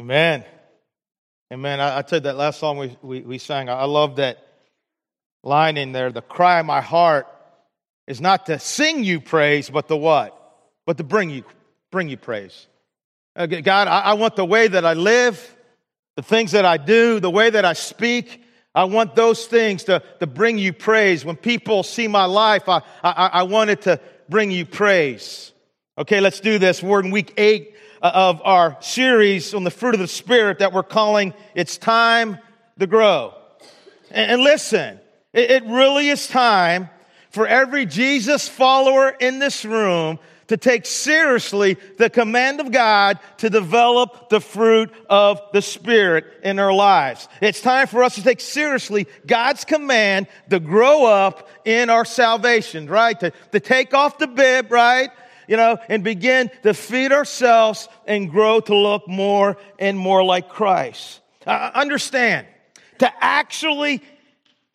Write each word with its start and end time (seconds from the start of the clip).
Amen. 0.00 0.44
Amen. 1.52 1.80
I, 1.80 1.98
I 1.98 2.02
tell 2.02 2.18
you 2.18 2.24
that 2.24 2.36
last 2.36 2.60
song 2.60 2.78
we, 2.78 2.96
we, 3.02 3.20
we 3.22 3.38
sang, 3.38 3.68
I, 3.68 3.80
I 3.80 3.84
love 3.86 4.16
that 4.16 4.46
line 5.42 5.76
in 5.76 5.90
there. 5.90 6.12
The 6.12 6.22
cry 6.22 6.60
of 6.60 6.66
my 6.66 6.80
heart 6.80 7.26
is 8.06 8.20
not 8.20 8.46
to 8.46 8.60
sing 8.60 9.02
you 9.02 9.20
praise, 9.20 9.68
but 9.68 9.88
the 9.88 9.96
what? 9.96 10.34
But 10.86 10.98
to 10.98 11.04
bring 11.04 11.30
you, 11.30 11.42
bring 11.90 12.08
you 12.08 12.16
praise. 12.16 12.68
Uh, 13.34 13.46
God, 13.46 13.88
I, 13.88 14.00
I 14.00 14.12
want 14.14 14.36
the 14.36 14.44
way 14.44 14.68
that 14.68 14.86
I 14.86 14.92
live, 14.92 15.56
the 16.14 16.22
things 16.22 16.52
that 16.52 16.64
I 16.64 16.76
do, 16.76 17.18
the 17.18 17.30
way 17.30 17.50
that 17.50 17.64
I 17.64 17.72
speak. 17.72 18.44
I 18.76 18.84
want 18.84 19.16
those 19.16 19.46
things 19.46 19.82
to, 19.84 20.00
to 20.20 20.28
bring 20.28 20.58
you 20.58 20.72
praise. 20.72 21.24
When 21.24 21.34
people 21.34 21.82
see 21.82 22.06
my 22.06 22.26
life, 22.26 22.68
I, 22.68 22.82
I, 23.02 23.30
I 23.32 23.42
want 23.42 23.70
it 23.70 23.82
to 23.82 24.00
bring 24.28 24.52
you 24.52 24.64
praise. 24.64 25.52
Okay, 25.96 26.20
let's 26.20 26.38
do 26.38 26.60
this. 26.60 26.84
We're 26.84 27.00
in 27.00 27.10
week 27.10 27.34
eight 27.36 27.74
Uh, 28.00 28.12
of 28.14 28.40
our 28.44 28.76
series 28.80 29.54
on 29.54 29.64
the 29.64 29.72
fruit 29.72 29.92
of 29.92 29.98
the 29.98 30.06
Spirit 30.06 30.60
that 30.60 30.72
we're 30.72 30.84
calling 30.84 31.34
It's 31.56 31.76
Time 31.76 32.38
to 32.78 32.86
Grow. 32.86 33.34
And 34.12 34.40
listen, 34.40 35.00
it 35.32 35.64
really 35.64 36.08
is 36.08 36.28
time 36.28 36.90
for 37.30 37.44
every 37.48 37.86
Jesus 37.86 38.48
follower 38.48 39.08
in 39.08 39.40
this 39.40 39.64
room 39.64 40.20
to 40.46 40.56
take 40.56 40.86
seriously 40.86 41.76
the 41.98 42.08
command 42.08 42.60
of 42.60 42.70
God 42.70 43.18
to 43.38 43.50
develop 43.50 44.28
the 44.28 44.40
fruit 44.40 44.92
of 45.10 45.40
the 45.52 45.60
Spirit 45.60 46.24
in 46.44 46.60
our 46.60 46.72
lives. 46.72 47.28
It's 47.40 47.60
time 47.60 47.88
for 47.88 48.04
us 48.04 48.14
to 48.14 48.22
take 48.22 48.40
seriously 48.40 49.08
God's 49.26 49.64
command 49.64 50.28
to 50.50 50.60
grow 50.60 51.04
up 51.04 51.48
in 51.64 51.90
our 51.90 52.04
salvation, 52.04 52.88
right? 52.88 53.18
To, 53.18 53.32
to 53.50 53.58
take 53.58 53.92
off 53.92 54.18
the 54.18 54.28
bib, 54.28 54.70
right? 54.70 55.10
You 55.48 55.56
know, 55.56 55.78
and 55.88 56.04
begin 56.04 56.50
to 56.62 56.74
feed 56.74 57.10
ourselves 57.10 57.88
and 58.06 58.30
grow 58.30 58.60
to 58.60 58.76
look 58.76 59.08
more 59.08 59.56
and 59.78 59.98
more 59.98 60.22
like 60.22 60.50
Christ. 60.50 61.20
Uh, 61.46 61.70
understand, 61.74 62.46
to 62.98 63.10
actually 63.24 64.02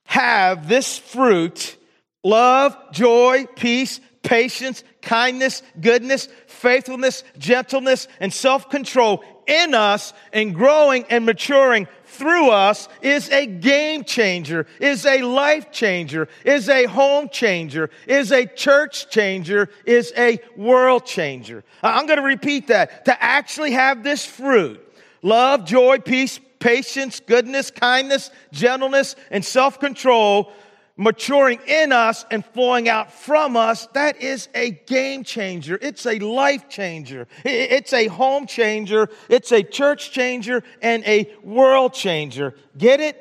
have 0.05 0.67
this 0.67 0.97
fruit, 0.97 1.77
love, 2.23 2.75
joy, 2.91 3.45
peace, 3.55 4.02
patience, 4.23 4.83
kindness, 5.02 5.61
goodness, 5.80 6.27
faithfulness, 6.47 7.23
gentleness, 7.37 8.08
and 8.19 8.33
self-control 8.33 9.23
in 9.45 9.75
us 9.75 10.13
and 10.31 10.55
growing 10.55 11.05
and 11.09 11.25
maturing 11.25 11.87
through 12.14 12.50
us 12.50 12.88
is 13.02 13.30
a 13.30 13.45
game 13.45 14.03
changer, 14.03 14.67
is 14.80 15.06
a 15.06 15.22
life 15.22 15.72
changer, 15.72 16.28
is 16.45 16.70
a 16.70 16.86
home 16.86 17.30
changer, 17.30 17.89
is 18.08 18.31
a 18.31 18.45
church 18.45 19.09
changer, 19.09 19.70
is 19.86 20.14
a 20.17 20.39
world 20.55 21.05
changer. 21.05 21.64
I'm 21.81 22.05
going 22.05 22.20
to 22.20 22.25
repeat 22.25 22.67
that. 22.67 23.05
To 23.05 23.23
actually 23.23 23.72
have 23.72 24.03
this 24.03 24.25
fruit, 24.25 24.80
love, 25.22 25.66
joy, 25.66 26.00
peace, 26.00 26.39
patience, 26.59 27.20
goodness, 27.20 27.72
kindness, 27.72 28.30
gentleness, 28.52 29.16
and 29.31 29.44
self-control 29.44 30.53
maturing 30.95 31.59
in 31.67 31.91
us 31.91 32.25
and 32.30 32.45
flowing 32.45 32.88
out 32.88 33.11
from 33.11 33.58
us, 33.58 33.88
that 33.94 34.22
is 34.22 34.47
a 34.53 34.72
game 34.72 35.23
changer. 35.23 35.77
It's 35.81 36.05
a 36.05 36.19
life 36.19 36.69
changer. 36.69 37.27
It's 37.44 37.94
a 37.94 38.08
home 38.08 38.45
changer. 38.45 39.09
It's 39.30 39.52
a 39.52 39.64
church 39.64 40.11
changer 40.11 40.64
and 40.81 41.03
a 41.05 41.33
world 41.44 41.94
changer. 41.94 42.55
Get 42.77 42.99
it? 42.99 43.19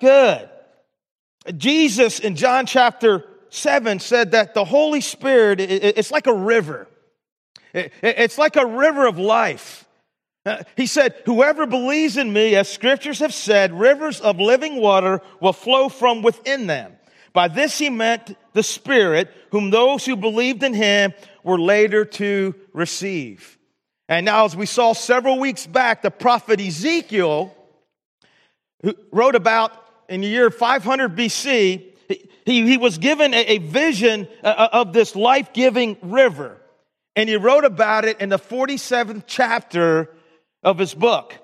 Good. 0.00 0.48
Jesus 1.56 2.20
in 2.20 2.36
John 2.36 2.64
chapter 2.64 3.24
7 3.50 4.00
said 4.00 4.32
that 4.32 4.54
the 4.54 4.64
Holy 4.64 5.02
Spirit, 5.02 5.60
it's 5.60 6.10
like 6.10 6.26
a 6.26 6.34
river. 6.34 6.88
It's 7.74 8.38
like 8.38 8.56
a 8.56 8.64
river 8.64 9.06
of 9.06 9.18
life. 9.18 9.83
He 10.76 10.86
said, 10.86 11.14
Whoever 11.26 11.66
believes 11.66 12.16
in 12.16 12.32
me, 12.32 12.54
as 12.56 12.68
scriptures 12.68 13.20
have 13.20 13.34
said, 13.34 13.78
rivers 13.78 14.20
of 14.20 14.38
living 14.38 14.76
water 14.76 15.20
will 15.40 15.52
flow 15.52 15.88
from 15.88 16.22
within 16.22 16.66
them. 16.66 16.92
By 17.32 17.48
this 17.48 17.78
he 17.78 17.90
meant 17.90 18.36
the 18.52 18.62
Spirit, 18.62 19.32
whom 19.50 19.70
those 19.70 20.04
who 20.04 20.16
believed 20.16 20.62
in 20.62 20.74
him 20.74 21.12
were 21.42 21.58
later 21.58 22.04
to 22.04 22.54
receive. 22.72 23.58
And 24.08 24.26
now, 24.26 24.44
as 24.44 24.54
we 24.54 24.66
saw 24.66 24.92
several 24.92 25.40
weeks 25.40 25.66
back, 25.66 26.02
the 26.02 26.10
prophet 26.10 26.60
Ezekiel, 26.60 27.54
wrote 29.10 29.34
about 29.34 29.72
in 30.08 30.20
the 30.20 30.28
year 30.28 30.50
500 30.50 31.16
BC, 31.16 31.84
he, 32.44 32.66
he 32.66 32.76
was 32.76 32.98
given 32.98 33.32
a, 33.32 33.44
a 33.44 33.58
vision 33.58 34.28
uh, 34.42 34.46
uh, 34.46 34.68
of 34.72 34.92
this 34.92 35.16
life 35.16 35.52
giving 35.54 35.96
river. 36.02 36.60
And 37.16 37.28
he 37.28 37.36
wrote 37.36 37.64
about 37.64 38.04
it 38.04 38.20
in 38.20 38.28
the 38.28 38.38
47th 38.38 39.24
chapter 39.26 40.13
of 40.64 40.78
his 40.78 40.94
book. 40.94 41.34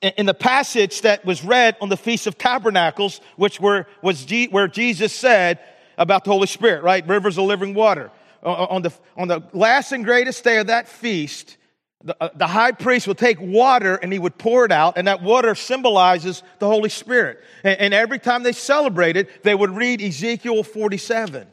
In 0.00 0.26
the 0.26 0.34
passage 0.34 1.02
that 1.02 1.24
was 1.24 1.44
read 1.44 1.76
on 1.80 1.88
the 1.88 1.96
Feast 1.96 2.26
of 2.26 2.36
Tabernacles, 2.36 3.20
which 3.36 3.60
were, 3.60 3.86
was 4.02 4.24
G, 4.24 4.48
where 4.48 4.68
Jesus 4.68 5.12
said 5.12 5.60
about 5.96 6.24
the 6.24 6.30
Holy 6.30 6.48
Spirit, 6.48 6.82
right? 6.82 7.06
Rivers 7.06 7.38
of 7.38 7.44
living 7.44 7.74
water. 7.74 8.10
On 8.42 8.82
the, 8.82 8.92
on 9.16 9.28
the 9.28 9.44
last 9.52 9.92
and 9.92 10.04
greatest 10.04 10.42
day 10.42 10.58
of 10.58 10.66
that 10.66 10.88
feast, 10.88 11.56
the, 12.02 12.16
uh, 12.20 12.30
the 12.34 12.48
high 12.48 12.72
priest 12.72 13.06
would 13.06 13.18
take 13.18 13.40
water 13.40 13.94
and 13.94 14.12
he 14.12 14.18
would 14.18 14.36
pour 14.36 14.64
it 14.64 14.72
out, 14.72 14.98
and 14.98 15.06
that 15.06 15.22
water 15.22 15.54
symbolizes 15.54 16.42
the 16.58 16.66
Holy 16.66 16.88
Spirit. 16.88 17.40
And, 17.62 17.78
and 17.78 17.94
every 17.94 18.18
time 18.18 18.42
they 18.42 18.52
celebrated, 18.52 19.28
they 19.44 19.54
would 19.54 19.70
read 19.70 20.02
Ezekiel 20.02 20.64
47. 20.64 21.46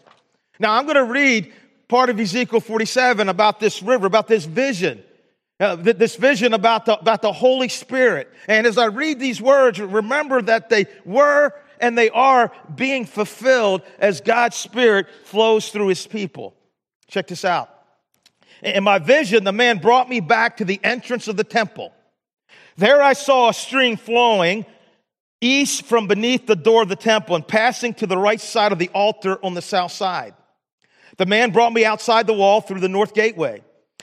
Now, 0.57 0.73
I'm 0.73 0.85
going 0.85 0.95
to 0.95 1.03
read 1.03 1.53
part 1.87 2.09
of 2.09 2.19
Ezekiel 2.19 2.59
47 2.59 3.29
about 3.29 3.59
this 3.59 3.83
river, 3.83 4.07
about 4.07 4.27
this 4.27 4.45
vision. 4.45 5.03
Uh, 5.59 5.75
this 5.75 6.15
vision 6.15 6.53
about 6.53 6.85
the, 6.85 6.97
about 6.97 7.21
the 7.21 7.33
Holy 7.33 7.67
Spirit. 7.67 8.31
And 8.47 8.65
as 8.65 8.77
I 8.77 8.85
read 8.85 9.19
these 9.19 9.41
words, 9.41 9.77
remember 9.77 10.41
that 10.41 10.69
they 10.69 10.85
were 11.03 11.53
and 11.81 11.97
they 11.97 12.09
are 12.09 12.53
being 12.73 13.05
fulfilled 13.05 13.81
as 13.99 14.21
God's 14.21 14.55
Spirit 14.55 15.07
flows 15.25 15.69
through 15.69 15.87
His 15.87 16.07
people. 16.07 16.55
Check 17.09 17.27
this 17.27 17.43
out. 17.43 17.69
In 18.63 18.85
my 18.85 18.99
vision, 18.99 19.43
the 19.43 19.51
man 19.51 19.79
brought 19.79 20.07
me 20.07 20.21
back 20.21 20.57
to 20.57 20.65
the 20.65 20.79
entrance 20.81 21.27
of 21.27 21.35
the 21.35 21.43
temple. 21.43 21.93
There 22.77 23.01
I 23.01 23.11
saw 23.11 23.49
a 23.49 23.53
stream 23.53 23.97
flowing 23.97 24.65
east 25.41 25.85
from 25.85 26.07
beneath 26.07 26.47
the 26.47 26.55
door 26.55 26.83
of 26.83 26.89
the 26.89 26.95
temple 26.95 27.35
and 27.35 27.45
passing 27.45 27.93
to 27.95 28.07
the 28.07 28.17
right 28.17 28.39
side 28.39 28.71
of 28.71 28.79
the 28.79 28.89
altar 28.93 29.43
on 29.43 29.55
the 29.55 29.61
south 29.61 29.91
side. 29.91 30.35
The 31.17 31.25
man 31.25 31.51
brought 31.51 31.73
me 31.73 31.83
outside 31.83 32.27
the 32.27 32.33
wall 32.33 32.61
through 32.61 32.79
the 32.79 32.87
north 32.87 33.13
gateway 33.13 33.61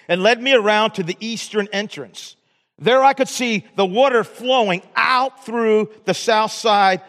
and 0.09 0.23
led 0.23 0.41
me 0.41 0.53
around 0.53 0.93
to 0.93 1.03
the 1.03 1.17
eastern 1.21 1.69
entrance. 1.73 2.37
There 2.79 3.03
I 3.03 3.15
could 3.15 3.29
see 3.29 3.65
the 3.77 3.87
water 3.87 4.23
flowing 4.23 4.83
out 4.95 5.45
through 5.45 5.91
the 6.05 6.15
south 6.15 6.53
side 6.53 7.03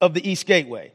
of 0.00 0.14
the 0.14 0.28
east 0.28 0.46
gateway. 0.46 0.92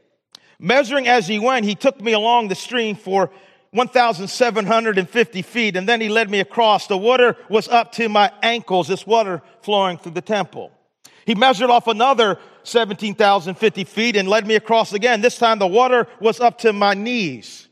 Measuring 0.58 1.08
as 1.08 1.28
he 1.28 1.38
went, 1.38 1.66
he 1.66 1.74
took 1.74 2.00
me 2.00 2.12
along 2.12 2.48
the 2.48 2.54
stream 2.54 2.96
for 2.96 3.30
1,750 3.72 5.42
feet, 5.42 5.76
and 5.76 5.88
then 5.88 6.00
he 6.00 6.08
led 6.08 6.30
me 6.30 6.40
across. 6.40 6.86
The 6.86 6.96
water 6.96 7.36
was 7.48 7.68
up 7.68 7.92
to 7.92 8.08
my 8.08 8.32
ankles, 8.42 8.88
this 8.88 9.06
water 9.06 9.42
flowing 9.62 9.98
through 9.98 10.12
the 10.12 10.22
temple. 10.22 10.70
He 11.26 11.34
measured 11.34 11.70
off 11.70 11.86
another 11.86 12.38
17,050 12.62 13.84
feet 13.84 14.16
and 14.16 14.28
led 14.28 14.46
me 14.46 14.54
across 14.54 14.92
again. 14.92 15.20
This 15.20 15.38
time 15.38 15.58
the 15.58 15.66
water 15.66 16.06
was 16.20 16.40
up 16.40 16.58
to 16.58 16.72
my 16.72 16.94
knees. 16.94 17.68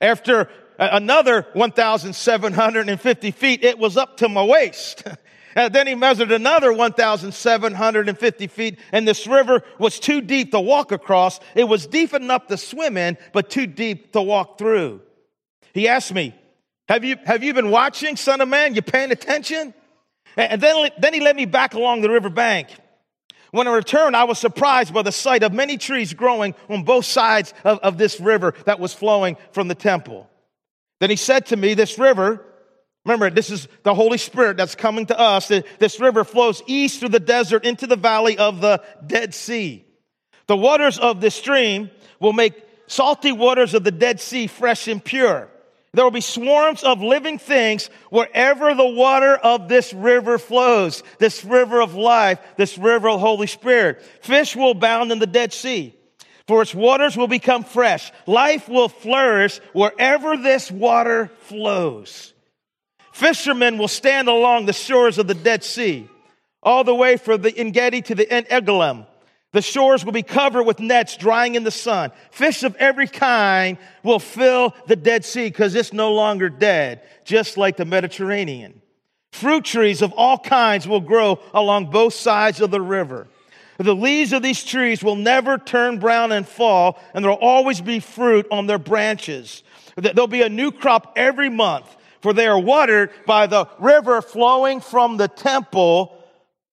After 0.00 0.48
another 0.92 1.46
1,750 1.52 3.30
feet, 3.30 3.64
it 3.64 3.78
was 3.78 3.96
up 3.96 4.18
to 4.18 4.28
my 4.28 4.44
waist. 4.44 5.04
And 5.56 5.72
then 5.72 5.86
he 5.86 5.94
measured 5.94 6.32
another 6.32 6.72
1,750 6.72 8.46
feet, 8.48 8.78
and 8.90 9.06
this 9.06 9.26
river 9.26 9.62
was 9.78 10.00
too 10.00 10.20
deep 10.20 10.50
to 10.50 10.60
walk 10.60 10.90
across. 10.90 11.38
It 11.54 11.64
was 11.64 11.86
deep 11.86 12.12
enough 12.12 12.48
to 12.48 12.56
swim 12.56 12.96
in, 12.96 13.16
but 13.32 13.50
too 13.50 13.66
deep 13.66 14.12
to 14.12 14.22
walk 14.22 14.58
through. 14.58 15.00
He 15.72 15.86
asked 15.86 16.12
me, 16.12 16.34
Have 16.88 17.04
you, 17.04 17.16
have 17.24 17.44
you 17.44 17.54
been 17.54 17.70
watching, 17.70 18.16
son 18.16 18.40
of 18.40 18.48
man? 18.48 18.74
You 18.74 18.82
paying 18.82 19.12
attention? 19.12 19.74
And 20.36 20.60
then, 20.60 20.90
then 20.98 21.14
he 21.14 21.20
led 21.20 21.36
me 21.36 21.46
back 21.46 21.74
along 21.74 22.00
the 22.00 22.10
river 22.10 22.30
bank. 22.30 22.68
When 23.52 23.68
I 23.68 23.72
returned, 23.72 24.16
I 24.16 24.24
was 24.24 24.40
surprised 24.40 24.92
by 24.92 25.02
the 25.02 25.12
sight 25.12 25.44
of 25.44 25.52
many 25.52 25.76
trees 25.76 26.12
growing 26.12 26.56
on 26.68 26.82
both 26.82 27.04
sides 27.04 27.54
of, 27.62 27.78
of 27.78 27.98
this 27.98 28.18
river 28.18 28.54
that 28.64 28.80
was 28.80 28.92
flowing 28.92 29.36
from 29.52 29.68
the 29.68 29.76
temple. 29.76 30.28
Then 31.04 31.10
he 31.10 31.16
said 31.16 31.44
to 31.48 31.56
me, 31.58 31.74
This 31.74 31.98
river, 31.98 32.42
remember, 33.04 33.28
this 33.28 33.50
is 33.50 33.68
the 33.82 33.92
Holy 33.92 34.16
Spirit 34.16 34.56
that's 34.56 34.74
coming 34.74 35.04
to 35.04 35.20
us. 35.20 35.48
This 35.48 36.00
river 36.00 36.24
flows 36.24 36.62
east 36.66 36.98
through 36.98 37.10
the 37.10 37.20
desert 37.20 37.66
into 37.66 37.86
the 37.86 37.94
valley 37.94 38.38
of 38.38 38.62
the 38.62 38.82
Dead 39.06 39.34
Sea. 39.34 39.84
The 40.46 40.56
waters 40.56 40.98
of 40.98 41.20
this 41.20 41.34
stream 41.34 41.90
will 42.20 42.32
make 42.32 42.54
salty 42.86 43.32
waters 43.32 43.74
of 43.74 43.84
the 43.84 43.90
Dead 43.90 44.18
Sea 44.18 44.46
fresh 44.46 44.88
and 44.88 45.04
pure. 45.04 45.50
There 45.92 46.04
will 46.06 46.10
be 46.10 46.22
swarms 46.22 46.82
of 46.82 47.02
living 47.02 47.38
things 47.38 47.90
wherever 48.08 48.74
the 48.74 48.88
water 48.88 49.36
of 49.36 49.68
this 49.68 49.92
river 49.92 50.38
flows, 50.38 51.02
this 51.18 51.44
river 51.44 51.82
of 51.82 51.94
life, 51.94 52.38
this 52.56 52.78
river 52.78 53.10
of 53.10 53.20
Holy 53.20 53.46
Spirit. 53.46 54.00
Fish 54.22 54.56
will 54.56 54.70
abound 54.70 55.12
in 55.12 55.18
the 55.18 55.26
Dead 55.26 55.52
Sea 55.52 55.94
for 56.46 56.62
its 56.62 56.74
waters 56.74 57.16
will 57.16 57.28
become 57.28 57.64
fresh. 57.64 58.12
Life 58.26 58.68
will 58.68 58.88
flourish 58.88 59.58
wherever 59.72 60.36
this 60.36 60.70
water 60.70 61.30
flows. 61.40 62.32
Fishermen 63.12 63.78
will 63.78 63.88
stand 63.88 64.28
along 64.28 64.66
the 64.66 64.72
shores 64.72 65.18
of 65.18 65.26
the 65.26 65.34
Dead 65.34 65.62
Sea, 65.64 66.08
all 66.62 66.84
the 66.84 66.94
way 66.94 67.16
from 67.16 67.42
the 67.42 67.56
Engedi 67.58 68.02
to 68.02 68.14
the 68.14 68.30
En. 68.30 69.06
The 69.52 69.62
shores 69.62 70.04
will 70.04 70.12
be 70.12 70.24
covered 70.24 70.64
with 70.64 70.80
nets 70.80 71.16
drying 71.16 71.54
in 71.54 71.62
the 71.62 71.70
sun. 71.70 72.10
Fish 72.32 72.64
of 72.64 72.74
every 72.74 73.06
kind 73.06 73.78
will 74.02 74.18
fill 74.18 74.74
the 74.88 74.96
Dead 74.96 75.24
Sea 75.24 75.44
because 75.44 75.76
it's 75.76 75.92
no 75.92 76.12
longer 76.12 76.48
dead, 76.48 77.02
just 77.24 77.56
like 77.56 77.76
the 77.76 77.84
Mediterranean. 77.84 78.82
Fruit 79.30 79.64
trees 79.64 80.02
of 80.02 80.12
all 80.12 80.38
kinds 80.38 80.88
will 80.88 81.00
grow 81.00 81.38
along 81.52 81.90
both 81.90 82.14
sides 82.14 82.60
of 82.60 82.72
the 82.72 82.80
river. 82.80 83.28
The 83.78 83.94
leaves 83.94 84.32
of 84.32 84.42
these 84.42 84.62
trees 84.62 85.02
will 85.02 85.16
never 85.16 85.58
turn 85.58 85.98
brown 85.98 86.30
and 86.32 86.46
fall, 86.46 87.00
and 87.12 87.24
there'll 87.24 87.36
always 87.38 87.80
be 87.80 88.00
fruit 88.00 88.46
on 88.50 88.66
their 88.66 88.78
branches. 88.78 89.62
There'll 89.96 90.26
be 90.26 90.42
a 90.42 90.48
new 90.48 90.70
crop 90.70 91.14
every 91.16 91.48
month, 91.48 91.94
for 92.20 92.32
they 92.32 92.46
are 92.46 92.58
watered 92.58 93.10
by 93.26 93.46
the 93.46 93.68
river 93.78 94.22
flowing 94.22 94.80
from 94.80 95.16
the 95.16 95.28
temple. 95.28 96.16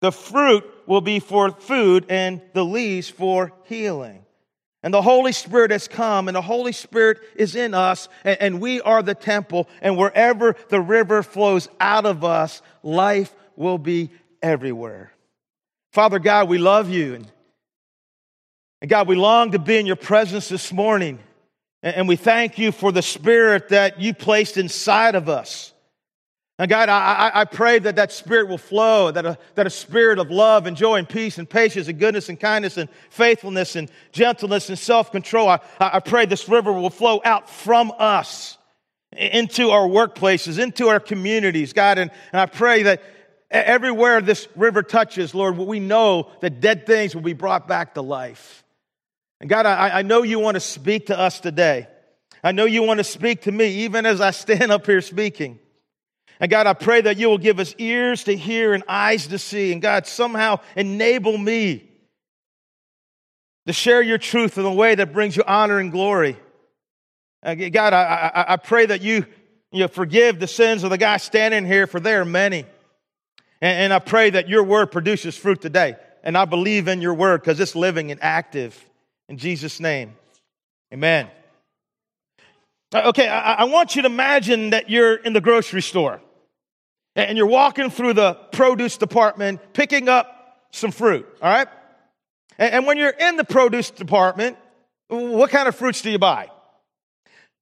The 0.02 0.12
fruit 0.12 0.64
will 0.88 1.02
be 1.02 1.20
for 1.20 1.52
food 1.52 2.06
and 2.10 2.42
the 2.54 2.66
leaves 2.66 3.10
for 3.10 3.54
healing. 3.66 4.24
And 4.84 4.94
the 4.94 5.02
Holy 5.02 5.32
Spirit 5.32 5.72
has 5.72 5.88
come, 5.88 6.28
and 6.30 6.36
the 6.36 6.42
Holy 6.42 6.72
Spirit 6.72 7.20
is 7.36 7.56
in 7.56 7.74
us, 7.74 8.08
and, 8.24 8.38
and, 8.40 8.62
we 8.62 8.80
are 8.82 9.02
the 9.02 9.16
temple. 9.16 9.68
And 9.82 9.98
wherever 9.98 10.56
the 10.70 10.80
river 10.80 11.24
flows 11.24 11.68
out 11.80 12.06
of 12.06 12.24
us, 12.24 12.62
life 12.84 13.36
will 13.56 13.80
be 13.80 14.12
everywhere. 14.42 15.12
Father 15.98 16.20
God, 16.20 16.48
we 16.48 16.60
love 16.60 16.92
you. 16.92 17.16
And, 17.16 17.32
and 18.82 18.88
God, 18.88 19.08
we 19.08 19.16
long 19.16 19.54
to 19.54 19.58
be 19.58 19.78
in 19.78 19.88
your 19.88 19.96
presence 19.96 20.48
this 20.48 20.72
morning. 20.72 21.18
And, 21.82 21.96
and 21.96 22.08
we 22.08 22.16
thank 22.16 22.60
you 22.60 22.72
for 22.72 22.92
the 22.92 23.02
Spirit 23.02 23.70
that 23.70 24.00
you 24.00 24.14
placed 24.14 24.58
inside 24.58 25.16
of 25.16 25.28
us. 25.28 25.74
And 26.60 26.70
God, 26.70 26.90
I, 26.90 27.32
I 27.34 27.46
pray 27.46 27.80
that 27.80 27.96
that 27.96 28.12
spirit 28.12 28.48
will 28.48 28.60
flow, 28.60 29.10
that 29.10 29.26
a, 29.26 29.40
that 29.56 29.66
a 29.66 29.72
spirit 29.72 30.20
of 30.20 30.30
love 30.30 30.68
and 30.68 30.78
joy 30.78 30.98
and 30.98 31.10
peace 31.10 31.40
and 31.40 31.50
patience 31.50 31.88
and 31.88 31.98
goodness 31.98 32.30
and 32.30 32.40
kindness 32.40 32.78
and 32.78 32.90
faithfulness 33.10 33.76
and 33.76 33.90
gentleness 34.12 34.70
and 34.70 34.78
self 34.78 35.12
control. 35.12 35.50
I, 35.50 35.60
I 35.80 36.00
pray 36.00 36.28
this 36.28 36.48
river 36.48 36.72
will 36.72 36.92
flow 36.92 37.22
out 37.26 37.50
from 37.50 37.92
us 37.98 38.60
into 39.14 39.72
our 39.72 39.88
workplaces, 39.88 40.60
into 40.60 40.90
our 40.90 41.00
communities, 41.00 41.74
God. 41.74 41.98
And, 41.98 42.12
and 42.32 42.40
I 42.40 42.46
pray 42.46 42.84
that 42.84 43.02
everywhere 43.50 44.22
this 44.22 44.48
river 44.56 44.84
touches, 44.84 45.34
Lord, 45.34 45.58
we 45.58 45.80
know 45.80 46.32
that 46.42 46.60
dead 46.60 46.86
things 46.86 47.16
will 47.16 47.22
be 47.22 47.34
brought 47.34 47.68
back 47.68 47.94
to 47.96 48.02
life. 48.02 48.64
And 49.40 49.50
God, 49.50 49.66
I, 49.66 50.00
I 50.00 50.02
know 50.02 50.24
you 50.24 50.40
want 50.40 50.56
to 50.56 50.62
speak 50.62 51.08
to 51.08 51.18
us 51.18 51.40
today. 51.40 51.88
I 52.44 52.52
know 52.52 52.66
you 52.66 52.84
want 52.84 53.00
to 53.00 53.04
speak 53.04 53.44
to 53.44 53.52
me, 53.52 53.68
even 53.86 54.06
as 54.06 54.22
I 54.22 54.32
stand 54.32 54.72
up 54.72 54.86
here 54.86 55.02
speaking. 55.02 55.60
And 56.40 56.52
God, 56.52 56.68
I 56.68 56.74
pray 56.74 57.02
that 57.02 57.18
you 57.18 57.30
will 57.30 57.38
give 57.38 57.60
us 57.60 57.74
ears 57.78 58.26
to 58.26 58.36
hear 58.36 58.74
and 58.74 58.84
eyes 58.88 59.28
to 59.28 59.40
see. 59.40 59.72
And 59.72 59.82
God, 59.82 60.06
somehow 60.06 60.60
enable 60.76 61.38
me 61.38 61.90
to 63.66 63.74
share 63.74 64.02
your 64.02 64.18
truth 64.18 64.58
in 64.58 64.66
a 64.66 64.74
way 64.74 64.96
that 64.96 65.14
brings 65.14 65.36
you 65.36 65.44
honor 65.46 65.80
and 65.80 65.92
glory. 65.92 66.38
Uh, 67.44 67.56
God, 67.56 67.94
I, 67.94 68.32
I, 68.34 68.54
I 68.54 68.58
pray 68.58 68.86
that 68.86 69.02
you, 69.02 69.26
you 69.72 69.88
forgive 69.88 70.40
the 70.40 70.48
sins 70.48 70.84
of 70.84 70.90
the 70.90 70.98
guy 70.98 71.18
standing 71.18 71.66
here, 71.66 71.88
for 71.88 72.00
there 72.00 72.22
are 72.22 72.26
many. 72.26 72.66
And, 73.62 73.80
and 73.80 73.94
I 73.94 74.00
pray 74.00 74.30
that 74.32 74.50
your 74.50 74.64
word 74.64 74.92
produces 74.92 75.38
fruit 75.38 75.62
today. 75.62 75.96
And 76.24 76.38
I 76.38 76.46
believe 76.46 76.88
in 76.88 77.02
your 77.02 77.14
word 77.14 77.42
because 77.42 77.60
it's 77.60 77.76
living 77.76 78.12
and 78.12 78.22
active. 78.22 78.78
In 79.30 79.38
Jesus' 79.38 79.80
name, 79.80 80.16
amen. 80.94 81.30
Okay, 82.94 83.28
I, 83.28 83.54
I 83.54 83.64
want 83.66 83.96
you 83.96 84.02
to 84.04 84.08
imagine 84.08 84.70
that 84.70 84.90
you're 84.90 85.16
in 85.16 85.34
the 85.34 85.42
grocery 85.42 85.82
store 85.82 86.22
and 87.16 87.38
you're 87.38 87.48
walking 87.48 87.90
through 87.90 88.14
the 88.14 88.34
produce 88.52 88.98
department 88.98 89.60
picking 89.74 90.08
up 90.08 90.60
some 90.72 90.92
fruit, 90.92 91.28
all 91.42 91.52
right? 91.52 91.68
And 92.58 92.86
when 92.88 92.98
you're 92.98 93.10
in 93.10 93.36
the 93.36 93.44
produce 93.44 93.90
department, 93.90 94.58
what 95.10 95.50
kind 95.50 95.68
of 95.68 95.76
fruits 95.76 96.02
do 96.02 96.10
you 96.10 96.20
buy? 96.20 96.50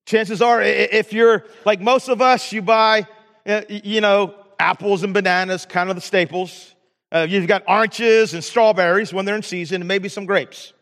Chances 0.05 0.41
are, 0.41 0.61
if 0.61 1.13
you're 1.13 1.45
like 1.65 1.81
most 1.81 2.09
of 2.09 2.21
us, 2.21 2.51
you 2.51 2.61
buy, 2.61 3.07
uh, 3.45 3.61
you 3.67 4.01
know, 4.01 4.35
apples 4.59 5.03
and 5.03 5.13
bananas, 5.13 5.65
kind 5.65 5.89
of 5.89 5.95
the 5.95 6.01
staples. 6.01 6.73
Uh, 7.11 7.25
you've 7.27 7.47
got 7.47 7.63
oranges 7.67 8.33
and 8.33 8.43
strawberries 8.43 9.13
when 9.13 9.25
they're 9.25 9.35
in 9.35 9.43
season, 9.43 9.81
and 9.81 9.87
maybe 9.87 10.09
some 10.09 10.25
grapes. 10.25 10.73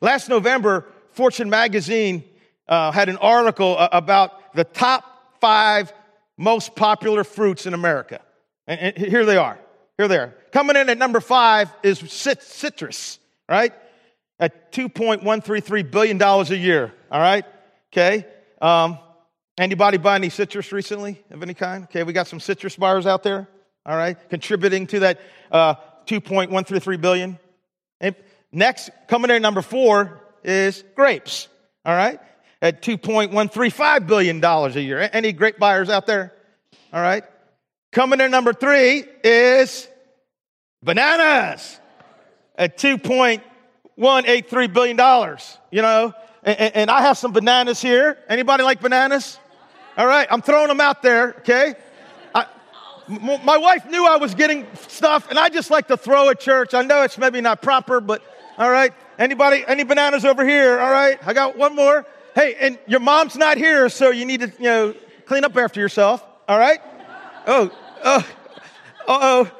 Last 0.00 0.28
November, 0.28 0.86
Fortune 1.12 1.50
magazine 1.50 2.24
uh, 2.68 2.92
had 2.92 3.08
an 3.08 3.16
article 3.18 3.76
about 3.78 4.54
the 4.54 4.64
top 4.64 5.40
five 5.40 5.92
most 6.36 6.74
popular 6.74 7.24
fruits 7.24 7.66
in 7.66 7.74
America. 7.74 8.20
And, 8.66 8.80
and 8.80 8.96
here 8.96 9.24
they 9.24 9.36
are. 9.36 9.58
Here 9.96 10.08
they 10.08 10.18
are. 10.18 10.34
Coming 10.52 10.76
in 10.76 10.88
at 10.88 10.98
number 10.98 11.20
five 11.20 11.72
is 11.82 11.98
citrus, 11.98 13.18
right? 13.48 13.72
At 14.38 14.72
$2.133 14.72 15.90
billion 15.90 16.20
a 16.20 16.44
year, 16.54 16.92
all 17.10 17.20
right? 17.20 17.44
Okay. 17.92 18.26
Um, 18.60 18.98
anybody 19.58 19.98
buy 19.98 20.16
any 20.16 20.28
citrus 20.28 20.72
recently 20.72 21.22
of 21.30 21.42
any 21.42 21.54
kind? 21.54 21.84
Okay, 21.84 22.02
we 22.02 22.12
got 22.12 22.26
some 22.26 22.40
citrus 22.40 22.76
buyers 22.76 23.06
out 23.06 23.22
there, 23.22 23.48
all 23.84 23.96
right, 23.96 24.16
contributing 24.28 24.86
to 24.88 25.00
that 25.00 25.20
uh, 25.50 25.74
2.133 26.06 27.00
billion. 27.00 27.38
And 28.00 28.14
next, 28.52 28.90
coming 29.08 29.30
in 29.30 29.42
number 29.42 29.62
four 29.62 30.20
is 30.44 30.84
grapes, 30.94 31.48
all 31.84 31.94
right? 31.94 32.20
at 32.62 32.82
$2.135 32.82 34.06
billion 34.06 34.44
a 34.44 34.68
year. 34.80 35.08
Any 35.12 35.32
grape 35.32 35.58
buyers 35.58 35.88
out 35.88 36.06
there? 36.06 36.32
All 36.92 37.00
right. 37.00 37.24
Coming 37.92 38.20
in 38.20 38.30
number 38.30 38.52
three 38.52 39.04
is 39.22 39.88
bananas 40.82 41.80
at 42.56 42.76
$2.183 42.78 44.72
billion, 44.72 44.96
you 45.70 45.82
know. 45.82 46.12
And, 46.42 46.76
and 46.76 46.90
I 46.90 47.02
have 47.02 47.18
some 47.18 47.32
bananas 47.32 47.80
here. 47.80 48.18
Anybody 48.28 48.62
like 48.62 48.80
bananas? 48.80 49.38
All 49.96 50.06
right, 50.06 50.26
I'm 50.30 50.42
throwing 50.42 50.68
them 50.68 50.80
out 50.80 51.02
there, 51.02 51.36
okay? 51.38 51.74
My 53.08 53.56
wife 53.56 53.88
knew 53.88 54.04
I 54.04 54.16
was 54.16 54.34
getting 54.34 54.66
stuff, 54.88 55.30
and 55.30 55.38
I 55.38 55.48
just 55.48 55.70
like 55.70 55.86
to 55.88 55.96
throw 55.96 56.28
at 56.28 56.40
church. 56.40 56.74
I 56.74 56.82
know 56.82 57.02
it's 57.02 57.16
maybe 57.16 57.40
not 57.40 57.62
proper, 57.62 58.00
but 58.00 58.20
all 58.58 58.70
right. 58.70 58.92
Anybody, 59.18 59.64
any 59.66 59.84
bananas 59.84 60.24
over 60.24 60.46
here? 60.46 60.78
All 60.80 60.90
right, 60.90 61.18
I 61.24 61.32
got 61.32 61.56
one 61.56 61.74
more. 61.76 62.04
Hey, 62.34 62.56
and 62.60 62.78
your 62.86 63.00
mom's 63.00 63.36
not 63.36 63.56
here, 63.56 63.88
so 63.88 64.10
you 64.10 64.26
need 64.26 64.40
to, 64.40 64.52
you 64.58 64.64
know, 64.64 64.94
clean 65.24 65.44
up 65.44 65.56
after 65.56 65.80
yourself. 65.80 66.24
All 66.48 66.58
right? 66.58 66.80
Oh, 67.46 67.70
oh, 68.04 68.26
oh. 69.06 69.50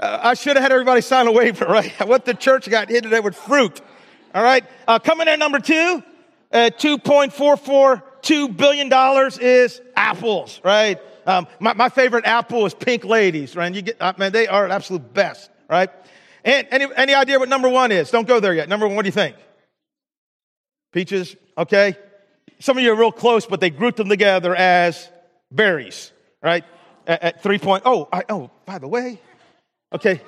I 0.00 0.34
should 0.34 0.56
have 0.56 0.62
had 0.62 0.72
everybody 0.72 1.00
sign 1.00 1.26
a 1.26 1.32
waiver, 1.32 1.64
right? 1.68 1.92
What 2.06 2.24
the 2.24 2.34
church 2.34 2.68
got 2.70 2.88
hit 2.88 3.02
today 3.02 3.20
with 3.20 3.36
fruit. 3.36 3.80
All 4.34 4.42
right. 4.42 4.64
Uh, 4.86 4.98
coming 4.98 5.28
in 5.28 5.38
number 5.38 5.58
two, 5.58 6.02
uh, 6.52 6.70
2.44 6.78 8.02
$2 8.28 8.54
billion 8.54 8.92
is 9.40 9.80
apples, 9.96 10.60
right? 10.62 11.00
Um, 11.26 11.46
my, 11.60 11.72
my, 11.72 11.88
favorite 11.88 12.26
apple 12.26 12.66
is 12.66 12.74
Pink 12.74 13.04
Ladies, 13.04 13.56
right? 13.56 13.74
You 13.74 13.82
get, 13.82 13.96
uh, 14.00 14.12
man, 14.18 14.32
they 14.32 14.46
are 14.46 14.68
absolute 14.68 15.14
best, 15.14 15.50
right? 15.68 15.88
And 16.44 16.66
any, 16.70 16.86
any 16.94 17.14
idea 17.14 17.38
what 17.38 17.48
number 17.48 17.70
one 17.70 17.90
is? 17.90 18.10
Don't 18.10 18.28
go 18.28 18.38
there 18.38 18.52
yet. 18.52 18.68
Number 18.68 18.86
one, 18.86 18.96
what 18.96 19.02
do 19.02 19.08
you 19.08 19.12
think? 19.12 19.36
Peaches, 20.92 21.36
okay? 21.56 21.96
Some 22.60 22.76
of 22.76 22.84
you 22.84 22.92
are 22.92 22.96
real 22.96 23.12
close, 23.12 23.46
but 23.46 23.60
they 23.60 23.70
grouped 23.70 23.96
them 23.96 24.10
together 24.10 24.54
as 24.54 25.08
berries, 25.50 26.12
right? 26.42 26.64
At, 27.06 27.22
at 27.22 27.42
three 27.42 27.58
point, 27.58 27.84
oh, 27.86 28.08
I, 28.12 28.24
oh, 28.28 28.50
by 28.66 28.78
the 28.78 28.88
way, 28.88 29.20
okay. 29.94 30.20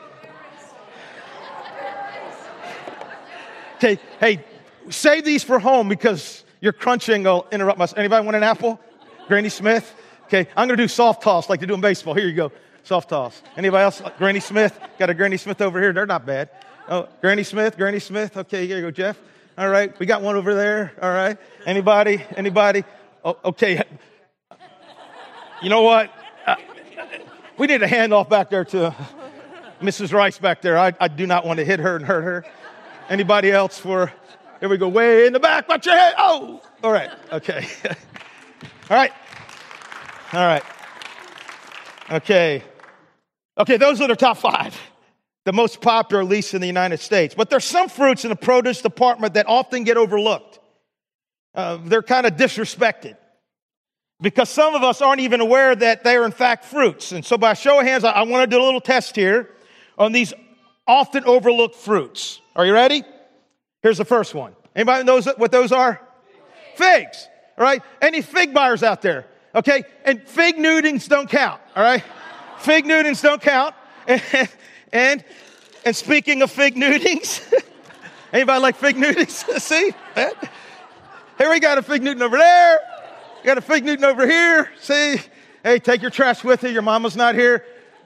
Okay, 3.76 3.98
hey, 4.20 4.44
save 4.90 5.24
these 5.24 5.42
for 5.42 5.58
home 5.58 5.88
because 5.88 6.44
your 6.60 6.72
crunching 6.72 7.24
will 7.24 7.46
interrupt 7.50 7.78
my. 7.78 7.88
Anybody 7.96 8.24
want 8.24 8.36
an 8.36 8.42
apple? 8.42 8.80
Granny 9.28 9.48
Smith. 9.48 9.94
Okay, 10.24 10.48
I'm 10.56 10.68
gonna 10.68 10.76
do 10.76 10.88
soft 10.88 11.22
toss 11.22 11.48
like 11.48 11.60
they 11.60 11.66
do 11.66 11.74
in 11.74 11.80
baseball. 11.80 12.14
Here 12.14 12.26
you 12.26 12.34
go, 12.34 12.52
soft 12.82 13.08
toss. 13.08 13.42
Anybody 13.56 13.82
else? 13.82 14.02
Granny 14.18 14.40
Smith. 14.40 14.78
Got 14.98 15.10
a 15.10 15.14
Granny 15.14 15.36
Smith 15.36 15.60
over 15.60 15.80
here. 15.80 15.92
They're 15.92 16.06
not 16.06 16.26
bad. 16.26 16.50
Oh, 16.88 17.08
Granny 17.20 17.44
Smith, 17.44 17.76
Granny 17.76 17.98
Smith. 17.98 18.36
Okay, 18.36 18.66
here 18.66 18.76
you 18.76 18.82
go, 18.82 18.90
Jeff. 18.90 19.18
All 19.56 19.68
right, 19.68 19.96
we 19.98 20.06
got 20.06 20.22
one 20.22 20.36
over 20.36 20.54
there. 20.54 20.92
All 21.00 21.10
right, 21.10 21.36
anybody? 21.66 22.24
Anybody? 22.36 22.84
Oh, 23.24 23.36
okay. 23.44 23.82
You 25.62 25.68
know 25.68 25.82
what? 25.82 26.10
Uh, 26.46 26.56
we 27.58 27.66
need 27.66 27.82
a 27.82 27.86
handoff 27.86 28.30
back 28.30 28.48
there 28.48 28.64
to 28.66 28.94
Mrs. 29.82 30.12
Rice 30.12 30.38
back 30.38 30.62
there. 30.62 30.78
I, 30.78 30.92
I 30.98 31.08
do 31.08 31.26
not 31.26 31.44
want 31.44 31.58
to 31.58 31.64
hit 31.64 31.80
her 31.80 31.96
and 31.96 32.04
hurt 32.04 32.22
her. 32.22 32.44
Anybody 33.10 33.50
else 33.50 33.78
for? 33.78 34.12
Here 34.60 34.68
we 34.68 34.76
go, 34.76 34.88
way 34.88 35.26
in 35.26 35.32
the 35.32 35.40
back. 35.40 35.68
Watch 35.68 35.86
your 35.86 35.96
head. 35.96 36.14
Oh, 36.18 36.62
all 36.82 36.92
right. 36.92 37.10
Okay. 37.32 37.66
all 37.84 38.96
right. 38.96 39.12
All 40.32 40.46
right. 40.46 40.62
Okay. 42.10 42.62
Okay, 43.58 43.76
those 43.76 44.00
are 44.00 44.08
the 44.08 44.16
top 44.16 44.38
five 44.38 44.78
the 45.44 45.52
most 45.52 45.80
popular, 45.80 46.22
at 46.22 46.28
least 46.28 46.54
in 46.54 46.60
the 46.60 46.66
United 46.66 47.00
States. 47.00 47.34
But 47.34 47.50
there's 47.50 47.64
some 47.64 47.88
fruits 47.88 48.24
in 48.24 48.30
the 48.30 48.36
produce 48.36 48.82
department 48.82 49.34
that 49.34 49.48
often 49.48 49.84
get 49.84 49.96
overlooked. 49.96 50.60
Uh, 51.54 51.78
they're 51.82 52.02
kind 52.02 52.26
of 52.26 52.34
disrespected. 52.34 53.16
because 54.20 54.50
some 54.50 54.74
of 54.74 54.82
us 54.82 55.00
aren't 55.00 55.20
even 55.20 55.40
aware 55.40 55.74
that 55.74 56.04
they 56.04 56.14
are 56.14 56.24
in 56.24 56.30
fact 56.30 56.66
fruits. 56.66 57.12
And 57.12 57.24
so 57.24 57.38
by 57.38 57.54
show 57.54 57.80
of 57.80 57.86
hands, 57.86 58.04
I, 58.04 58.10
I 58.10 58.22
want 58.22 58.48
to 58.48 58.56
do 58.56 58.62
a 58.62 58.64
little 58.64 58.80
test 58.80 59.16
here 59.16 59.48
on 59.96 60.12
these 60.12 60.34
often 60.86 61.24
overlooked 61.24 61.74
fruits. 61.74 62.40
Are 62.54 62.66
you 62.66 62.74
ready? 62.74 63.02
Here's 63.82 63.98
the 63.98 64.04
first 64.04 64.34
one. 64.34 64.54
Anybody 64.74 65.04
knows 65.04 65.26
what 65.36 65.50
those 65.50 65.72
are? 65.72 66.00
Figs. 66.76 67.28
All 67.58 67.64
right. 67.64 67.82
Any 68.00 68.22
fig 68.22 68.54
buyers 68.54 68.82
out 68.82 69.02
there? 69.02 69.26
Okay. 69.54 69.84
And 70.04 70.22
fig 70.26 70.58
Newtons 70.58 71.08
don't 71.08 71.28
count. 71.28 71.60
All 71.74 71.82
right. 71.82 72.02
Fig 72.58 72.86
Newtons 72.86 73.20
don't 73.22 73.40
count. 73.40 73.74
And, 74.06 74.22
and, 74.92 75.24
and 75.84 75.96
speaking 75.96 76.42
of 76.42 76.50
fig 76.50 76.76
Newtons, 76.76 77.42
anybody 78.32 78.60
like 78.60 78.76
fig 78.76 78.96
Newtons? 78.96 79.34
See? 79.62 79.92
Here 80.14 81.50
we 81.50 81.58
got 81.58 81.78
a 81.78 81.82
fig 81.82 82.02
Newton 82.02 82.22
over 82.22 82.36
there. 82.36 82.80
You 83.38 83.46
got 83.46 83.58
a 83.58 83.62
fig 83.62 83.84
Newton 83.84 84.04
over 84.04 84.26
here. 84.26 84.70
See? 84.80 85.16
Hey, 85.64 85.78
take 85.78 86.02
your 86.02 86.10
trash 86.10 86.44
with 86.44 86.62
you. 86.62 86.70
Your 86.70 86.82
mama's 86.82 87.16
not 87.16 87.34
here. 87.34 87.64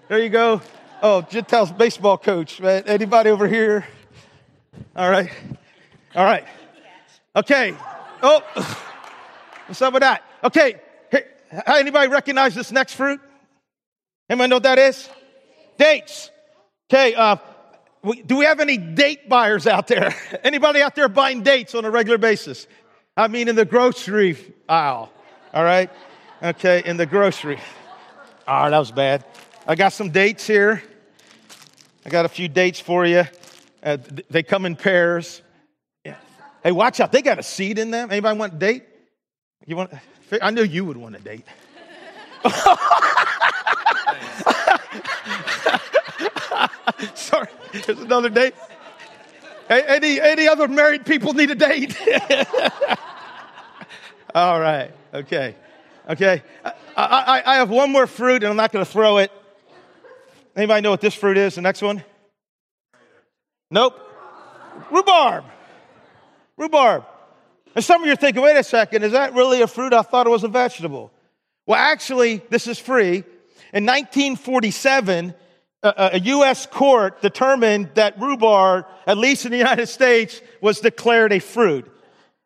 There 0.09 0.19
you 0.19 0.29
go. 0.29 0.63
Oh, 1.03 1.23
Gentile's 1.23 1.73
baseball 1.73 2.17
coach. 2.17 2.61
man. 2.61 2.85
Anybody 2.87 3.31
over 3.31 3.49
here? 3.49 3.87
All 4.97 5.11
right. 5.11 5.31
All 6.15 6.25
right. 6.25 6.47
Okay. 7.35 7.75
Oh, 8.23 8.41
what's 9.67 9.83
up 9.83 9.93
with 9.93 10.03
that? 10.03 10.23
Okay. 10.45 10.81
Hey, 11.11 11.25
anybody 11.67 12.09
recognize 12.09 12.55
this 12.55 12.71
next 12.71 12.95
fruit? 12.95 13.21
Anybody 14.31 14.51
know 14.51 14.57
what 14.57 14.63
that 14.63 14.79
is? 14.79 15.09
Dates. 15.77 16.31
Okay. 16.89 17.17
Uh, 17.17 17.37
do 18.27 18.37
we 18.37 18.45
have 18.45 18.61
any 18.61 18.77
date 18.77 19.29
buyers 19.29 19.67
out 19.67 19.89
there? 19.89 20.15
Anybody 20.45 20.83
out 20.83 20.95
there 20.95 21.09
buying 21.09 21.43
dates 21.43 21.75
on 21.75 21.85
a 21.85 21.91
regular 21.91 22.19
basis? 22.19 22.69
I 23.17 23.27
mean, 23.27 23.49
in 23.49 23.57
the 23.57 23.65
grocery 23.65 24.37
aisle. 24.69 25.13
All 25.53 25.65
right. 25.65 25.91
Okay. 26.45 26.83
In 26.85 26.97
the 26.97 27.07
grocery. 27.07 27.59
Oh, 28.47 28.71
that 28.71 28.79
was 28.79 28.93
bad. 28.93 29.25
I 29.67 29.75
got 29.75 29.93
some 29.93 30.11
dates 30.11 30.47
here. 30.47 30.81
I 32.07 32.09
got 32.09 32.25
a 32.25 32.29
few 32.29 32.47
dates 32.47 32.79
for 32.79 33.05
you. 33.05 33.25
Uh, 33.83 33.97
they 34.31 34.45
come 34.45 34.65
in 34.65 34.77
pairs. 34.77 35.43
Hey, 36.65 36.73
watch 36.73 36.99
out. 36.99 37.13
They 37.13 37.21
got 37.21 37.39
a 37.39 37.43
seed 37.43 37.79
in 37.79 37.91
them. 37.91 38.11
Anybody 38.11 38.39
want 38.39 38.55
a 38.55 38.57
date? 38.57 38.85
You 39.67 39.77
want? 39.77 39.93
I 40.41 40.51
knew 40.51 40.63
you 40.63 40.87
would 40.87 40.97
want 40.97 41.15
a 41.15 41.19
date. 41.19 41.45
Sorry, 47.15 47.49
there's 47.73 48.01
another 48.01 48.31
date. 48.31 48.55
Any, 49.69 50.21
any 50.21 50.49
other 50.49 50.69
married 50.69 51.07
people 51.07 51.35
need 51.35 51.51
a 51.51 51.55
date? 51.55 51.97
All 54.35 54.61
right, 54.61 54.91
okay, 55.13 55.55
okay. 56.09 56.43
I, 56.65 56.73
I, 56.97 57.43
I 57.47 57.57
have 57.57 57.71
one 57.71 57.93
more 57.93 58.07
fruit 58.07 58.43
and 58.43 58.51
I'm 58.51 58.57
not 58.57 58.73
going 58.73 58.85
to 58.85 58.91
throw 58.91 59.19
it. 59.19 59.31
Anybody 60.57 60.83
know 60.83 60.91
what 60.91 61.01
this 61.01 61.15
fruit 61.15 61.37
is? 61.37 61.57
The 61.57 61.63
next 61.63 61.83
one? 61.83 62.03
Nope. 63.71 64.01
Rhubarb. 64.91 65.45
Rhubarb. 66.57 67.05
And 67.75 67.85
some 67.85 68.03
of 68.03 68.07
you 68.07 68.13
are 68.13 68.17
thinking, 68.17 68.43
wait 68.43 68.57
a 68.57 68.65
second, 68.65 69.03
is 69.03 69.13
that 69.13 69.35
really 69.35 69.63
a 69.63 69.67
fruit? 69.67 69.93
I 69.93 70.03
thought 70.03 70.27
it 70.27 70.31
was 70.31 70.45
a 70.45 70.49
vegetable. 70.49 71.11
Well, 71.67 71.79
actually, 71.79 72.43
this 72.51 72.67
is 72.67 72.79
free. 72.79 73.25
In 73.73 73.85
1947, 73.87 75.35
a, 75.83 76.21
U.S. 76.21 76.67
court 76.67 77.21
determined 77.21 77.91
that 77.95 78.19
rhubarb, 78.21 78.87
at 79.07 79.19
least 79.19 79.45
in 79.45 79.51
the 79.51 79.59
United 79.59 79.87
States, 79.87 80.41
was 80.61 80.81
declared 80.81 81.33
a 81.33 81.41
fruit. 81.41 81.91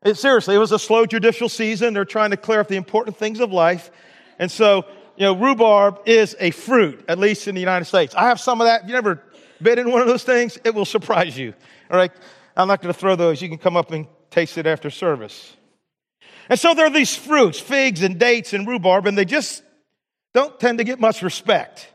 It, 0.03 0.17
seriously, 0.17 0.55
it 0.55 0.59
was 0.59 0.73
a 0.73 0.79
slow 0.79 1.07
judicial 1.07 1.49
season. 1.49 1.95
They're 1.95 2.05
trying 2.05 2.31
to 2.31 2.37
clear 2.37 2.61
up 2.61 2.69
the 2.69 2.77
important 2.77 3.17
things 3.17 3.41
of 3.41 3.53
life. 3.53 3.91
And 4.39 4.51
so, 4.51 4.85
you 5.17 5.25
know, 5.25 5.37
rhubarb 5.37 6.01
is 6.07 6.37
a 6.41 6.51
fruit, 6.53 7.05
at 7.09 7.19
least 7.19 7.49
in 7.49 7.55
the 7.55 7.61
United 7.61 7.85
States. 7.85 8.15
I 8.15 8.29
have 8.29 8.41
some 8.41 8.61
of 8.61 8.67
that. 8.67 8.87
You 8.87 8.95
never 8.95 9.23
bit 9.61 9.79
in 9.79 9.91
one 9.91 10.01
of 10.01 10.07
those 10.07 10.25
things? 10.25 10.59
It 10.65 10.75
will 10.75 10.85
surprise 10.85 11.37
you. 11.37 11.53
All 11.91 11.97
right. 11.97 12.13
I'm 12.59 12.67
not 12.67 12.83
going 12.83 12.93
to 12.93 12.99
throw 12.99 13.15
those. 13.15 13.41
You 13.41 13.49
can 13.49 13.59
come 13.59 13.77
up 13.77 13.93
and 13.93 14.09
taste 14.31 14.59
it 14.59 14.67
after 14.67 14.91
service. 14.91 15.57
And 16.49 16.59
so 16.59 16.75
there 16.75 16.87
are 16.87 16.91
these 16.91 17.15
fruits, 17.15 17.61
figs 17.61 18.03
and 18.03 18.19
dates 18.19 18.53
and 18.53 18.67
rhubarb, 18.67 19.07
and 19.07 19.17
they 19.17 19.25
just 19.25 19.63
don't 20.35 20.59
tend 20.59 20.79
to 20.79 20.85
get 20.85 20.99
much 20.99 21.23
respect. 21.23 21.89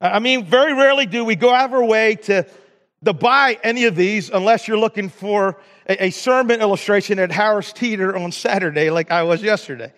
I 0.00 0.18
mean, 0.18 0.44
very 0.44 0.74
rarely 0.74 1.06
do 1.06 1.24
we 1.24 1.36
go 1.36 1.54
out 1.54 1.66
of 1.66 1.74
our 1.74 1.84
way 1.84 2.16
to, 2.16 2.46
to 3.04 3.12
buy 3.12 3.58
any 3.62 3.84
of 3.84 3.94
these 3.94 4.30
unless 4.30 4.66
you're 4.66 4.78
looking 4.78 5.08
for 5.08 5.60
a, 5.88 6.06
a 6.06 6.10
sermon 6.10 6.60
illustration 6.60 7.18
at 7.20 7.30
Harris 7.30 7.72
Teeter 7.72 8.16
on 8.16 8.32
Saturday, 8.32 8.90
like 8.90 9.12
I 9.12 9.22
was 9.22 9.42
yesterday. 9.42 9.92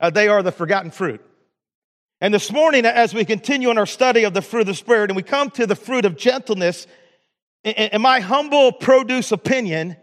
Uh, 0.00 0.10
they 0.10 0.28
are 0.28 0.42
the 0.42 0.52
forgotten 0.52 0.90
fruit. 0.90 1.24
And 2.20 2.34
this 2.34 2.50
morning, 2.50 2.84
as 2.84 3.14
we 3.14 3.24
continue 3.24 3.70
in 3.70 3.78
our 3.78 3.86
study 3.86 4.24
of 4.24 4.34
the 4.34 4.42
fruit 4.42 4.62
of 4.62 4.66
the 4.66 4.74
Spirit, 4.74 5.10
and 5.10 5.16
we 5.16 5.22
come 5.22 5.50
to 5.50 5.66
the 5.66 5.76
fruit 5.76 6.04
of 6.04 6.16
gentleness, 6.16 6.86
in 7.66 8.00
my 8.00 8.20
humble 8.20 8.70
produce 8.72 9.32
opinion, 9.32 9.96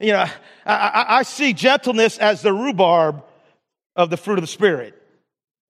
you 0.00 0.12
know, 0.12 0.26
I, 0.66 1.04
I 1.08 1.22
see 1.22 1.52
gentleness 1.52 2.18
as 2.18 2.42
the 2.42 2.52
rhubarb 2.52 3.24
of 3.94 4.10
the 4.10 4.16
fruit 4.16 4.38
of 4.38 4.42
the 4.42 4.48
Spirit. 4.48 5.00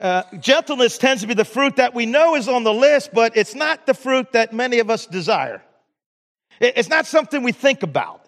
Uh, 0.01 0.23
gentleness 0.41 0.99
tends 0.99 1.23
to 1.23 1.29
be 1.29 1.35
the 1.35 1.45
fruit 1.45 1.77
that 1.77 1.95
we 1.95 2.07
know 2.07 2.35
is 2.35 2.49
on 2.49 2.65
the 2.65 2.73
list, 2.73 3.11
but 3.13 3.37
it's 3.37 3.55
not 3.55 3.87
the 3.87 3.95
fruit 3.95 4.33
that 4.33 4.53
many 4.53 4.79
of 4.79 4.91
us 4.91 5.07
desire. 5.07 5.63
It's 6.61 6.89
not 6.89 7.07
something 7.07 7.43
we 7.43 7.53
think 7.53 7.83
about. 7.83 8.27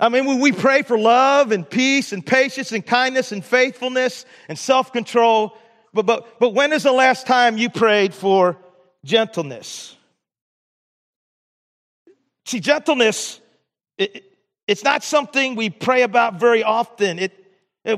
I 0.00 0.08
mean, 0.08 0.26
when 0.26 0.40
we 0.40 0.52
pray 0.52 0.82
for 0.82 0.98
love 0.98 1.52
and 1.52 1.68
peace 1.68 2.12
and 2.12 2.24
patience 2.24 2.72
and 2.72 2.86
kindness 2.86 3.32
and 3.32 3.44
faithfulness 3.44 4.24
and 4.48 4.58
self 4.58 4.92
control, 4.92 5.56
but, 5.92 6.06
but, 6.06 6.38
but 6.38 6.54
when 6.54 6.72
is 6.72 6.84
the 6.84 6.92
last 6.92 7.26
time 7.26 7.58
you 7.58 7.68
prayed 7.68 8.14
for 8.14 8.56
gentleness? 9.04 9.96
See, 12.48 12.60
gentleness, 12.60 13.42
it, 13.98 14.24
it's 14.66 14.82
not 14.82 15.04
something 15.04 15.54
we 15.54 15.68
pray 15.68 16.00
about 16.00 16.40
very 16.40 16.62
often. 16.62 17.18
It, 17.18 17.34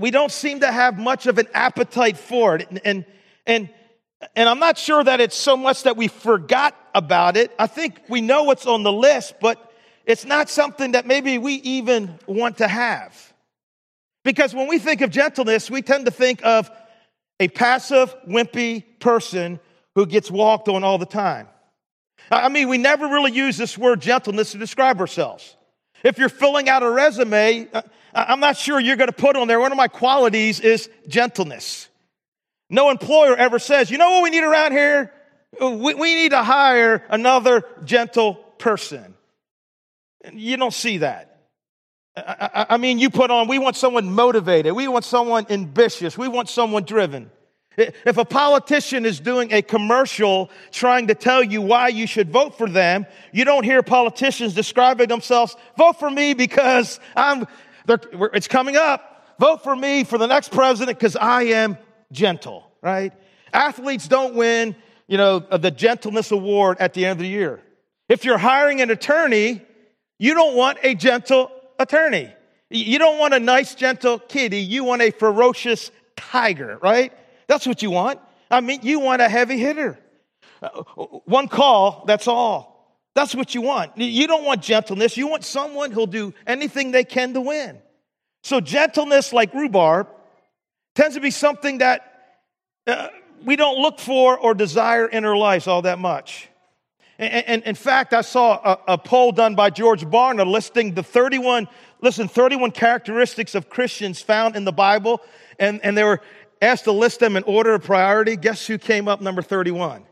we 0.00 0.10
don't 0.10 0.32
seem 0.32 0.58
to 0.60 0.72
have 0.72 0.98
much 0.98 1.28
of 1.28 1.38
an 1.38 1.46
appetite 1.54 2.16
for 2.16 2.56
it. 2.56 2.66
And, 2.68 2.80
and, 2.84 3.04
and, 3.46 3.68
and 4.34 4.48
I'm 4.48 4.58
not 4.58 4.76
sure 4.76 5.04
that 5.04 5.20
it's 5.20 5.36
so 5.36 5.56
much 5.56 5.84
that 5.84 5.96
we 5.96 6.08
forgot 6.08 6.76
about 6.96 7.36
it. 7.36 7.52
I 7.60 7.68
think 7.68 8.02
we 8.08 8.22
know 8.22 8.42
what's 8.42 8.66
on 8.66 8.82
the 8.82 8.92
list, 8.92 9.34
but 9.40 9.72
it's 10.04 10.24
not 10.24 10.50
something 10.50 10.92
that 10.92 11.06
maybe 11.06 11.38
we 11.38 11.54
even 11.54 12.18
want 12.26 12.58
to 12.58 12.66
have. 12.66 13.32
Because 14.24 14.52
when 14.52 14.66
we 14.66 14.80
think 14.80 15.00
of 15.00 15.10
gentleness, 15.10 15.70
we 15.70 15.80
tend 15.80 16.06
to 16.06 16.10
think 16.10 16.44
of 16.44 16.68
a 17.38 17.46
passive, 17.46 18.12
wimpy 18.28 18.82
person 18.98 19.60
who 19.94 20.06
gets 20.06 20.28
walked 20.28 20.68
on 20.68 20.82
all 20.82 20.98
the 20.98 21.06
time. 21.06 21.46
I 22.30 22.48
mean, 22.48 22.68
we 22.68 22.78
never 22.78 23.06
really 23.06 23.32
use 23.32 23.56
this 23.56 23.76
word 23.76 24.00
gentleness 24.00 24.52
to 24.52 24.58
describe 24.58 25.00
ourselves. 25.00 25.56
If 26.04 26.18
you're 26.18 26.28
filling 26.28 26.68
out 26.68 26.82
a 26.82 26.90
resume, 26.90 27.68
uh, 27.72 27.82
I'm 28.14 28.40
not 28.40 28.56
sure 28.56 28.78
you're 28.80 28.96
going 28.96 29.08
to 29.08 29.12
put 29.12 29.36
on 29.36 29.48
there, 29.48 29.60
one 29.60 29.72
of 29.72 29.76
my 29.76 29.88
qualities 29.88 30.60
is 30.60 30.88
gentleness. 31.08 31.88
No 32.68 32.90
employer 32.90 33.34
ever 33.34 33.58
says, 33.58 33.90
you 33.90 33.98
know 33.98 34.10
what 34.10 34.22
we 34.22 34.30
need 34.30 34.44
around 34.44 34.72
here? 34.72 35.12
We, 35.60 35.94
we 35.94 36.14
need 36.14 36.30
to 36.30 36.42
hire 36.42 37.04
another 37.10 37.64
gentle 37.84 38.34
person. 38.34 39.14
You 40.32 40.56
don't 40.56 40.72
see 40.72 40.98
that. 40.98 41.26
I, 42.16 42.66
I, 42.70 42.76
mean, 42.76 42.98
you 42.98 43.10
put 43.10 43.30
on, 43.30 43.48
we 43.48 43.58
want 43.58 43.76
someone 43.76 44.12
motivated. 44.12 44.72
We 44.74 44.88
want 44.88 45.04
someone 45.04 45.46
ambitious. 45.50 46.16
We 46.16 46.28
want 46.28 46.48
someone 46.48 46.84
driven. 46.84 47.30
If 47.76 48.16
a 48.16 48.24
politician 48.24 49.06
is 49.06 49.20
doing 49.20 49.52
a 49.52 49.62
commercial 49.62 50.50
trying 50.70 51.06
to 51.06 51.14
tell 51.14 51.42
you 51.42 51.62
why 51.62 51.88
you 51.88 52.06
should 52.06 52.30
vote 52.30 52.58
for 52.58 52.68
them, 52.68 53.06
you 53.32 53.44
don't 53.44 53.64
hear 53.64 53.82
politicians 53.82 54.54
describing 54.54 55.08
themselves, 55.08 55.56
vote 55.76 55.98
for 55.98 56.10
me 56.10 56.34
because 56.34 56.98
I'm, 57.16 57.46
it's 57.88 58.48
coming 58.48 58.76
up. 58.76 59.36
Vote 59.38 59.62
for 59.62 59.74
me 59.74 60.04
for 60.04 60.18
the 60.18 60.26
next 60.26 60.50
president 60.50 60.98
because 60.98 61.16
I 61.16 61.44
am 61.44 61.78
gentle, 62.12 62.70
right? 62.82 63.12
Athletes 63.54 64.06
don't 64.06 64.34
win, 64.34 64.76
you 65.06 65.16
know, 65.16 65.42
uh, 65.50 65.56
the 65.56 65.70
gentleness 65.70 66.30
award 66.30 66.76
at 66.78 66.92
the 66.92 67.06
end 67.06 67.12
of 67.12 67.18
the 67.18 67.28
year. 67.28 67.62
If 68.08 68.24
you're 68.24 68.36
hiring 68.36 68.82
an 68.82 68.90
attorney, 68.90 69.62
you 70.18 70.34
don't 70.34 70.56
want 70.56 70.78
a 70.82 70.94
gentle 70.94 71.50
attorney. 71.78 72.30
You 72.68 72.98
don't 72.98 73.18
want 73.18 73.32
a 73.32 73.40
nice, 73.40 73.74
gentle 73.74 74.18
kitty. 74.18 74.60
You 74.60 74.84
want 74.84 75.00
a 75.00 75.10
ferocious 75.10 75.90
tiger, 76.16 76.78
right? 76.82 77.12
That's 77.50 77.66
what 77.66 77.82
you 77.82 77.90
want. 77.90 78.20
I 78.48 78.60
mean, 78.60 78.78
you 78.84 79.00
want 79.00 79.20
a 79.20 79.28
heavy 79.28 79.58
hitter. 79.58 79.98
Uh, 80.62 80.68
one 81.24 81.48
call, 81.48 82.04
that's 82.06 82.28
all. 82.28 82.96
That's 83.16 83.34
what 83.34 83.56
you 83.56 83.60
want. 83.60 83.98
You 83.98 84.28
don't 84.28 84.44
want 84.44 84.62
gentleness. 84.62 85.16
You 85.16 85.26
want 85.26 85.44
someone 85.44 85.90
who'll 85.90 86.06
do 86.06 86.32
anything 86.46 86.92
they 86.92 87.02
can 87.02 87.34
to 87.34 87.40
win. 87.40 87.80
So, 88.44 88.60
gentleness, 88.60 89.32
like 89.32 89.52
rhubarb, 89.52 90.06
tends 90.94 91.16
to 91.16 91.20
be 91.20 91.32
something 91.32 91.78
that 91.78 92.38
uh, 92.86 93.08
we 93.44 93.56
don't 93.56 93.78
look 93.78 93.98
for 93.98 94.38
or 94.38 94.54
desire 94.54 95.08
in 95.08 95.24
our 95.24 95.36
lives 95.36 95.66
all 95.66 95.82
that 95.82 95.98
much. 95.98 96.48
And, 97.18 97.44
and, 97.48 97.62
in 97.64 97.74
fact, 97.74 98.14
I 98.14 98.20
saw 98.20 98.78
a, 98.86 98.92
a, 98.92 98.98
poll 98.98 99.32
done 99.32 99.56
by 99.56 99.70
George 99.70 100.04
Barna 100.06 100.46
listing 100.46 100.94
the 100.94 101.02
31, 101.02 101.68
listen, 102.00 102.28
31 102.28 102.70
characteristics 102.70 103.56
of 103.56 103.68
Christians 103.68 104.22
found 104.22 104.54
in 104.54 104.64
the 104.64 104.72
Bible. 104.72 105.20
And, 105.58 105.84
and 105.84 105.96
they 105.96 106.04
were 106.04 106.22
asked 106.60 106.84
to 106.84 106.92
list 106.92 107.20
them 107.20 107.36
in 107.36 107.42
order 107.44 107.74
of 107.74 107.84
priority, 107.84 108.36
guess 108.36 108.66
who 108.66 108.78
came 108.78 109.08
up 109.08 109.20
number 109.20 109.42
31? 109.42 110.04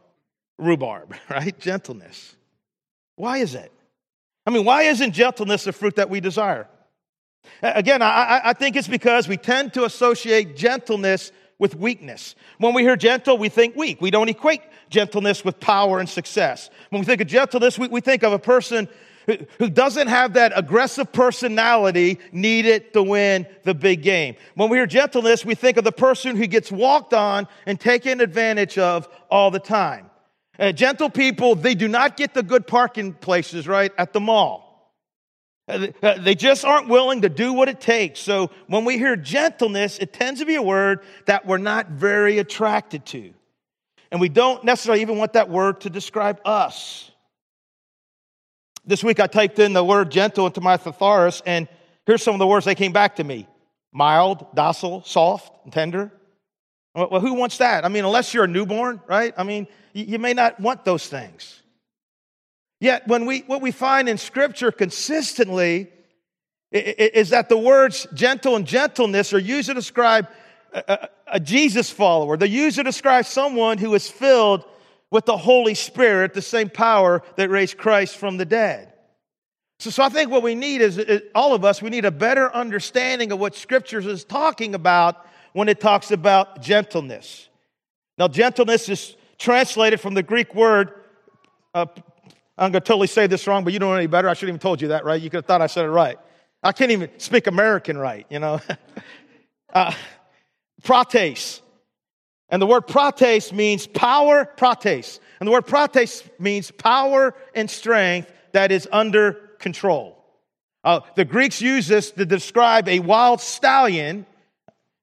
Rhubarb, 0.59 1.15
right? 1.31 1.59
Gentleness. 1.59 2.37
Why 3.17 3.39
is 3.39 3.55
it? 3.55 3.73
I 4.47 4.51
mean, 4.51 4.65
why 4.65 4.83
isn't 4.85 5.13
gentleness 5.13 5.65
the 5.65 5.73
fruit 5.73 5.97
that 5.97 6.09
we 6.09 6.21
desire? 6.21 6.69
Again, 7.63 8.03
I, 8.03 8.41
I 8.45 8.53
think 8.53 8.77
it's 8.77 8.89
because 8.89 9.29
we 9.29 9.37
tend 9.37 9.75
to 9.75 9.85
associate 9.85 10.57
gentleness 10.57 11.33
with 11.59 11.75
weakness. 11.75 12.35
When 12.59 12.73
we 12.73 12.83
hear 12.83 12.97
gentle, 12.97 13.37
we 13.37 13.49
think 13.49 13.75
weak. 13.75 14.01
We 14.01 14.11
don't 14.11 14.29
equate 14.29 14.63
gentleness 14.91 15.45
with 15.45 15.59
power 15.59 15.99
and 15.99 16.09
success. 16.09 16.71
When 16.91 17.01
we 17.01 17.07
think 17.07 17.21
of 17.21 17.27
gentleness, 17.27 17.79
we, 17.79 17.89
we 17.89 18.01
think 18.01 18.23
of 18.23 18.33
a 18.33 18.39
person 18.39 18.89
who, 19.59 19.69
doesn't 19.69 20.09
have 20.09 20.35
that 20.35 20.53
aggressive 20.57 21.13
personality 21.13 22.19
needed 22.33 22.93
to 22.95 23.03
win 23.03 23.47
the 23.65 23.75
big 23.75 24.03
game. 24.03 24.37
When 24.55 24.71
we 24.71 24.79
hear 24.79 24.87
gentleness, 24.87 25.45
we 25.45 25.55
think 25.55 25.77
of 25.77 25.85
the 25.85 25.93
person 25.93 26.37
who 26.37 26.47
gets 26.47 26.73
walked 26.73 27.13
on 27.13 27.47
and 27.67 27.79
taken 27.79 28.21
advantage 28.21 28.79
of 28.79 29.09
all 29.31 29.51
the 29.51 29.61
time. 29.61 30.11
Uh, 30.59 30.73
gentle 30.73 31.11
people, 31.11 31.55
they 31.55 31.75
do 31.75 31.87
not 31.87 32.17
get 32.17 32.35
the 32.35 32.43
good 32.43 32.67
parking 32.67 33.13
places, 33.13 33.69
right, 33.69 33.93
at 33.99 34.13
the 34.13 34.21
mall. 34.21 34.93
Uh, 35.69 35.89
uh, 36.03 36.19
they 36.19 36.35
just 36.35 36.65
aren't 36.65 36.89
willing 36.89 37.23
to 37.23 37.29
do 37.29 37.53
what 37.53 37.69
it 37.69 37.81
takes. 37.81 38.21
So 38.21 38.51
when 38.67 38.85
we 38.85 38.97
hear 38.97 39.15
gentleness, 39.15 39.99
it 39.99 40.13
tends 40.13 40.41
to 40.41 40.47
be 40.47 40.55
a 40.55 40.63
word 40.63 41.01
that 41.27 41.47
we're 41.47 41.59
not 41.59 41.91
very 41.91 42.39
attracted 42.39 43.05
to. 43.07 43.35
And 44.11 44.21
we 44.21 44.31
don't 44.31 44.65
necessarily 44.65 45.03
even 45.03 45.19
want 45.19 45.35
that 45.35 45.51
word 45.51 45.83
to 45.83 45.91
describe 45.91 46.41
us. 46.45 47.11
This 48.89 49.05
week 49.05 49.21
I 49.21 49.27
typed 49.27 49.59
in 49.59 49.75
the 49.75 49.85
word 49.85 50.11
gentle 50.11 50.47
into 50.47 50.63
my 50.63 50.79
thesaurus, 50.79 51.43
and 51.45 51.69
here's 52.07 52.23
some 52.23 52.35
of 52.35 52.39
the 52.39 52.47
words 52.47 52.65
that 52.65 52.77
came 52.77 52.93
back 52.93 53.17
to 53.17 53.25
me 53.25 53.47
mild, 53.93 54.47
docile, 54.55 55.03
soft, 55.05 55.53
and 55.65 55.73
tender. 55.73 56.11
Well, 56.95 57.21
who 57.21 57.35
wants 57.35 57.59
that? 57.59 57.85
I 57.85 57.89
mean, 57.89 58.07
unless 58.07 58.33
you're 58.33 58.45
a 58.45 58.49
newborn, 58.49 59.03
right? 59.07 59.35
I 59.37 59.43
mean, 59.43 59.67
you 59.93 60.19
may 60.19 60.33
not 60.33 60.59
want 60.59 60.87
those 60.87 61.07
things. 61.07 61.61
Yet, 62.81 63.07
when 63.07 63.27
we, 63.27 63.41
what 63.41 63.61
we 63.61 63.73
find 63.73 64.09
in 64.09 64.17
Scripture 64.17 64.73
consistently 64.73 65.89
is 66.73 67.29
that 67.29 67.51
the 67.51 67.59
words 67.59 68.07
gentle 68.15 68.57
and 68.57 68.67
gentleness 68.67 69.35
are 69.35 69.39
used 69.39 69.69
to 69.69 69.75
describe 69.75 70.29
a, 70.73 71.09
a, 71.27 71.39
Jesus 71.39 71.91
follower. 71.91 72.39
They're 72.39 72.49
used 72.49 72.77
to 72.77 72.85
describe 72.85 73.27
someone 73.27 73.77
who 73.77 73.95
is 73.95 74.09
filled 74.09 74.65
with 75.11 75.25
the 75.25 75.37
Holy 75.37 75.75
Spirit, 75.75 76.35
the 76.35 76.43
same 76.43 76.69
power 76.69 77.23
that 77.37 77.51
raised 77.51 77.79
Christ 77.79 78.17
from 78.17 78.37
the 78.37 78.45
dead. 78.45 78.93
So, 79.79 79.91
so 79.91 80.03
I 80.03 80.09
think 80.09 80.31
what 80.31 80.43
we 80.43 80.55
need 80.55 80.81
is, 80.81 80.99
is 80.99 81.23
all 81.35 81.55
of 81.55 81.65
us, 81.65 81.81
we 81.81 81.91
need 81.91 82.05
a 82.05 82.11
better 82.11 82.53
understanding 82.53 83.33
of 83.33 83.39
what 83.39 83.55
Scripture 83.55 84.01
is 84.01 84.25
talking 84.25 84.75
about 84.75 85.27
when 85.53 85.69
it 85.69 85.81
talks 85.81 86.11
about 86.11 86.61
gentleness. 86.61 87.49
Now, 88.19 88.29
gentleness 88.29 88.89
is 88.89 89.17
translated 89.39 90.01
from 90.01 90.15
the 90.15 90.23
Greek 90.23 90.55
word 90.55 90.93
uh, 91.75 91.87
I'm 92.59 92.73
going 92.73 92.83
to 92.83 92.87
totally 92.87 93.07
say 93.07 93.29
this 93.29 93.47
wrong, 93.47 93.63
but 93.63 93.73
you 93.73 93.79
don't 93.79 93.91
know 93.91 93.97
any 93.97 94.09
better. 94.09 94.29
I 94.29 94.35
should 94.35 94.49
have 94.49 94.55
even 94.55 94.59
told 94.59 94.83
you 94.83 94.89
that, 94.89 95.05
right? 95.05 95.21
You 95.21 95.31
could 95.31 95.39
have 95.39 95.47
thought 95.47 95.63
I 95.63 95.69
said 95.69 95.85
it 95.85 95.91
right. 95.91 96.19
I 96.63 96.73
can't 96.73 96.91
even 96.91 97.09
speak 97.19 97.47
American 97.47 97.97
right, 97.97 98.27
you 98.29 98.41
know. 98.41 98.61
uh, 99.73 99.95
prates. 100.83 101.63
And 102.51 102.63
the 102.63 102.67
word 102.67 102.87
prates 102.87 103.53
means 103.53 103.87
power, 103.87 104.45
prates. 104.45 105.21
And 105.41 105.47
the 105.47 105.53
word 105.53 105.67
prates 105.67 106.23
means 106.39 106.71
power 106.71 107.35
and 107.55 107.71
strength 107.71 108.33
that 108.53 108.73
is 108.73 108.89
under 108.91 109.35
control. 109.59 110.17
Uh, 110.83 111.01
the 111.17 111.25
Greeks 111.25 111.61
use 111.61 111.87
this 111.87 112.11
to 112.13 112.25
describe 112.25 112.89
a 112.89 113.01
wild 113.01 113.41
stallion, 113.41 114.25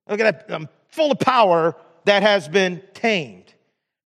look 0.10 0.20
at 0.20 0.48
that, 0.48 0.56
um, 0.56 0.70
full 0.90 1.12
of 1.12 1.20
power 1.20 1.76
that 2.06 2.24
has 2.24 2.48
been 2.48 2.82
tamed. 2.94 3.54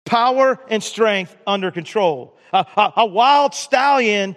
Power 0.06 0.60
and 0.70 0.84
strength 0.84 1.36
under 1.46 1.72
control. 1.72 2.36
A, 2.52 2.66
a, 2.76 2.94
a 2.98 3.06
wild 3.06 3.54
stallion 3.54 4.36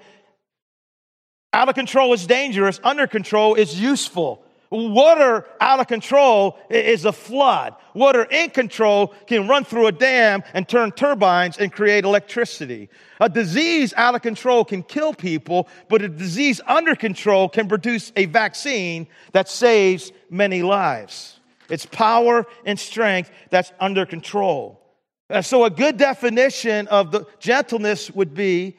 out 1.53 1.69
of 1.69 1.75
control 1.75 2.13
is 2.13 2.27
dangerous, 2.27 2.81
under 2.85 3.07
control 3.07 3.55
is 3.55 3.79
useful. 3.79 4.42
Water 4.73 5.45
out 5.61 5.81
of 5.81 5.87
control 5.87 6.59
is 6.71 7.05
a 7.05 7.13
flood. 7.13 7.75
Water 7.93 8.23
in 8.23 8.49
control 8.49 9.09
can 9.27 9.47
run 9.47 9.67
through 9.67 9.87
a 9.87 9.93
dam 9.93 10.43
and 10.55 10.67
turn 10.67 10.93
turbines 10.93 11.59
and 11.59 11.71
create 11.71 12.07
electricity. 12.07 12.89
A 13.21 13.29
disease 13.29 13.93
out 13.99 14.15
of 14.15 14.23
control 14.23 14.65
can 14.65 14.83
kill 14.83 15.13
people, 15.13 15.69
but 15.91 16.01
a 16.01 16.09
disease 16.09 16.59
under 16.67 16.97
control 16.97 17.51
can 17.51 17.69
produce 17.69 18.13
a 18.17 18.25
vaccine 18.25 19.09
that 19.33 19.51
saves 19.51 20.11
many 20.31 20.63
lives. 20.63 21.39
It's 21.69 21.85
power 21.85 22.47
and 22.65 22.81
strength 22.81 23.31
that's 23.51 23.73
under 23.79 24.07
control. 24.07 24.81
Uh, 25.29 25.43
so, 25.43 25.67
a 25.67 25.71
good 25.71 25.99
definition 25.99 26.89
of 26.89 27.11
the 27.11 27.27
gentleness 27.41 28.11
would 28.11 28.33
be 28.33 28.79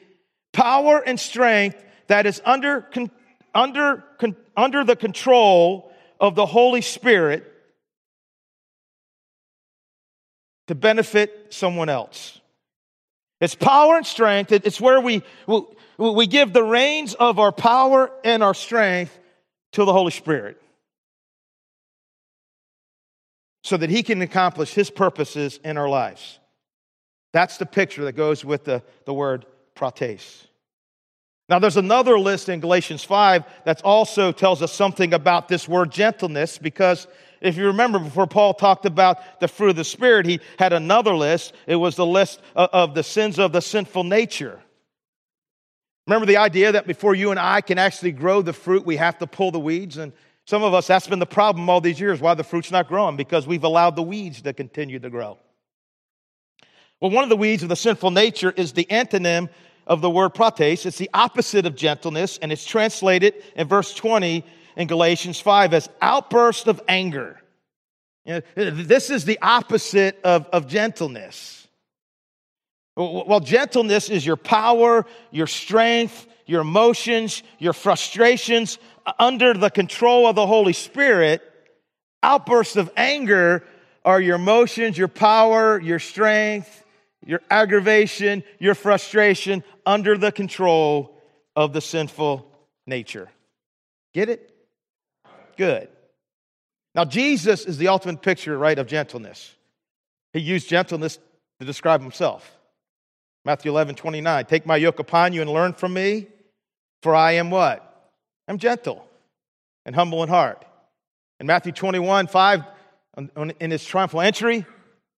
power 0.52 0.98
and 0.98 1.20
strength 1.20 1.84
that 2.08 2.26
is 2.26 2.42
under, 2.44 2.88
under, 3.54 4.04
under 4.56 4.84
the 4.84 4.96
control 4.96 5.92
of 6.20 6.34
the 6.34 6.46
Holy 6.46 6.80
Spirit 6.80 7.50
to 10.66 10.74
benefit 10.74 11.48
someone 11.50 11.88
else. 11.88 12.40
It's 13.40 13.54
power 13.54 13.96
and 13.96 14.06
strength. 14.06 14.52
It's 14.52 14.80
where 14.80 15.00
we, 15.00 15.22
we 15.98 16.26
give 16.26 16.52
the 16.52 16.62
reins 16.62 17.14
of 17.14 17.38
our 17.38 17.52
power 17.52 18.10
and 18.24 18.42
our 18.42 18.54
strength 18.54 19.18
to 19.72 19.84
the 19.84 19.92
Holy 19.92 20.12
Spirit 20.12 20.60
so 23.62 23.76
that 23.76 23.90
He 23.90 24.02
can 24.02 24.22
accomplish 24.22 24.72
His 24.72 24.90
purposes 24.90 25.58
in 25.64 25.76
our 25.76 25.88
lives. 25.88 26.38
That's 27.32 27.58
the 27.58 27.66
picture 27.66 28.04
that 28.04 28.12
goes 28.12 28.44
with 28.44 28.64
the, 28.64 28.82
the 29.04 29.12
word 29.12 29.46
prates. 29.74 30.46
Now, 31.48 31.58
there's 31.58 31.76
another 31.76 32.18
list 32.18 32.48
in 32.48 32.60
Galatians 32.60 33.04
5 33.04 33.44
that 33.64 33.82
also 33.82 34.32
tells 34.32 34.62
us 34.62 34.72
something 34.72 35.12
about 35.12 35.48
this 35.48 35.68
word 35.68 35.92
gentleness 35.92 36.56
because 36.56 37.06
if 37.42 37.58
you 37.58 37.66
remember, 37.66 37.98
before 37.98 38.26
Paul 38.26 38.54
talked 38.54 38.86
about 38.86 39.40
the 39.40 39.48
fruit 39.48 39.70
of 39.70 39.76
the 39.76 39.84
Spirit, 39.84 40.24
he 40.24 40.40
had 40.58 40.72
another 40.72 41.14
list. 41.14 41.52
It 41.66 41.76
was 41.76 41.96
the 41.96 42.06
list 42.06 42.40
of 42.56 42.94
the 42.94 43.02
sins 43.02 43.38
of 43.38 43.52
the 43.52 43.60
sinful 43.60 44.04
nature. 44.04 44.62
Remember 46.06 46.24
the 46.24 46.38
idea 46.38 46.72
that 46.72 46.86
before 46.86 47.14
you 47.14 47.30
and 47.30 47.38
I 47.38 47.60
can 47.60 47.78
actually 47.78 48.12
grow 48.12 48.40
the 48.40 48.54
fruit, 48.54 48.86
we 48.86 48.96
have 48.96 49.18
to 49.18 49.26
pull 49.26 49.50
the 49.50 49.60
weeds? 49.60 49.98
And 49.98 50.14
some 50.46 50.62
of 50.62 50.72
us, 50.72 50.86
that's 50.86 51.06
been 51.06 51.18
the 51.18 51.26
problem 51.26 51.68
all 51.68 51.82
these 51.82 52.00
years 52.00 52.20
why 52.20 52.32
the 52.32 52.44
fruit's 52.44 52.70
not 52.70 52.88
growing 52.88 53.16
because 53.16 53.46
we've 53.46 53.64
allowed 53.64 53.96
the 53.96 54.02
weeds 54.02 54.40
to 54.42 54.54
continue 54.54 54.98
to 54.98 55.10
grow. 55.10 55.38
Well, 57.00 57.10
one 57.10 57.24
of 57.24 57.30
the 57.30 57.36
weeds 57.36 57.62
of 57.62 57.68
the 57.68 57.76
sinful 57.76 58.12
nature 58.12 58.50
is 58.56 58.72
the 58.72 58.86
antonym 58.86 59.50
of 59.86 60.00
the 60.00 60.10
word 60.10 60.30
prates. 60.30 60.86
It's 60.86 60.98
the 60.98 61.10
opposite 61.12 61.66
of 61.66 61.76
gentleness, 61.76 62.38
and 62.40 62.52
it's 62.52 62.64
translated 62.64 63.34
in 63.56 63.68
verse 63.68 63.94
20 63.94 64.44
in 64.76 64.86
Galatians 64.86 65.40
5 65.40 65.74
as 65.74 65.88
outburst 66.00 66.66
of 66.66 66.80
anger. 66.88 67.40
You 68.24 68.42
know, 68.56 68.70
this 68.70 69.10
is 69.10 69.24
the 69.24 69.38
opposite 69.42 70.18
of, 70.24 70.46
of 70.46 70.66
gentleness. 70.66 71.68
Well, 72.96 73.40
gentleness 73.40 74.08
is 74.08 74.24
your 74.24 74.36
power, 74.36 75.04
your 75.30 75.48
strength, 75.48 76.26
your 76.46 76.60
emotions, 76.60 77.42
your 77.58 77.72
frustrations 77.72 78.78
under 79.18 79.52
the 79.52 79.70
control 79.70 80.26
of 80.26 80.36
the 80.36 80.46
Holy 80.46 80.72
Spirit. 80.72 81.42
Outbursts 82.22 82.76
of 82.76 82.90
anger 82.96 83.64
are 84.04 84.20
your 84.20 84.36
emotions, 84.36 84.96
your 84.96 85.08
power, 85.08 85.80
your 85.80 85.98
strength, 85.98 86.83
your 87.26 87.40
aggravation, 87.50 88.44
your 88.58 88.74
frustration 88.74 89.64
under 89.86 90.16
the 90.16 90.32
control 90.32 91.18
of 91.56 91.72
the 91.72 91.80
sinful 91.80 92.50
nature. 92.86 93.30
Get 94.12 94.28
it? 94.28 94.50
Good. 95.56 95.88
Now, 96.94 97.04
Jesus 97.04 97.64
is 97.64 97.78
the 97.78 97.88
ultimate 97.88 98.22
picture, 98.22 98.56
right, 98.56 98.78
of 98.78 98.86
gentleness. 98.86 99.54
He 100.32 100.40
used 100.40 100.68
gentleness 100.68 101.18
to 101.60 101.66
describe 101.66 102.00
himself. 102.02 102.56
Matthew 103.44 103.70
11, 103.70 103.96
29. 103.96 104.44
Take 104.46 104.66
my 104.66 104.76
yoke 104.76 104.98
upon 104.98 105.32
you 105.32 105.40
and 105.42 105.50
learn 105.50 105.72
from 105.72 105.92
me, 105.92 106.28
for 107.02 107.14
I 107.14 107.32
am 107.32 107.50
what? 107.50 108.12
I'm 108.48 108.58
gentle 108.58 109.06
and 109.84 109.94
humble 109.94 110.22
in 110.22 110.28
heart. 110.28 110.64
In 111.40 111.46
Matthew 111.46 111.72
21, 111.72 112.26
5, 112.26 112.64
in 113.36 113.70
his 113.70 113.84
triumphal 113.84 114.20
entry, 114.20 114.64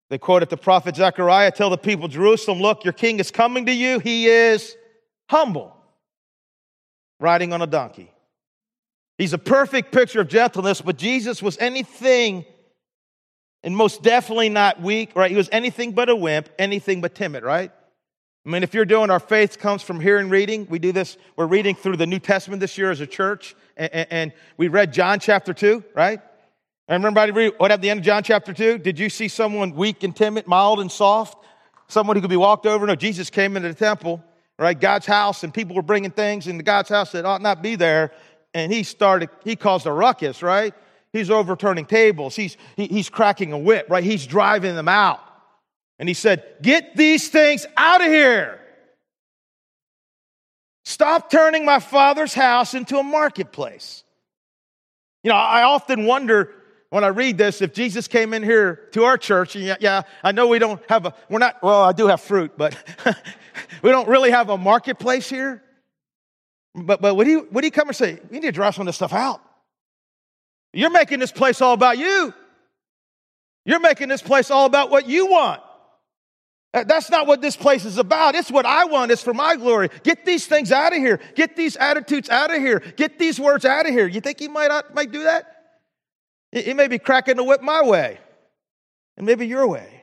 they 0.08 0.18
quoted 0.18 0.50
the 0.50 0.56
prophet 0.56 0.96
Zechariah 0.96 1.50
Tell 1.50 1.70
the 1.70 1.78
people, 1.78 2.08
Jerusalem, 2.08 2.60
look, 2.60 2.84
your 2.84 2.92
king 2.92 3.18
is 3.18 3.30
coming 3.30 3.66
to 3.66 3.72
you. 3.72 3.98
He 3.98 4.26
is 4.26 4.76
humble, 5.28 5.76
riding 7.18 7.52
on 7.52 7.62
a 7.62 7.66
donkey. 7.66 8.12
He's 9.18 9.32
a 9.32 9.38
perfect 9.38 9.92
picture 9.92 10.20
of 10.20 10.28
gentleness, 10.28 10.80
but 10.80 10.98
Jesus 10.98 11.42
was 11.42 11.56
anything 11.58 12.44
and 13.62 13.76
most 13.76 14.02
definitely 14.02 14.48
not 14.48 14.80
weak, 14.80 15.10
right? 15.16 15.30
He 15.30 15.36
was 15.36 15.48
anything 15.50 15.92
but 15.92 16.08
a 16.08 16.14
wimp, 16.14 16.48
anything 16.58 17.00
but 17.00 17.14
timid, 17.16 17.42
right? 17.42 17.72
I 18.44 18.48
mean, 18.48 18.62
if 18.62 18.74
you're 18.74 18.84
doing 18.84 19.10
our 19.10 19.18
faith 19.18 19.58
comes 19.58 19.82
from 19.82 19.98
hearing 19.98 20.28
reading, 20.28 20.68
we 20.70 20.78
do 20.78 20.92
this, 20.92 21.16
we're 21.34 21.46
reading 21.46 21.74
through 21.74 21.96
the 21.96 22.06
New 22.06 22.20
Testament 22.20 22.60
this 22.60 22.78
year 22.78 22.92
as 22.92 23.00
a 23.00 23.06
church, 23.08 23.56
and, 23.76 24.06
and 24.10 24.32
we 24.56 24.68
read 24.68 24.92
John 24.92 25.18
chapter 25.18 25.52
2, 25.52 25.82
right? 25.94 26.20
And 26.88 27.02
remember, 27.02 27.32
read 27.32 27.54
what 27.58 27.72
at 27.72 27.80
the 27.80 27.90
end 27.90 28.00
of 28.00 28.06
John 28.06 28.22
chapter 28.22 28.52
2? 28.52 28.78
Did 28.78 28.98
you 28.98 29.10
see 29.10 29.28
someone 29.28 29.72
weak 29.74 30.04
and 30.04 30.14
timid, 30.14 30.46
mild 30.46 30.80
and 30.80 30.90
soft? 30.90 31.44
Someone 31.88 32.16
who 32.16 32.20
could 32.20 32.30
be 32.30 32.36
walked 32.36 32.66
over? 32.66 32.86
No, 32.86 32.94
Jesus 32.94 33.28
came 33.28 33.56
into 33.56 33.68
the 33.68 33.74
temple, 33.74 34.22
right? 34.58 34.78
God's 34.78 35.06
house, 35.06 35.42
and 35.42 35.52
people 35.52 35.74
were 35.74 35.82
bringing 35.82 36.10
things 36.10 36.46
into 36.46 36.62
God's 36.62 36.88
house 36.88 37.12
that 37.12 37.24
ought 37.24 37.42
not 37.42 37.62
be 37.62 37.74
there. 37.74 38.12
And 38.54 38.72
he 38.72 38.84
started, 38.84 39.30
he 39.44 39.56
caused 39.56 39.86
a 39.86 39.92
ruckus, 39.92 40.42
right? 40.42 40.74
He's 41.12 41.30
overturning 41.30 41.86
tables. 41.86 42.36
He's, 42.36 42.56
he, 42.76 42.86
he's 42.86 43.10
cracking 43.10 43.52
a 43.52 43.58
whip, 43.58 43.86
right? 43.88 44.04
He's 44.04 44.26
driving 44.26 44.74
them 44.74 44.88
out. 44.88 45.20
And 45.98 46.08
he 46.08 46.14
said, 46.14 46.44
Get 46.62 46.96
these 46.96 47.28
things 47.28 47.66
out 47.76 48.00
of 48.00 48.08
here. 48.08 48.60
Stop 50.84 51.30
turning 51.30 51.64
my 51.64 51.80
father's 51.80 52.32
house 52.32 52.74
into 52.74 52.98
a 52.98 53.02
marketplace. 53.02 54.04
You 55.24 55.30
know, 55.30 55.36
I 55.36 55.62
often 55.62 56.06
wonder 56.06 56.54
when 56.96 57.04
I 57.04 57.08
read 57.08 57.36
this 57.36 57.60
if 57.60 57.74
Jesus 57.74 58.08
came 58.08 58.32
in 58.32 58.42
here 58.42 58.88
to 58.92 59.04
our 59.04 59.18
church, 59.18 59.54
yeah, 59.54 59.76
yeah 59.80 60.00
I 60.24 60.32
know 60.32 60.46
we 60.46 60.58
don't 60.58 60.80
have 60.88 61.04
a, 61.04 61.12
we're 61.28 61.40
not, 61.40 61.62
well, 61.62 61.82
I 61.82 61.92
do 61.92 62.06
have 62.06 62.22
fruit, 62.22 62.52
but 62.56 62.74
we 63.82 63.90
don't 63.90 64.08
really 64.08 64.30
have 64.30 64.48
a 64.48 64.56
marketplace 64.56 65.28
here. 65.28 65.62
But, 66.74 67.02
but 67.02 67.14
would 67.14 67.26
he, 67.26 67.36
would 67.36 67.64
he 67.64 67.70
come 67.70 67.88
and 67.88 67.94
say, 67.94 68.18
we 68.30 68.38
need 68.38 68.46
to 68.46 68.52
draw 68.52 68.70
some 68.70 68.80
of 68.80 68.86
this 68.86 68.96
stuff 68.96 69.12
out? 69.12 69.42
You're 70.72 70.88
making 70.88 71.18
this 71.18 71.30
place 71.30 71.60
all 71.60 71.74
about 71.74 71.98
you. 71.98 72.32
You're 73.66 73.80
making 73.80 74.08
this 74.08 74.22
place 74.22 74.50
all 74.50 74.64
about 74.64 74.90
what 74.90 75.06
you 75.06 75.26
want. 75.26 75.60
Uh, 76.72 76.84
that's 76.84 77.10
not 77.10 77.26
what 77.26 77.42
this 77.42 77.56
place 77.56 77.84
is 77.84 77.98
about. 77.98 78.34
It's 78.34 78.50
what 78.50 78.64
I 78.64 78.86
want. 78.86 79.12
It's 79.12 79.22
for 79.22 79.34
my 79.34 79.56
glory. 79.56 79.90
Get 80.02 80.24
these 80.24 80.46
things 80.46 80.72
out 80.72 80.94
of 80.94 80.98
here. 80.98 81.20
Get 81.34 81.56
these 81.56 81.76
attitudes 81.76 82.30
out 82.30 82.50
of 82.50 82.56
here. 82.56 82.80
Get 82.96 83.18
these 83.18 83.38
words 83.38 83.66
out 83.66 83.84
of 83.84 83.92
here. 83.92 84.06
You 84.06 84.22
think 84.22 84.40
he 84.40 84.48
might, 84.48 84.70
might 84.94 85.12
do 85.12 85.24
that? 85.24 85.55
He 86.64 86.72
may 86.72 86.88
be 86.88 86.98
cracking 86.98 87.36
the 87.36 87.44
whip 87.44 87.60
my 87.60 87.82
way, 87.82 88.18
and 89.16 89.26
maybe 89.26 89.46
your 89.46 89.66
way. 89.66 90.02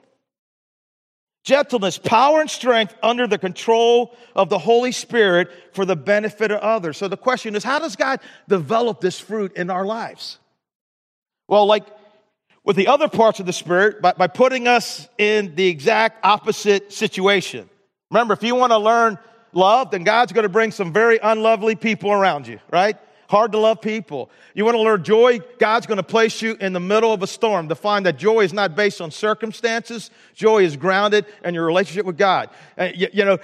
Gentleness, 1.44 1.98
power, 1.98 2.40
and 2.40 2.50
strength 2.50 2.96
under 3.04 3.28
the 3.28 3.38
control 3.38 4.16
of 4.34 4.50
the 4.50 4.60
Holy 4.60 4.94
Spirit 4.94 5.50
for 5.74 5.84
the 5.84 5.96
benefit 5.96 6.52
of 6.52 6.60
others. 6.62 6.98
So 6.98 7.08
the 7.08 7.18
question 7.18 7.56
is 7.56 7.64
how 7.64 7.80
does 7.80 7.96
God 7.96 8.22
develop 8.48 9.02
this 9.02 9.20
fruit 9.20 9.54
in 9.58 9.70
our 9.70 9.86
lives? 9.86 10.38
Well, 11.48 11.66
like 11.66 11.86
with 12.64 12.78
the 12.78 12.88
other 12.88 13.10
parts 13.10 13.42
of 13.42 13.46
the 13.46 13.54
Spirit, 13.54 14.02
by, 14.02 14.14
by 14.14 14.28
putting 14.28 14.68
us 14.68 15.10
in 15.18 15.56
the 15.56 15.68
exact 15.68 16.26
opposite 16.26 16.94
situation. 16.94 17.70
Remember, 18.10 18.34
if 18.34 18.44
you 18.44 18.56
want 18.56 18.72
to 18.72 18.78
learn 18.78 19.18
love, 19.52 19.92
then 19.92 20.04
God's 20.04 20.32
going 20.32 20.44
to 20.44 20.50
bring 20.50 20.72
some 20.72 20.94
very 20.94 21.20
unlovely 21.22 21.76
people 21.76 22.12
around 22.12 22.48
you, 22.48 22.60
right? 22.72 22.98
Hard 23.34 23.52
to 23.52 23.58
love 23.58 23.82
people. 23.82 24.30
You 24.54 24.64
want 24.64 24.76
to 24.76 24.82
learn 24.82 25.04
joy? 25.04 25.40
God's 25.58 25.88
going 25.88 25.98
to 25.98 26.04
place 26.04 26.40
you 26.40 26.56
in 26.60 26.72
the 26.72 26.80
middle 26.80 27.12
of 27.12 27.24
a 27.24 27.28
storm 27.28 27.68
to 27.70 27.74
find 27.74 28.06
that 28.06 28.16
joy 28.16 28.42
is 28.42 28.54
not 28.54 28.76
based 28.76 29.02
on 29.02 29.10
circumstances. 29.10 30.12
Joy 30.36 30.64
is 30.64 30.78
grounded 30.78 31.26
in 31.44 31.56
your 31.56 31.66
relationship 31.66 32.06
with 32.06 32.16
God. 32.16 32.52
Uh, 32.78 32.90
you, 32.94 33.08
you, 33.12 33.26
know, 33.26 33.40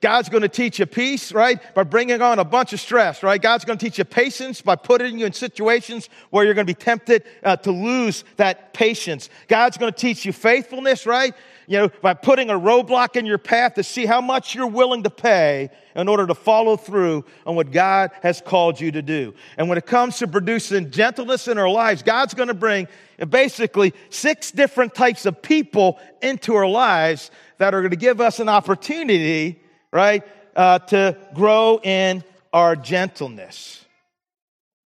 God's 0.00 0.28
going 0.28 0.42
to 0.42 0.48
teach 0.48 0.80
you 0.80 0.86
peace, 0.86 1.30
right? 1.30 1.60
By 1.76 1.84
bringing 1.84 2.20
on 2.20 2.40
a 2.40 2.44
bunch 2.44 2.72
of 2.72 2.80
stress, 2.80 3.22
right? 3.22 3.40
God's 3.40 3.64
going 3.64 3.78
to 3.78 3.84
teach 3.84 3.98
you 3.98 4.04
patience 4.04 4.62
by 4.62 4.74
putting 4.74 5.20
you 5.20 5.26
in 5.26 5.32
situations 5.32 6.08
where 6.30 6.44
you're 6.44 6.54
going 6.54 6.66
to 6.66 6.74
be 6.74 6.82
tempted 6.82 7.22
uh, 7.44 7.54
to 7.58 7.70
lose 7.70 8.24
that 8.36 8.74
patience. 8.74 9.30
God's 9.46 9.78
going 9.78 9.92
to 9.92 9.96
teach 9.96 10.24
you 10.24 10.32
faithfulness, 10.32 11.06
right? 11.06 11.36
You 11.70 11.78
know, 11.78 11.88
by 12.02 12.14
putting 12.14 12.50
a 12.50 12.58
roadblock 12.58 13.14
in 13.14 13.24
your 13.24 13.38
path 13.38 13.74
to 13.74 13.84
see 13.84 14.04
how 14.04 14.20
much 14.20 14.56
you're 14.56 14.66
willing 14.66 15.04
to 15.04 15.08
pay 15.08 15.70
in 15.94 16.08
order 16.08 16.26
to 16.26 16.34
follow 16.34 16.76
through 16.76 17.24
on 17.46 17.54
what 17.54 17.70
God 17.70 18.10
has 18.24 18.40
called 18.40 18.80
you 18.80 18.90
to 18.90 19.02
do. 19.02 19.34
And 19.56 19.68
when 19.68 19.78
it 19.78 19.86
comes 19.86 20.18
to 20.18 20.26
producing 20.26 20.90
gentleness 20.90 21.46
in 21.46 21.58
our 21.58 21.68
lives, 21.68 22.02
God's 22.02 22.34
going 22.34 22.48
to 22.48 22.54
bring 22.54 22.88
basically 23.28 23.94
six 24.08 24.50
different 24.50 24.96
types 24.96 25.26
of 25.26 25.42
people 25.42 26.00
into 26.20 26.56
our 26.56 26.66
lives 26.66 27.30
that 27.58 27.72
are 27.72 27.82
going 27.82 27.92
to 27.92 27.96
give 27.96 28.20
us 28.20 28.40
an 28.40 28.48
opportunity, 28.48 29.62
right, 29.92 30.24
uh, 30.56 30.80
to 30.80 31.16
grow 31.34 31.78
in 31.84 32.24
our 32.52 32.74
gentleness. 32.74 33.84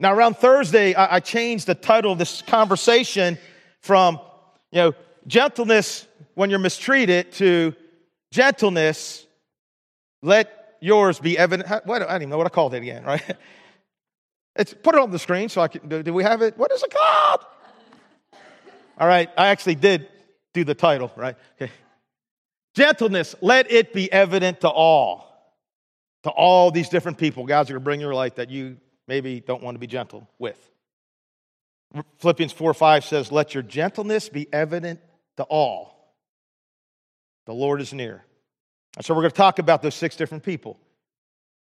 Now, 0.00 0.12
around 0.12 0.36
Thursday, 0.36 0.92
I, 0.92 1.16
I 1.16 1.20
changed 1.20 1.66
the 1.66 1.74
title 1.74 2.12
of 2.12 2.18
this 2.18 2.42
conversation 2.42 3.38
from, 3.80 4.20
you 4.70 4.80
know, 4.80 4.92
gentleness 5.26 6.06
when 6.34 6.50
you're 6.50 6.58
mistreated 6.58 7.32
to 7.32 7.74
gentleness, 8.30 9.26
let 10.22 10.76
yours 10.80 11.18
be 11.18 11.38
evident. 11.38 11.70
I 11.70 11.80
don't 11.80 12.02
even 12.16 12.28
know 12.28 12.38
what 12.38 12.46
I 12.46 12.50
called 12.50 12.74
it 12.74 12.82
again, 12.82 13.04
right? 13.04 13.22
It's, 14.56 14.72
put 14.72 14.94
it 14.94 15.00
on 15.00 15.10
the 15.10 15.18
screen 15.18 15.48
so 15.48 15.60
I 15.62 15.66
can, 15.66 16.02
do, 16.02 16.14
we 16.14 16.22
have 16.22 16.40
it? 16.40 16.56
What 16.56 16.70
is 16.70 16.80
it 16.80 16.94
called? 16.94 17.40
All 18.96 19.08
right, 19.08 19.28
I 19.36 19.48
actually 19.48 19.74
did 19.74 20.06
do 20.52 20.62
the 20.62 20.76
title, 20.76 21.10
right? 21.16 21.34
Okay. 21.60 21.72
Gentleness, 22.76 23.34
let 23.40 23.72
it 23.72 23.92
be 23.92 24.12
evident 24.12 24.60
to 24.60 24.68
all. 24.68 25.24
To 26.22 26.30
all 26.30 26.70
these 26.70 26.88
different 26.88 27.18
people, 27.18 27.44
God's 27.44 27.68
going 27.68 27.80
to 27.80 27.84
bring 27.84 28.00
your 28.00 28.14
life 28.14 28.36
that 28.36 28.48
you 28.48 28.76
maybe 29.08 29.40
don't 29.40 29.62
want 29.62 29.74
to 29.74 29.80
be 29.80 29.88
gentle 29.88 30.28
with. 30.38 30.70
Philippians 32.18 32.52
4 32.52 32.74
5 32.74 33.04
says, 33.04 33.32
Let 33.32 33.54
your 33.54 33.62
gentleness 33.62 34.28
be 34.28 34.46
evident 34.52 35.00
to 35.36 35.42
all. 35.44 36.14
The 37.46 37.54
Lord 37.54 37.80
is 37.80 37.92
near. 37.92 38.24
And 38.96 39.04
so 39.04 39.14
we're 39.14 39.22
going 39.22 39.32
to 39.32 39.36
talk 39.36 39.58
about 39.58 39.82
those 39.82 39.94
six 39.94 40.16
different 40.16 40.44
people. 40.44 40.78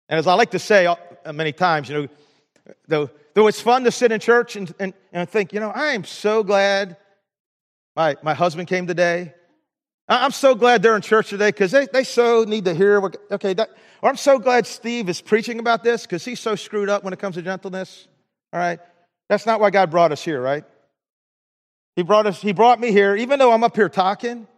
And 0.09 0.18
as 0.18 0.26
I 0.26 0.35
like 0.35 0.50
to 0.50 0.59
say 0.59 0.87
uh, 0.87 0.96
many 1.33 1.52
times, 1.52 1.88
you 1.88 2.02
know, 2.02 2.09
though, 2.88 3.11
though 3.35 3.46
it's 3.46 3.61
fun 3.61 3.85
to 3.85 3.92
sit 3.92 4.12
in 4.12 4.20
church 4.20 4.56
and, 4.56 4.72
and, 4.80 4.92
and 5.12 5.28
think, 5.28 5.52
you 5.52 5.61
know, 5.61 5.70
I 5.70 5.92
am 5.92 6.04
so 6.04 6.42
glad 6.42 6.96
my, 7.94 8.16
my 8.22 8.35
husband 8.35 8.68
came 8.68 8.87
today. 8.87 9.35
I'm 10.09 10.33
so 10.33 10.56
glad 10.56 10.83
they're 10.83 10.96
in 10.96 11.02
church 11.02 11.30
today 11.30 11.48
because 11.48 11.70
they, 11.70 11.87
they 11.87 12.02
so 12.02 12.42
need 12.42 12.64
to 12.64 12.74
hear 12.74 13.00
what, 13.00 13.16
okay, 13.30 13.54
that, 13.54 13.70
or 14.02 14.09
I'm 14.09 14.16
so 14.16 14.40
glad 14.40 14.66
Steve 14.66 15.09
is 15.09 15.20
preaching 15.20 15.61
about 15.61 15.85
this 15.85 16.02
because 16.02 16.24
he's 16.24 16.40
so 16.40 16.56
screwed 16.56 16.88
up 16.88 17.04
when 17.04 17.12
it 17.12 17.20
comes 17.20 17.37
to 17.37 17.42
gentleness. 17.42 18.09
All 18.52 18.59
right. 18.59 18.80
That's 19.28 19.46
not 19.46 19.61
why 19.61 19.70
God 19.70 19.92
brought 19.92 20.11
us 20.11 20.24
here, 20.24 20.42
right? 20.42 20.64
He 22.00 22.02
brought 22.02 22.26
us, 22.26 22.40
he 22.40 22.52
brought 22.52 22.80
me 22.80 22.92
here, 22.92 23.14
even 23.14 23.38
though 23.38 23.52
I'm 23.52 23.62
up 23.62 23.76
here 23.76 23.90
talking, 23.90 24.48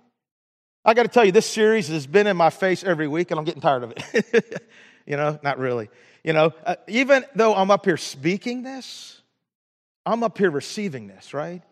I 0.84 0.94
got 0.94 1.02
to 1.02 1.08
tell 1.08 1.24
you, 1.24 1.32
this 1.32 1.50
series 1.50 1.88
has 1.88 2.06
been 2.06 2.28
in 2.28 2.36
my 2.36 2.50
face 2.50 2.84
every 2.84 3.08
week, 3.08 3.32
and 3.32 3.40
I'm 3.40 3.44
getting 3.44 3.60
tired 3.60 3.82
of 3.82 3.92
it. 3.96 4.62
you 5.06 5.16
know, 5.16 5.40
not 5.42 5.58
really. 5.58 5.90
You 6.22 6.34
know, 6.34 6.52
uh, 6.64 6.76
even 6.86 7.24
though 7.34 7.52
I'm 7.52 7.72
up 7.72 7.84
here 7.84 7.96
speaking 7.96 8.62
this, 8.62 9.20
I'm 10.06 10.22
up 10.22 10.38
here 10.38 10.52
receiving 10.52 11.08
this, 11.08 11.34
right? 11.34 11.62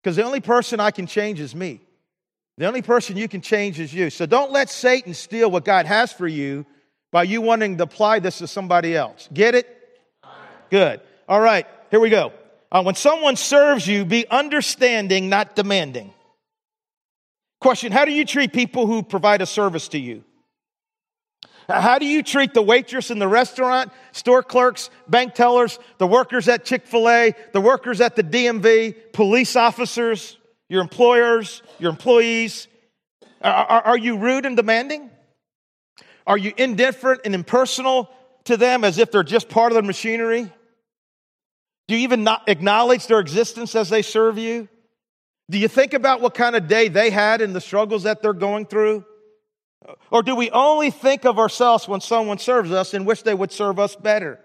Because 0.00 0.14
the 0.14 0.22
only 0.22 0.38
person 0.38 0.78
I 0.78 0.92
can 0.92 1.08
change 1.08 1.40
is 1.40 1.52
me. 1.52 1.80
The 2.56 2.66
only 2.66 2.82
person 2.82 3.16
you 3.16 3.26
can 3.26 3.40
change 3.40 3.80
is 3.80 3.92
you. 3.92 4.08
So 4.08 4.24
don't 4.24 4.52
let 4.52 4.70
Satan 4.70 5.14
steal 5.14 5.50
what 5.50 5.64
God 5.64 5.86
has 5.86 6.12
for 6.12 6.28
you 6.28 6.64
by 7.10 7.24
you 7.24 7.40
wanting 7.40 7.76
to 7.78 7.82
apply 7.82 8.20
this 8.20 8.38
to 8.38 8.46
somebody 8.46 8.94
else. 8.94 9.28
Get 9.34 9.56
it? 9.56 9.66
Good. 10.70 11.00
All 11.28 11.40
right, 11.40 11.66
here 11.90 11.98
we 11.98 12.08
go. 12.08 12.32
Uh, 12.72 12.82
when 12.82 12.94
someone 12.94 13.36
serves 13.36 13.86
you, 13.86 14.02
be 14.06 14.26
understanding, 14.30 15.28
not 15.28 15.54
demanding. 15.54 16.12
Question 17.60 17.92
How 17.92 18.06
do 18.06 18.12
you 18.12 18.24
treat 18.24 18.54
people 18.54 18.86
who 18.86 19.02
provide 19.02 19.42
a 19.42 19.46
service 19.46 19.88
to 19.88 19.98
you? 19.98 20.24
How 21.68 21.98
do 21.98 22.06
you 22.06 22.22
treat 22.22 22.54
the 22.54 22.62
waitress 22.62 23.10
in 23.10 23.18
the 23.18 23.28
restaurant, 23.28 23.92
store 24.10 24.42
clerks, 24.42 24.90
bank 25.06 25.34
tellers, 25.34 25.78
the 25.98 26.06
workers 26.06 26.48
at 26.48 26.64
Chick 26.64 26.86
fil 26.86 27.08
A, 27.08 27.34
the 27.52 27.60
workers 27.60 28.00
at 28.00 28.16
the 28.16 28.24
DMV, 28.24 29.12
police 29.12 29.54
officers, 29.54 30.38
your 30.68 30.80
employers, 30.80 31.62
your 31.78 31.90
employees? 31.90 32.68
Are, 33.42 33.52
are, 33.52 33.82
are 33.82 33.98
you 33.98 34.16
rude 34.16 34.46
and 34.46 34.56
demanding? 34.56 35.10
Are 36.26 36.38
you 36.38 36.52
indifferent 36.56 37.20
and 37.26 37.34
impersonal 37.34 38.10
to 38.44 38.56
them 38.56 38.82
as 38.82 38.98
if 38.98 39.12
they're 39.12 39.22
just 39.22 39.48
part 39.48 39.72
of 39.72 39.76
the 39.76 39.82
machinery? 39.82 40.50
Do 41.92 41.98
you 41.98 42.04
even 42.04 42.24
not 42.24 42.48
acknowledge 42.48 43.06
their 43.06 43.20
existence 43.20 43.74
as 43.74 43.90
they 43.90 44.00
serve 44.00 44.38
you? 44.38 44.66
Do 45.50 45.58
you 45.58 45.68
think 45.68 45.92
about 45.92 46.22
what 46.22 46.32
kind 46.32 46.56
of 46.56 46.66
day 46.66 46.88
they 46.88 47.10
had 47.10 47.42
and 47.42 47.54
the 47.54 47.60
struggles 47.60 48.04
that 48.04 48.22
they're 48.22 48.32
going 48.32 48.64
through? 48.64 49.04
Or 50.10 50.22
do 50.22 50.34
we 50.34 50.50
only 50.52 50.90
think 50.90 51.26
of 51.26 51.38
ourselves 51.38 51.86
when 51.86 52.00
someone 52.00 52.38
serves 52.38 52.72
us 52.72 52.94
and 52.94 53.04
wish 53.04 53.20
they 53.20 53.34
would 53.34 53.52
serve 53.52 53.78
us 53.78 53.94
better? 53.94 54.40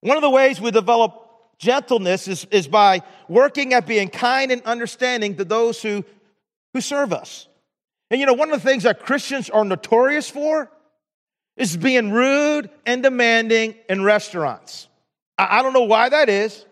One 0.00 0.16
of 0.16 0.20
the 0.20 0.30
ways 0.30 0.60
we 0.60 0.72
develop 0.72 1.12
gentleness 1.60 2.26
is, 2.26 2.44
is 2.50 2.66
by 2.66 3.02
working 3.28 3.72
at 3.72 3.86
being 3.86 4.08
kind 4.08 4.50
and 4.50 4.60
understanding 4.62 5.36
to 5.36 5.44
those 5.44 5.80
who, 5.80 6.04
who 6.74 6.80
serve 6.80 7.12
us. 7.12 7.46
And 8.10 8.18
you 8.18 8.26
know, 8.26 8.34
one 8.34 8.50
of 8.50 8.60
the 8.60 8.68
things 8.68 8.82
that 8.82 8.98
Christians 8.98 9.48
are 9.48 9.64
notorious 9.64 10.28
for 10.28 10.72
is 11.56 11.76
being 11.76 12.10
rude 12.10 12.68
and 12.84 13.00
demanding 13.00 13.76
in 13.88 14.02
restaurants. 14.02 14.87
I, 15.38 15.58
I 15.58 15.62
don't 15.62 15.72
know 15.72 15.84
why 15.84 16.08
that 16.08 16.28
is, 16.28 16.64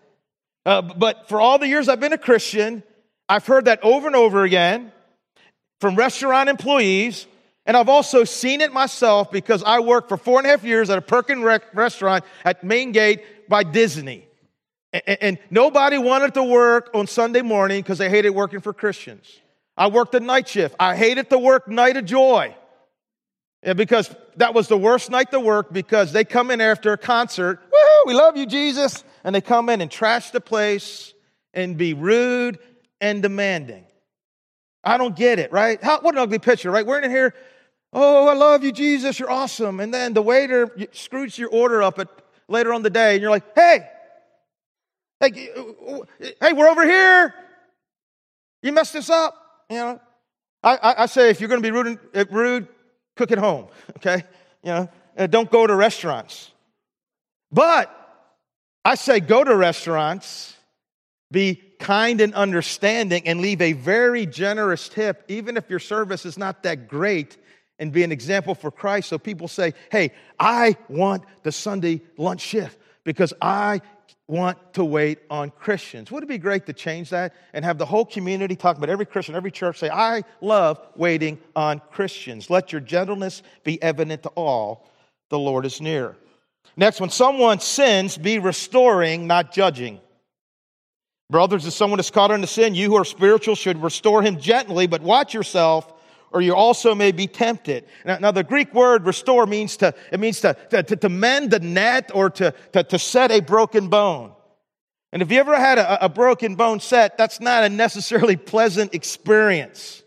uh, 0.65 0.81
but 0.81 1.29
for 1.29 1.41
all 1.41 1.57
the 1.57 1.67
years 1.67 1.89
I've 1.89 1.99
been 1.99 2.13
a 2.13 2.17
Christian, 2.17 2.83
I've 3.29 3.47
heard 3.47 3.65
that 3.65 3.83
over 3.83 4.07
and 4.07 4.15
over 4.15 4.43
again 4.43 4.91
from 5.79 5.95
restaurant 5.95 6.49
employees, 6.49 7.25
and 7.65 7.75
I've 7.75 7.89
also 7.89 8.23
seen 8.23 8.61
it 8.61 8.73
myself 8.73 9.31
because 9.31 9.63
I 9.63 9.79
worked 9.79 10.09
for 10.09 10.17
four 10.17 10.39
and 10.39 10.47
a 10.47 10.49
half 10.49 10.63
years 10.63 10.89
at 10.89 10.97
a 10.97 11.01
Perkin 11.01 11.43
restaurant 11.43 12.23
at 12.45 12.63
Main 12.63 12.91
Gate 12.91 13.49
by 13.49 13.63
Disney. 13.63 14.27
And, 14.93 15.17
and 15.21 15.39
nobody 15.49 15.97
wanted 15.97 16.33
to 16.35 16.43
work 16.43 16.89
on 16.93 17.07
Sunday 17.07 17.41
morning 17.41 17.81
because 17.81 17.97
they 17.97 18.09
hated 18.09 18.29
working 18.31 18.61
for 18.61 18.73
Christians. 18.73 19.39
I 19.75 19.87
worked 19.87 20.13
the 20.13 20.19
night 20.19 20.47
shift. 20.47 20.75
I 20.79 20.95
hated 20.95 21.29
to 21.29 21.37
work 21.37 21.67
Night 21.67 21.97
of 21.97 22.05
Joy. 22.05 22.55
Yeah, 23.63 23.73
because 23.73 24.13
that 24.37 24.53
was 24.53 24.67
the 24.67 24.77
worst 24.77 25.11
night 25.11 25.31
to 25.31 25.39
work 25.39 25.73
because 25.73 26.13
they 26.13 26.23
come 26.23 26.51
in 26.51 26.61
after 26.61 26.93
a 26.93 26.97
concert. 26.97 27.59
We 28.07 28.13
love 28.13 28.37
you, 28.37 28.45
Jesus. 28.45 29.03
And 29.25 29.35
they 29.35 29.41
come 29.41 29.67
in 29.67 29.81
and 29.81 29.91
trash 29.91 30.31
the 30.31 30.39
place 30.39 31.13
and 31.53 31.75
be 31.75 31.93
rude 31.93 32.57
and 33.01 33.21
demanding. 33.21 33.83
I 34.81 34.97
don't 34.97 35.13
get 35.13 35.39
it, 35.39 35.51
right? 35.51 35.83
How, 35.83 35.99
what 35.99 36.15
an 36.15 36.19
ugly 36.19 36.39
picture, 36.39 36.71
right? 36.71 36.85
We're 36.85 37.01
in 37.01 37.11
here, 37.11 37.35
oh, 37.91 38.29
I 38.29 38.33
love 38.33 38.63
you, 38.63 38.71
Jesus, 38.71 39.19
you're 39.19 39.29
awesome. 39.29 39.81
And 39.81 39.93
then 39.93 40.13
the 40.13 40.21
waiter 40.21 40.73
screws 40.93 41.37
your 41.37 41.49
order 41.49 41.83
up 41.83 41.99
at, 41.99 42.07
later 42.47 42.71
on 42.71 42.81
the 42.81 42.89
day, 42.89 43.15
and 43.15 43.21
you're 43.21 43.29
like, 43.29 43.43
hey, 43.53 43.89
hey, 45.19 45.49
hey, 46.39 46.53
we're 46.53 46.69
over 46.69 46.85
here. 46.85 47.33
You 48.63 48.71
messed 48.71 48.93
this 48.93 49.09
up. 49.09 49.35
You 49.69 49.75
know, 49.75 50.01
I, 50.63 50.77
I, 50.77 51.03
I 51.03 51.05
say 51.07 51.29
if 51.29 51.41
you're 51.41 51.49
going 51.49 51.61
to 51.61 51.67
be 51.67 51.71
rude, 51.71 51.99
uh, 52.15 52.23
rude, 52.31 52.69
cook 53.17 53.33
at 53.33 53.37
home. 53.37 53.67
Okay, 53.97 54.23
you 54.63 54.71
know, 54.71 54.89
uh, 55.17 55.27
don't 55.27 55.51
go 55.51 55.67
to 55.67 55.75
restaurants. 55.75 56.51
But 57.51 57.93
I 58.87 58.95
say 58.95 59.19
go 59.19 59.43
to 59.43 59.53
restaurants, 59.53 60.55
be 61.29 61.55
kind 61.77 62.21
and 62.21 62.33
understanding 62.33 63.27
and 63.27 63.41
leave 63.41 63.61
a 63.61 63.73
very 63.73 64.25
generous 64.25 64.87
tip, 64.87 65.25
even 65.27 65.57
if 65.57 65.69
your 65.69 65.79
service 65.79 66.25
is 66.25 66.37
not 66.37 66.63
that 66.63 66.87
great, 66.87 67.35
and 67.79 67.91
be 67.91 68.05
an 68.05 68.13
example 68.13 68.55
for 68.55 68.71
Christ. 68.71 69.09
So 69.09 69.17
people 69.17 69.49
say, 69.49 69.73
hey, 69.91 70.13
I 70.39 70.77
want 70.87 71.25
the 71.43 71.51
Sunday 71.51 71.99
lunch 72.15 72.39
shift 72.39 72.79
because 73.03 73.33
I 73.41 73.81
want 74.25 74.57
to 74.75 74.85
wait 74.85 75.19
on 75.29 75.49
Christians. 75.49 76.09
Would 76.09 76.23
it 76.23 76.29
be 76.29 76.37
great 76.37 76.65
to 76.67 76.71
change 76.71 77.09
that 77.09 77.35
and 77.51 77.65
have 77.65 77.77
the 77.77 77.85
whole 77.85 78.05
community 78.05 78.55
talk 78.55 78.77
about 78.77 78.89
every 78.89 79.05
Christian, 79.05 79.35
every 79.35 79.51
church 79.51 79.79
say, 79.79 79.89
I 79.89 80.23
love 80.39 80.79
waiting 80.95 81.39
on 81.57 81.81
Christians. 81.91 82.49
Let 82.49 82.71
your 82.71 82.79
gentleness 82.79 83.43
be 83.65 83.83
evident 83.83 84.23
to 84.23 84.29
all. 84.29 84.89
The 85.27 85.39
Lord 85.39 85.65
is 85.65 85.81
near. 85.81 86.15
Next, 86.77 87.01
when 87.01 87.09
someone 87.09 87.59
sins, 87.59 88.17
be 88.17 88.37
restoring, 88.37 89.25
not 89.25 89.51
judging. 89.51 89.99
Brothers, 91.29 91.65
if 91.65 91.73
someone 91.73 91.99
is 91.99 92.11
caught 92.11 92.29
in 92.29 92.43
a 92.43 92.47
sin, 92.47 92.75
you 92.75 92.91
who 92.91 92.95
are 92.95 93.03
spiritual 93.03 93.55
should 93.55 93.81
restore 93.81 94.21
him 94.21 94.39
gently, 94.39 94.85
but 94.85 95.01
watch 95.01 95.33
yourself, 95.33 95.91
or 96.31 96.39
you 96.39 96.55
also 96.55 96.93
may 96.93 97.11
be 97.11 97.25
tempted. 97.25 97.85
Now, 98.05 98.19
now 98.19 98.31
the 98.31 98.43
Greek 98.43 98.73
word 98.75 99.05
restore 99.05 99.47
means 99.47 99.75
to, 99.77 99.93
it 100.11 100.19
means 100.19 100.39
to, 100.41 100.53
to, 100.69 100.83
to 100.83 101.09
mend 101.09 101.51
the 101.51 101.59
net 101.59 102.11
or 102.13 102.29
to, 102.29 102.53
to, 102.73 102.83
to, 102.83 102.99
set 102.99 103.31
a 103.31 103.41
broken 103.41 103.89
bone. 103.89 104.33
And 105.11 105.21
if 105.21 105.31
you 105.31 105.39
ever 105.39 105.57
had 105.57 105.79
a, 105.79 106.05
a 106.05 106.09
broken 106.09 106.55
bone 106.55 106.79
set, 106.79 107.17
that's 107.17 107.41
not 107.41 107.63
a 107.63 107.69
necessarily 107.69 108.35
pleasant 108.35 108.93
experience. 108.93 110.03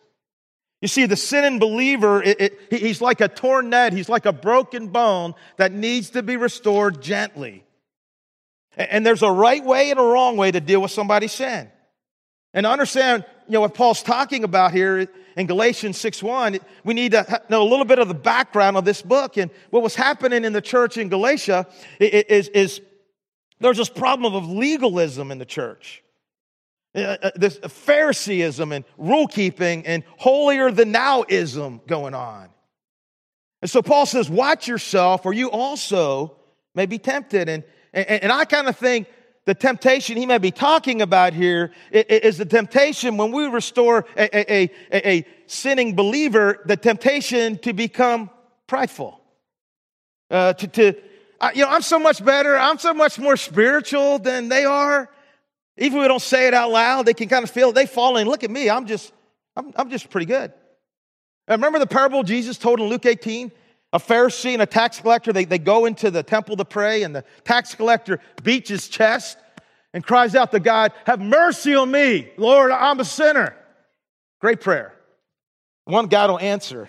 You 0.81 0.89
see, 0.89 1.07
the 1.07 1.17
sinning 1.17 1.59
believer, 1.59 2.23
it, 2.23 2.41
it, 2.41 2.81
he's 2.81 3.01
like 3.01 3.21
a 3.21 3.29
torn 3.29 3.71
net, 3.71 3.93
he's 3.93 4.09
like 4.09 4.25
a 4.25 4.33
broken 4.33 4.89
bone 4.89 5.35
that 5.57 5.73
needs 5.73 6.11
to 6.11 6.23
be 6.23 6.37
restored 6.37 7.03
gently. 7.03 7.65
And 8.77 9.05
there's 9.05 9.23
a 9.23 9.31
right 9.31 9.63
way 9.63 9.91
and 9.91 10.01
a 10.01 10.03
wrong 10.03 10.37
way 10.37 10.51
to 10.51 10.61
deal 10.61 10.81
with 10.81 10.91
somebody's 10.91 11.33
sin. 11.33 11.71
And 12.55 12.67
understand, 12.67 13.25
you 13.47 13.55
know, 13.55 13.61
what 13.61 13.75
Paul's 13.75 14.03
talking 14.03 14.43
about 14.43 14.73
here 14.73 15.07
in 15.37 15.47
Galatians 15.47 15.99
6.1, 15.99 16.61
we 16.83 16.95
need 16.95 17.13
to 17.13 17.43
know 17.51 17.63
a 17.63 17.69
little 17.69 17.85
bit 17.85 17.99
of 17.99 18.09
the 18.09 18.15
background 18.15 18.77
of 18.77 18.85
this 18.85 19.03
book. 19.03 19.37
And 19.37 19.51
what 19.71 19.83
was 19.83 19.95
happening 19.95 20.45
in 20.45 20.53
the 20.53 20.63
church 20.63 20.97
in 20.97 21.09
Galatia 21.11 21.67
is, 21.99 22.49
is 22.49 22.81
there's 23.61 23.77
this 23.77 23.91
problem 23.91 24.35
of 24.35 24.49
legalism 24.49 25.31
in 25.31 25.39
the 25.39 25.45
church. 25.45 26.03
Uh, 26.95 27.17
uh, 27.23 27.31
this 27.37 27.57
Phariseeism 27.59 28.73
and 28.73 28.85
rule 28.99 29.29
keeping 29.29 29.87
and 29.87 30.03
holier 30.19 30.73
than 30.73 30.93
nowism 30.93 31.87
going 31.87 32.15
on. 32.15 32.49
And 33.63 33.71
so 33.71 33.81
Paul 33.81 34.07
says, 34.07 34.29
watch 34.29 34.67
yourself 34.67 35.25
or 35.25 35.33
you 35.33 35.51
also 35.53 36.37
may 36.75 36.87
be 36.87 36.99
tempted. 36.99 37.49
And 37.49 37.63
and, 37.93 38.09
and 38.09 38.33
I 38.33 38.45
kind 38.45 38.69
of 38.69 38.77
think 38.77 39.09
the 39.47 39.55
temptation 39.55 40.17
he 40.17 40.27
may 40.27 40.39
be 40.39 40.51
talking 40.51 41.03
about 41.03 41.33
here 41.33 41.73
is 41.91 42.39
the 42.39 42.45
temptation 42.45 43.17
when 43.17 43.33
we 43.33 43.47
restore 43.47 44.05
a, 44.17 44.53
a, 44.53 44.71
a, 44.93 45.11
a 45.11 45.27
sinning 45.47 45.97
believer, 45.97 46.61
the 46.67 46.77
temptation 46.77 47.59
to 47.59 47.73
become 47.73 48.31
prideful. 48.67 49.21
Uh, 50.31 50.53
to, 50.53 50.69
to 50.69 50.95
you 51.55 51.63
know, 51.63 51.71
I'm 51.71 51.83
so 51.83 51.99
much 51.99 52.25
better, 52.25 52.57
I'm 52.57 52.79
so 52.79 52.95
much 52.95 53.19
more 53.19 53.37
spiritual 53.37 54.19
than 54.19 54.49
they 54.49 54.65
are. 54.65 55.09
Even 55.81 55.99
if 55.99 56.03
we 56.03 56.09
don't 56.09 56.21
say 56.21 56.47
it 56.47 56.55
out 56.55 56.71
loud, 56.71 57.07
they 57.07 57.15
can 57.15 57.29
kind 57.29 57.43
of 57.43 57.51
feel 57.51 57.71
it. 57.71 57.75
They 57.75 57.87
fall 57.87 58.19
in. 58.19 58.29
Look 58.29 58.45
at 58.45 58.51
me, 58.51 58.69
I'm 58.69 58.87
just, 58.87 59.13
I'm, 59.57 59.73
I'm 59.75 59.91
just 59.91 60.11
pretty 60.11 60.27
good. 60.27 60.53
remember 61.49 61.79
the 61.79 61.87
parable 61.87 62.23
Jesus 62.23 62.59
told 62.59 62.81
in 62.81 62.87
Luke 62.87 63.07
18? 63.07 63.51
A 63.93 63.99
Pharisee 63.99 64.53
and 64.53 64.63
a 64.63 64.67
tax 64.67 65.01
collector, 65.01 65.33
they, 65.33 65.45
they 65.45 65.59
go 65.59 65.87
into 65.87 66.13
the 66.13 66.23
temple 66.23 66.57
to 66.59 66.65
pray, 66.65 67.03
and 67.03 67.17
the 67.17 67.25
tax 67.43 67.75
collector 67.75 68.21
beats 68.45 68.69
his 68.69 68.87
chest 68.89 69.37
and 69.93 70.05
cries 70.05 70.37
out 70.37 70.53
to 70.53 70.61
God, 70.61 70.93
Have 71.07 71.19
mercy 71.19 71.75
on 71.75 71.91
me, 71.91 72.31
Lord, 72.37 72.71
I'm 72.71 73.01
a 73.01 73.05
sinner. 73.05 73.57
Great 74.41 74.61
prayer. 74.61 74.95
One 75.87 76.07
God 76.07 76.31
will 76.31 76.39
answer. 76.39 76.89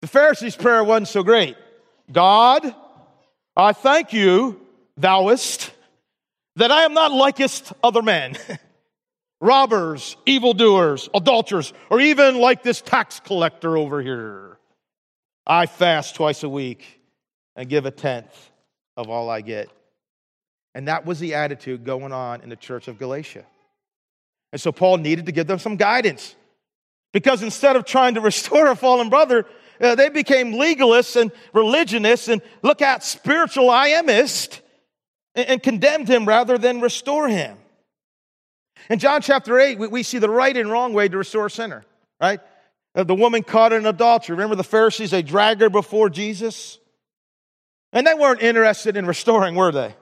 The 0.00 0.08
Pharisee's 0.08 0.56
prayer 0.56 0.82
wasn't 0.82 1.08
so 1.08 1.22
great. 1.22 1.56
God, 2.10 2.74
I 3.56 3.72
thank 3.72 4.12
you, 4.12 4.60
Thou 4.96 5.24
thouest, 5.24 5.70
that 6.56 6.70
I 6.70 6.82
am 6.82 6.94
not 6.94 7.12
likest 7.12 7.72
other 7.82 8.02
men, 8.02 8.36
robbers, 9.40 10.16
evildoers, 10.26 11.08
adulterers, 11.14 11.72
or 11.90 12.00
even 12.00 12.38
like 12.38 12.62
this 12.62 12.80
tax 12.80 13.20
collector 13.20 13.76
over 13.76 14.02
here. 14.02 14.58
I 15.46 15.66
fast 15.66 16.14
twice 16.14 16.42
a 16.42 16.48
week 16.48 17.00
and 17.56 17.68
give 17.68 17.86
a 17.86 17.90
tenth 17.90 18.50
of 18.96 19.08
all 19.08 19.28
I 19.28 19.40
get. 19.40 19.68
And 20.74 20.88
that 20.88 21.04
was 21.04 21.18
the 21.18 21.34
attitude 21.34 21.84
going 21.84 22.12
on 22.12 22.42
in 22.42 22.48
the 22.48 22.56
church 22.56 22.88
of 22.88 22.98
Galatia. 22.98 23.44
And 24.52 24.60
so 24.60 24.72
Paul 24.72 24.98
needed 24.98 25.26
to 25.26 25.32
give 25.32 25.46
them 25.46 25.58
some 25.58 25.76
guidance. 25.76 26.34
Because 27.12 27.42
instead 27.42 27.76
of 27.76 27.84
trying 27.84 28.14
to 28.14 28.20
restore 28.20 28.68
a 28.68 28.76
fallen 28.76 29.10
brother, 29.10 29.46
uh, 29.80 29.94
they 29.94 30.08
became 30.08 30.52
legalists 30.52 31.20
and 31.20 31.30
religionists 31.52 32.28
and 32.28 32.40
look 32.62 32.80
at 32.80 33.02
spiritual 33.02 33.68
IMist 33.68 34.60
and, 34.60 34.62
and 35.34 35.62
condemned 35.62 36.08
him 36.08 36.26
rather 36.26 36.58
than 36.58 36.80
restore 36.80 37.28
him. 37.28 37.56
In 38.90 38.98
John 38.98 39.22
chapter 39.22 39.58
8, 39.58 39.78
we, 39.78 40.02
see 40.02 40.18
the 40.18 40.28
right 40.28 40.56
and 40.56 40.70
wrong 40.70 40.92
way 40.92 41.08
to 41.08 41.16
restore 41.16 41.46
a 41.46 41.50
sinner, 41.50 41.84
right? 42.20 42.40
Uh, 42.94 43.04
the 43.04 43.14
woman 43.14 43.42
caught 43.42 43.72
in 43.72 43.86
adultery. 43.86 44.34
Remember 44.34 44.56
the 44.56 44.64
Pharisees, 44.64 45.10
they 45.10 45.22
dragged 45.22 45.60
her 45.60 45.70
before 45.70 46.10
Jesus? 46.10 46.78
And 47.92 48.06
they 48.06 48.14
weren't 48.14 48.42
interested 48.42 48.96
in 48.96 49.06
restoring, 49.06 49.54
were 49.54 49.72
they? 49.72 49.94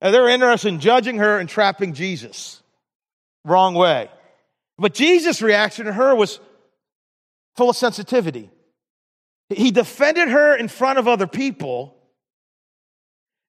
Uh, 0.00 0.10
they 0.10 0.20
were 0.20 0.28
interested 0.28 0.68
in 0.68 0.80
judging 0.80 1.18
her 1.18 1.38
and 1.38 1.48
trapping 1.48 1.94
Jesus. 1.94 2.62
Wrong 3.44 3.74
way. 3.74 4.10
But 4.78 4.94
Jesus' 4.94 5.40
reaction 5.42 5.86
to 5.86 5.92
her 5.92 6.14
was 6.14 6.38
full 7.56 7.70
of 7.70 7.76
sensitivity. 7.76 8.50
He 9.48 9.70
defended 9.70 10.28
her 10.28 10.54
in 10.56 10.68
front 10.68 10.98
of 10.98 11.08
other 11.08 11.26
people. 11.26 11.95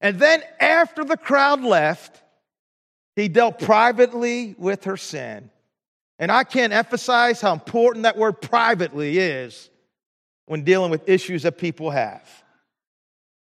And 0.00 0.18
then, 0.18 0.42
after 0.60 1.04
the 1.04 1.16
crowd 1.16 1.62
left, 1.62 2.22
he 3.16 3.28
dealt 3.28 3.58
privately 3.58 4.54
with 4.58 4.84
her 4.84 4.96
sin 4.96 5.50
and 6.18 6.32
I 6.32 6.44
can't 6.44 6.72
emphasize 6.72 7.40
how 7.40 7.52
important 7.52 8.02
that 8.02 8.16
word 8.16 8.40
privately 8.40 9.18
is 9.18 9.70
when 10.46 10.64
dealing 10.64 10.90
with 10.90 11.08
issues 11.08 11.44
that 11.44 11.58
people 11.58 11.90
have. 11.90 12.28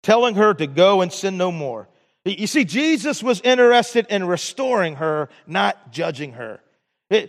Telling 0.04 0.36
her 0.36 0.54
to 0.54 0.67
go 0.67 1.01
and 1.01 1.12
sin 1.12 1.38
no 1.38 1.51
more. 1.51 1.88
You 2.23 2.47
see, 2.47 2.65
Jesus 2.65 3.23
was 3.23 3.41
interested 3.41 4.06
in 4.10 4.25
restoring 4.25 4.95
her, 4.95 5.30
not 5.47 5.91
judging 5.91 6.34
her. 6.34 6.60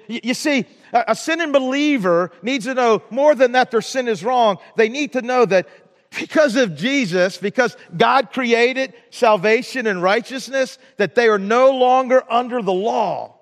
You 0.06 0.34
see, 0.34 0.66
a 0.92 1.16
sinning 1.16 1.50
believer 1.50 2.30
needs 2.42 2.66
to 2.66 2.74
know 2.74 3.02
more 3.10 3.34
than 3.34 3.52
that 3.52 3.70
their 3.70 3.80
sin 3.80 4.06
is 4.06 4.22
wrong. 4.22 4.58
They 4.76 4.88
need 4.88 5.14
to 5.14 5.22
know 5.22 5.44
that 5.46 5.66
because 6.18 6.56
of 6.56 6.76
Jesus, 6.76 7.38
because 7.38 7.76
God 7.96 8.32
created 8.32 8.94
salvation 9.10 9.86
and 9.86 10.02
righteousness, 10.02 10.78
that 10.96 11.14
they 11.14 11.28
are 11.28 11.38
no 11.38 11.76
longer 11.76 12.22
under 12.30 12.62
the 12.62 12.72
law 12.72 13.38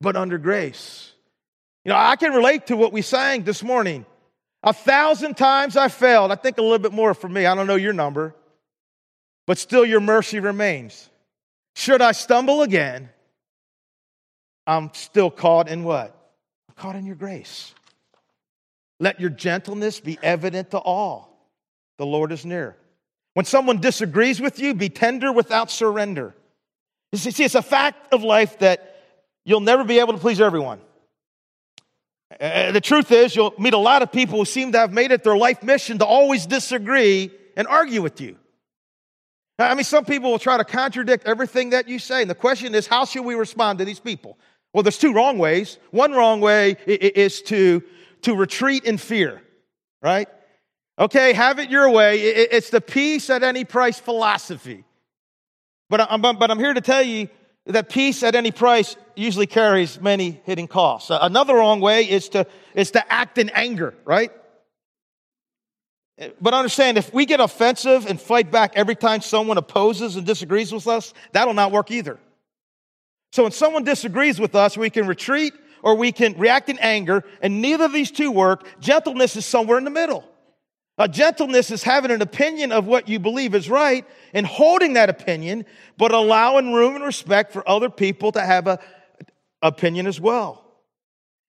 but 0.00 0.16
under 0.16 0.38
grace. 0.38 1.12
You 1.84 1.90
know, 1.90 1.98
I 1.98 2.16
can 2.16 2.32
relate 2.32 2.68
to 2.68 2.76
what 2.76 2.92
we 2.92 3.02
sang 3.02 3.42
this 3.42 3.62
morning. 3.62 4.06
A 4.62 4.72
thousand 4.72 5.36
times 5.36 5.76
I 5.76 5.88
failed. 5.88 6.32
I 6.32 6.36
think 6.36 6.58
a 6.58 6.62
little 6.62 6.78
bit 6.78 6.92
more 6.92 7.12
for 7.14 7.28
me. 7.28 7.46
I 7.46 7.54
don't 7.54 7.66
know 7.66 7.74
your 7.74 7.92
number, 7.92 8.34
but 9.46 9.58
still 9.58 9.84
your 9.84 10.00
mercy 10.00 10.40
remains. 10.40 11.10
Should 11.76 12.00
I 12.00 12.12
stumble 12.12 12.62
again, 12.62 13.10
I'm 14.66 14.90
still 14.94 15.30
caught 15.30 15.68
in 15.68 15.84
what? 15.84 16.16
I'm 16.68 16.74
caught 16.76 16.96
in 16.96 17.04
your 17.04 17.16
grace. 17.16 17.74
Let 19.00 19.20
your 19.20 19.30
gentleness 19.30 20.00
be 20.00 20.18
evident 20.22 20.70
to 20.70 20.78
all. 20.78 21.33
The 21.98 22.06
Lord 22.06 22.32
is 22.32 22.44
near. 22.44 22.76
When 23.34 23.44
someone 23.44 23.80
disagrees 23.80 24.40
with 24.40 24.58
you, 24.58 24.74
be 24.74 24.88
tender 24.88 25.32
without 25.32 25.70
surrender. 25.70 26.34
You 27.12 27.18
see, 27.18 27.44
it's 27.44 27.54
a 27.54 27.62
fact 27.62 28.12
of 28.12 28.22
life 28.22 28.58
that 28.60 28.96
you'll 29.44 29.60
never 29.60 29.84
be 29.84 29.98
able 29.98 30.12
to 30.12 30.18
please 30.18 30.40
everyone. 30.40 30.80
Uh, 32.40 32.72
the 32.72 32.80
truth 32.80 33.12
is, 33.12 33.36
you'll 33.36 33.54
meet 33.58 33.74
a 33.74 33.78
lot 33.78 34.02
of 34.02 34.10
people 34.10 34.38
who 34.38 34.44
seem 34.44 34.72
to 34.72 34.78
have 34.78 34.92
made 34.92 35.12
it 35.12 35.22
their 35.22 35.36
life 35.36 35.62
mission 35.62 35.98
to 35.98 36.04
always 36.04 36.46
disagree 36.46 37.30
and 37.56 37.68
argue 37.68 38.02
with 38.02 38.20
you. 38.20 38.36
I 39.58 39.74
mean, 39.74 39.84
some 39.84 40.04
people 40.04 40.32
will 40.32 40.40
try 40.40 40.56
to 40.56 40.64
contradict 40.64 41.26
everything 41.26 41.70
that 41.70 41.88
you 41.88 42.00
say. 42.00 42.22
And 42.22 42.30
the 42.30 42.34
question 42.34 42.74
is, 42.74 42.88
how 42.88 43.04
should 43.04 43.24
we 43.24 43.36
respond 43.36 43.78
to 43.78 43.84
these 43.84 44.00
people? 44.00 44.36
Well, 44.72 44.82
there's 44.82 44.98
two 44.98 45.12
wrong 45.12 45.38
ways. 45.38 45.78
One 45.92 46.12
wrong 46.12 46.40
way 46.40 46.76
is 46.86 47.40
to, 47.42 47.82
to 48.22 48.34
retreat 48.34 48.84
in 48.84 48.98
fear, 48.98 49.40
right? 50.02 50.28
Okay, 50.98 51.32
have 51.32 51.58
it 51.58 51.70
your 51.70 51.90
way. 51.90 52.20
It's 52.20 52.70
the 52.70 52.80
peace 52.80 53.28
at 53.28 53.42
any 53.42 53.64
price 53.64 53.98
philosophy. 53.98 54.84
But 55.90 56.00
uh, 56.00 56.06
I'm, 56.08 56.20
but 56.20 56.50
I'm 56.50 56.58
here 56.58 56.72
to 56.72 56.80
tell 56.80 57.02
you 57.02 57.28
that 57.66 57.88
peace 57.88 58.22
at 58.22 58.34
any 58.34 58.52
price 58.52 58.96
usually 59.16 59.46
carries 59.46 60.00
many 60.00 60.40
hidden 60.44 60.68
costs. 60.68 61.10
Uh, 61.10 61.18
another 61.22 61.54
wrong 61.54 61.80
way 61.80 62.08
is 62.08 62.28
to, 62.30 62.46
is 62.74 62.92
to 62.92 63.12
act 63.12 63.38
in 63.38 63.50
anger, 63.50 63.94
right? 64.04 64.30
But 66.40 66.54
understand, 66.54 66.96
if 66.96 67.12
we 67.12 67.26
get 67.26 67.40
offensive 67.40 68.06
and 68.06 68.20
fight 68.20 68.52
back 68.52 68.74
every 68.76 68.94
time 68.94 69.20
someone 69.20 69.58
opposes 69.58 70.14
and 70.14 70.24
disagrees 70.24 70.72
with 70.72 70.86
us, 70.86 71.12
that'll 71.32 71.54
not 71.54 71.72
work 71.72 71.90
either. 71.90 72.20
So 73.32 73.42
when 73.42 73.52
someone 73.52 73.82
disagrees 73.82 74.38
with 74.38 74.54
us, 74.54 74.76
we 74.76 74.90
can 74.90 75.08
retreat 75.08 75.54
or 75.82 75.96
we 75.96 76.12
can 76.12 76.38
react 76.38 76.68
in 76.70 76.78
anger, 76.78 77.24
and 77.42 77.60
neither 77.60 77.84
of 77.84 77.92
these 77.92 78.10
two 78.10 78.30
work. 78.30 78.64
Gentleness 78.80 79.36
is 79.36 79.44
somewhere 79.44 79.76
in 79.76 79.84
the 79.84 79.90
middle. 79.90 80.24
A 80.96 81.08
gentleness 81.08 81.70
is 81.70 81.82
having 81.82 82.12
an 82.12 82.22
opinion 82.22 82.70
of 82.70 82.86
what 82.86 83.08
you 83.08 83.18
believe 83.18 83.54
is 83.54 83.68
right 83.68 84.06
and 84.32 84.46
holding 84.46 84.92
that 84.92 85.10
opinion, 85.10 85.64
but 85.96 86.12
allowing 86.12 86.72
room 86.72 86.94
and 86.94 87.04
respect 87.04 87.52
for 87.52 87.68
other 87.68 87.90
people 87.90 88.30
to 88.32 88.40
have 88.40 88.68
an 88.68 88.78
opinion 89.60 90.06
as 90.06 90.20
well. 90.20 90.64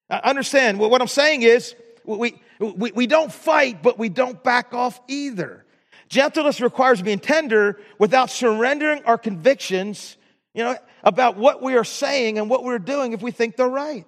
Now, 0.09 0.21
understand 0.23 0.79
what 0.79 0.99
I'm 0.99 1.07
saying 1.07 1.43
is 1.43 1.75
we, 2.03 2.41
we, 2.59 2.91
we 2.91 3.07
don't 3.07 3.31
fight, 3.31 3.83
but 3.83 3.99
we 3.99 4.09
don't 4.09 4.43
back 4.43 4.73
off 4.73 4.99
either. 5.07 5.63
Gentleness 6.09 6.61
requires 6.61 7.01
being 7.01 7.19
tender 7.19 7.79
without 7.99 8.29
surrendering 8.29 9.03
our 9.03 9.17
convictions, 9.17 10.17
you 10.53 10.63
know, 10.63 10.77
about 11.03 11.37
what 11.37 11.61
we 11.61 11.75
are 11.75 11.83
saying 11.83 12.39
and 12.39 12.49
what 12.49 12.63
we're 12.63 12.79
doing 12.79 13.13
if 13.13 13.21
we 13.21 13.31
think 13.31 13.57
they're 13.57 13.67
right. 13.67 14.05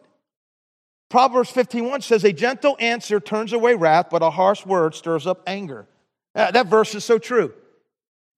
Proverbs 1.09 1.51
15:1 1.51 2.03
says, 2.03 2.23
A 2.23 2.33
gentle 2.33 2.75
answer 2.79 3.19
turns 3.19 3.53
away 3.53 3.75
wrath, 3.75 4.07
but 4.11 4.21
a 4.21 4.29
harsh 4.29 4.65
word 4.65 4.93
stirs 4.93 5.25
up 5.25 5.41
anger. 5.47 5.87
Uh, 6.35 6.51
that 6.51 6.67
verse 6.67 6.93
is 6.95 7.05
so 7.05 7.17
true. 7.17 7.53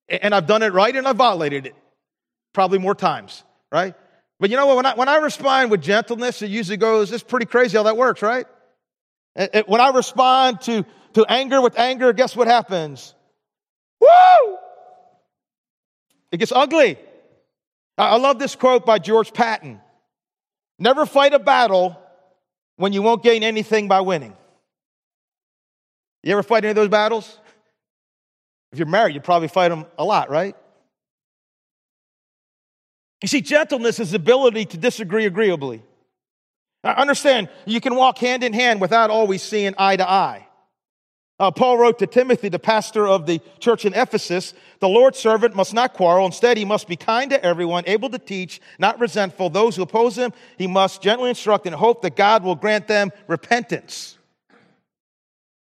And 0.08 0.34
I've 0.34 0.48
done 0.48 0.64
it 0.64 0.74
right 0.74 0.96
and 0.96 1.08
I've 1.08 1.18
violated 1.18 1.68
it 1.68 1.76
probably 2.54 2.80
more 2.80 2.96
times, 2.96 3.44
right? 3.72 3.96
But 4.40 4.50
you 4.50 4.56
know 4.56 4.68
what? 4.68 4.78
When 4.78 4.86
I, 4.86 4.96
when 4.96 5.10
I 5.10 5.18
respond 5.18 5.70
with 5.70 5.82
gentleness, 5.82 6.42
it 6.42 6.50
usually 6.50 6.78
goes, 6.78 7.12
it's 7.12 7.24
pretty 7.24 7.46
crazy 7.46 7.78
how 7.78 7.84
that 7.84 7.98
works, 7.98 8.22
right? 8.22 8.46
When 9.66 9.82
I 9.82 9.90
respond 9.90 10.62
to, 10.62 10.86
to 11.14 11.26
anger 11.26 11.62
with 11.62 11.78
anger, 11.78 12.14
guess 12.14 12.36
what 12.36 12.48
happens? 12.48 13.14
Woo! 14.00 14.58
It 16.32 16.38
gets 16.38 16.52
ugly. 16.52 16.98
I 17.98 18.18
love 18.18 18.40
this 18.40 18.56
quote 18.56 18.86
by 18.86 19.00
George 19.00 19.34
Patton 19.34 19.82
Never 20.80 21.06
fight 21.06 21.34
a 21.34 21.40
battle 21.40 21.99
when 22.80 22.94
you 22.94 23.02
won't 23.02 23.22
gain 23.22 23.44
anything 23.44 23.90
by 23.90 24.00
winning. 24.00 24.34
You 26.24 26.32
ever 26.32 26.44
fight 26.44 26.64
any 26.64 26.70
of 26.70 26.78
those 26.78 26.88
battles? 26.88 27.38
If 28.72 28.80
you're 28.80 28.88
married, 28.88 29.16
you 29.16 29.20
probably 29.20 29.50
fight 29.50 29.68
them 29.68 29.86
a 29.98 30.06
lot, 30.06 30.30
right? 30.30 30.56
You 33.22 33.28
see, 33.28 33.42
gentleness 33.42 34.00
is 34.00 34.12
the 34.12 34.16
ability 34.16 34.64
to 34.64 34.78
disagree 34.78 35.26
agreeably. 35.26 35.84
Now, 36.82 36.94
understand, 36.94 37.50
you 37.66 37.82
can 37.82 37.96
walk 37.96 38.18
hand 38.18 38.46
in 38.46 38.54
hand 38.54 38.80
without 38.80 39.10
always 39.10 39.44
seeing 39.44 39.74
eye 39.78 39.98
to 39.98 40.10
eye. 40.10 40.48
Uh, 41.40 41.50
Paul 41.50 41.78
wrote 41.78 42.00
to 42.00 42.08
Timothy, 42.08 42.50
the 42.50 42.60
pastor 42.60 43.08
of 43.08 43.26
the 43.26 43.40
church 43.60 43.86
in 43.86 43.94
Ephesus, 43.94 44.54
the 44.80 44.90
Lord's 44.90 45.18
servant 45.18 45.56
must 45.56 45.74
not 45.74 45.94
quarrel. 45.94 46.26
Instead, 46.26 46.58
he 46.58 46.66
must 46.66 46.86
be 46.86 46.98
kind 46.98 47.32
to 47.32 47.42
everyone, 47.44 47.86
able 47.88 48.10
to 48.10 48.20
teach, 48.20 48.60
not 48.78 49.00
resentful. 49.00 49.50
Those 49.50 49.78
who 49.78 49.84
oppose 49.84 50.18
him, 50.18 50.34
he 50.58 50.68
must 50.68 51.02
gently 51.02 51.30
instruct 51.30 51.66
and 51.66 51.74
hope 51.74 52.02
that 52.02 52.18
God 52.18 52.44
will 52.44 52.56
grant 52.56 52.88
them 52.88 53.12
repentance, 53.28 54.18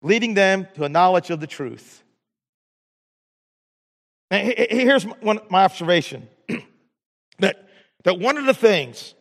leading 0.00 0.32
them 0.32 0.66
to 0.74 0.84
a 0.84 0.88
knowledge 0.88 1.28
of 1.28 1.40
the 1.40 1.46
truth. 1.46 2.02
Now, 4.30 4.38
here's 4.38 5.04
one, 5.04 5.40
my 5.50 5.64
observation 5.64 6.28
that, 7.40 7.68
that 8.04 8.18
one 8.18 8.38
of 8.38 8.46
the 8.46 8.54
things 8.54 9.14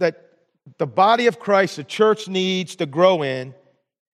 that 0.00 0.38
the 0.78 0.86
body 0.86 1.28
of 1.28 1.38
Christ, 1.38 1.76
the 1.76 1.84
church 1.84 2.26
needs 2.26 2.76
to 2.76 2.86
grow 2.86 3.22
in 3.22 3.54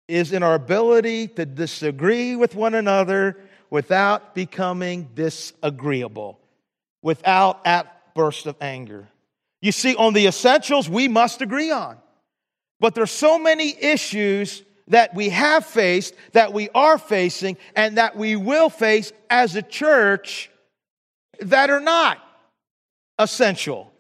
is 0.09 0.33
in 0.33 0.43
our 0.43 0.55
ability 0.55 1.29
to 1.29 1.45
disagree 1.45 2.37
with 2.37 2.55
one 2.55 2.75
another 2.75 3.37
without 3.71 4.35
becoming 4.35 5.09
disagreeable, 5.15 6.39
without 7.03 7.67
outbursts 7.67 8.47
of 8.47 8.57
anger. 8.61 9.09
You 9.61 9.73
see, 9.73 9.97
on 9.97 10.13
the 10.13 10.27
essentials, 10.27 10.89
we 10.89 11.09
must 11.09 11.43
agree 11.43 11.71
on. 11.71 11.99
But 12.79 12.95
there's 12.95 13.11
so 13.11 13.39
many 13.39 13.75
issues 13.83 14.63
that 14.89 15.15
we 15.15 15.31
have 15.31 15.67
faced, 15.67 16.15
that 16.33 16.53
we 16.53 16.69
are 16.75 16.99
facing, 16.99 17.57
and 17.75 17.99
that 17.99 18.17
we 18.17 18.37
will 18.37 18.69
face 18.69 19.13
as 19.29 19.57
a 19.57 19.63
church 19.63 20.51
that 21.41 21.71
are 21.71 21.81
not 21.81 22.19
essential. 23.19 23.93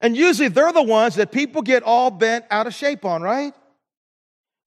And 0.00 0.16
usually 0.16 0.48
they're 0.48 0.72
the 0.72 0.82
ones 0.82 1.16
that 1.16 1.30
people 1.30 1.62
get 1.62 1.82
all 1.82 2.10
bent 2.10 2.44
out 2.50 2.66
of 2.66 2.74
shape 2.74 3.04
on, 3.04 3.22
right? 3.22 3.54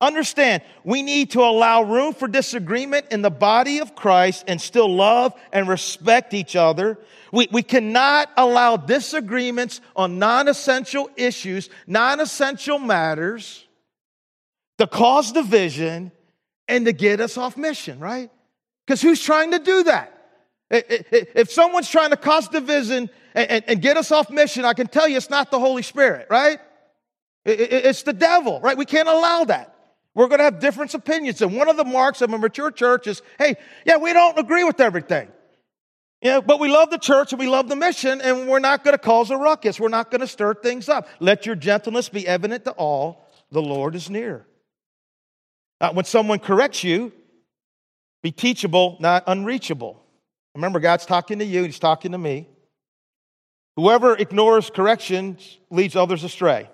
Understand, 0.01 0.63
we 0.83 1.03
need 1.03 1.31
to 1.31 1.41
allow 1.41 1.83
room 1.83 2.15
for 2.15 2.27
disagreement 2.27 3.05
in 3.11 3.21
the 3.21 3.29
body 3.29 3.79
of 3.79 3.95
Christ 3.95 4.45
and 4.47 4.59
still 4.59 4.91
love 4.91 5.39
and 5.53 5.67
respect 5.67 6.33
each 6.33 6.55
other. 6.55 6.97
We, 7.31 7.47
we 7.51 7.61
cannot 7.61 8.31
allow 8.35 8.77
disagreements 8.77 9.79
on 9.95 10.17
non 10.17 10.47
essential 10.47 11.07
issues, 11.15 11.69
non 11.85 12.19
essential 12.19 12.79
matters 12.79 13.67
to 14.79 14.87
cause 14.87 15.31
division 15.31 16.11
and 16.67 16.85
to 16.85 16.93
get 16.93 17.21
us 17.21 17.37
off 17.37 17.55
mission, 17.55 17.99
right? 17.99 18.31
Because 18.87 19.03
who's 19.03 19.21
trying 19.21 19.51
to 19.51 19.59
do 19.59 19.83
that? 19.83 20.17
If 20.71 21.51
someone's 21.51 21.89
trying 21.89 22.09
to 22.09 22.17
cause 22.17 22.47
division 22.47 23.09
and 23.35 23.81
get 23.81 23.97
us 23.97 24.11
off 24.11 24.31
mission, 24.31 24.65
I 24.65 24.73
can 24.73 24.87
tell 24.87 25.07
you 25.07 25.17
it's 25.17 25.29
not 25.29 25.51
the 25.51 25.59
Holy 25.59 25.83
Spirit, 25.83 26.25
right? 26.31 26.59
It's 27.45 28.01
the 28.01 28.13
devil, 28.13 28.59
right? 28.61 28.75
We 28.75 28.85
can't 28.85 29.07
allow 29.07 29.43
that. 29.43 29.70
We're 30.13 30.27
going 30.27 30.39
to 30.39 30.43
have 30.43 30.59
different 30.59 30.93
opinions. 30.93 31.41
And 31.41 31.55
one 31.55 31.69
of 31.69 31.77
the 31.77 31.85
marks 31.85 32.21
of 32.21 32.33
a 32.33 32.37
mature 32.37 32.71
church 32.71 33.07
is 33.07 33.21
hey, 33.37 33.55
yeah, 33.85 33.97
we 33.97 34.13
don't 34.13 34.37
agree 34.37 34.63
with 34.63 34.79
everything. 34.79 35.29
Yeah, 36.21 36.39
but 36.39 36.59
we 36.59 36.69
love 36.69 36.91
the 36.91 36.99
church 36.99 37.33
and 37.33 37.39
we 37.39 37.47
love 37.47 37.67
the 37.67 37.75
mission, 37.75 38.21
and 38.21 38.47
we're 38.47 38.59
not 38.59 38.83
going 38.83 38.93
to 38.93 39.01
cause 39.01 39.31
a 39.31 39.37
ruckus. 39.37 39.79
We're 39.79 39.89
not 39.89 40.11
going 40.11 40.21
to 40.21 40.27
stir 40.27 40.53
things 40.53 40.87
up. 40.87 41.07
Let 41.19 41.47
your 41.47 41.55
gentleness 41.55 42.09
be 42.09 42.27
evident 42.27 42.65
to 42.65 42.71
all. 42.71 43.27
The 43.51 43.61
Lord 43.61 43.95
is 43.95 44.09
near. 44.09 44.45
Uh, 45.79 45.91
when 45.93 46.05
someone 46.05 46.37
corrects 46.37 46.83
you, 46.83 47.11
be 48.21 48.31
teachable, 48.31 48.97
not 48.99 49.23
unreachable. 49.25 49.99
Remember, 50.53 50.79
God's 50.79 51.07
talking 51.07 51.39
to 51.39 51.45
you, 51.45 51.63
He's 51.63 51.79
talking 51.79 52.11
to 52.11 52.19
me. 52.19 52.47
Whoever 53.75 54.15
ignores 54.15 54.69
correction 54.69 55.37
leads 55.71 55.95
others 55.95 56.23
astray. 56.23 56.69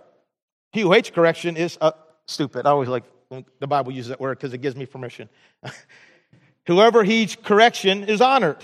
He 0.74 0.82
who 0.82 0.92
hates 0.92 1.10
correction 1.10 1.56
is 1.56 1.78
uh, 1.80 1.92
stupid. 2.28 2.66
I 2.66 2.72
always 2.72 2.90
like 2.90 3.06
the 3.30 3.68
Bible 3.68 3.92
uses 3.92 4.10
that 4.10 4.20
word 4.20 4.38
because 4.38 4.54
it 4.54 4.60
gives 4.60 4.76
me 4.76 4.86
permission. 4.86 5.30
Whoever 6.68 7.04
heeds 7.04 7.36
correction 7.36 8.04
is 8.06 8.22
honored. 8.22 8.64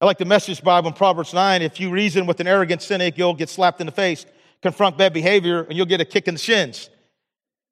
I 0.00 0.06
like 0.06 0.18
the 0.18 0.24
message 0.24 0.62
Bible 0.62 0.88
in 0.88 0.94
Proverbs 0.94 1.34
9. 1.34 1.62
If 1.62 1.78
you 1.78 1.90
reason 1.90 2.26
with 2.26 2.40
an 2.40 2.46
arrogant 2.46 2.82
cynic, 2.82 3.18
you'll 3.18 3.34
get 3.34 3.48
slapped 3.48 3.80
in 3.80 3.86
the 3.86 3.92
face. 3.92 4.24
Confront 4.62 4.96
bad 4.96 5.12
behavior, 5.12 5.62
and 5.62 5.76
you'll 5.76 5.86
get 5.86 6.00
a 6.00 6.04
kick 6.04 6.26
in 6.28 6.34
the 6.34 6.40
shins. 6.40 6.88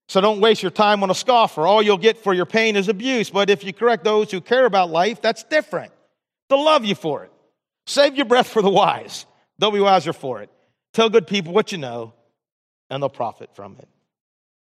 So 0.09 0.21
don't 0.21 0.41
waste 0.41 0.63
your 0.63 0.71
time 0.71 1.03
on 1.03 1.11
a 1.11 1.15
scoffer. 1.15 1.67
All 1.67 1.83
you'll 1.83 1.99
get 1.99 2.19
for 2.19 2.33
your 2.33 2.47
pain 2.47 2.77
is 2.77 2.89
abuse. 2.89 3.31
But 3.31 3.51
if 3.51 3.63
you 3.65 3.73
correct 3.73 4.05
those 4.05 4.31
who 4.31 4.41
care 4.41 4.65
about 4.65 4.91
life, 4.91 5.21
that's 5.21 5.45
different. 5.45 5.93
They'll 6.49 6.65
love 6.65 6.85
you 6.85 6.95
for 6.95 7.25
it. 7.25 7.33
Save 7.87 8.17
your 8.17 8.27
breath 8.27 8.49
for 8.49 8.63
the 8.63 8.71
wise. 8.71 9.27
They'll 9.59 9.71
be 9.71 9.81
wiser 9.81 10.13
for 10.13 10.43
it. 10.43 10.51
Tell 10.95 11.11
good 11.11 11.27
people 11.27 11.53
what 11.53 11.73
you 11.73 11.79
know, 11.79 12.15
and 12.91 13.03
they'll 13.03 13.11
profit 13.11 13.55
from 13.55 13.77
it. 13.79 13.89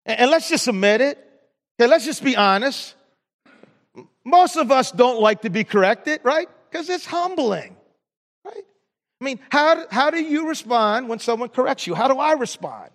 And 0.05 0.31
let's 0.31 0.49
just 0.49 0.67
admit 0.67 1.01
it. 1.01 1.26
Okay, 1.79 1.89
let's 1.89 2.05
just 2.05 2.23
be 2.23 2.35
honest. 2.35 2.95
Most 4.25 4.57
of 4.57 4.71
us 4.71 4.91
don't 4.91 5.21
like 5.21 5.41
to 5.41 5.49
be 5.49 5.63
corrected, 5.63 6.21
right? 6.23 6.47
Because 6.69 6.89
it's 6.89 7.05
humbling, 7.05 7.75
right? 8.45 8.63
I 9.21 9.23
mean, 9.23 9.39
how, 9.49 9.85
how 9.89 10.09
do 10.09 10.21
you 10.21 10.47
respond 10.47 11.07
when 11.07 11.19
someone 11.19 11.49
corrects 11.49 11.87
you? 11.87 11.95
How 11.95 12.07
do 12.07 12.19
I 12.19 12.33
respond? 12.33 12.89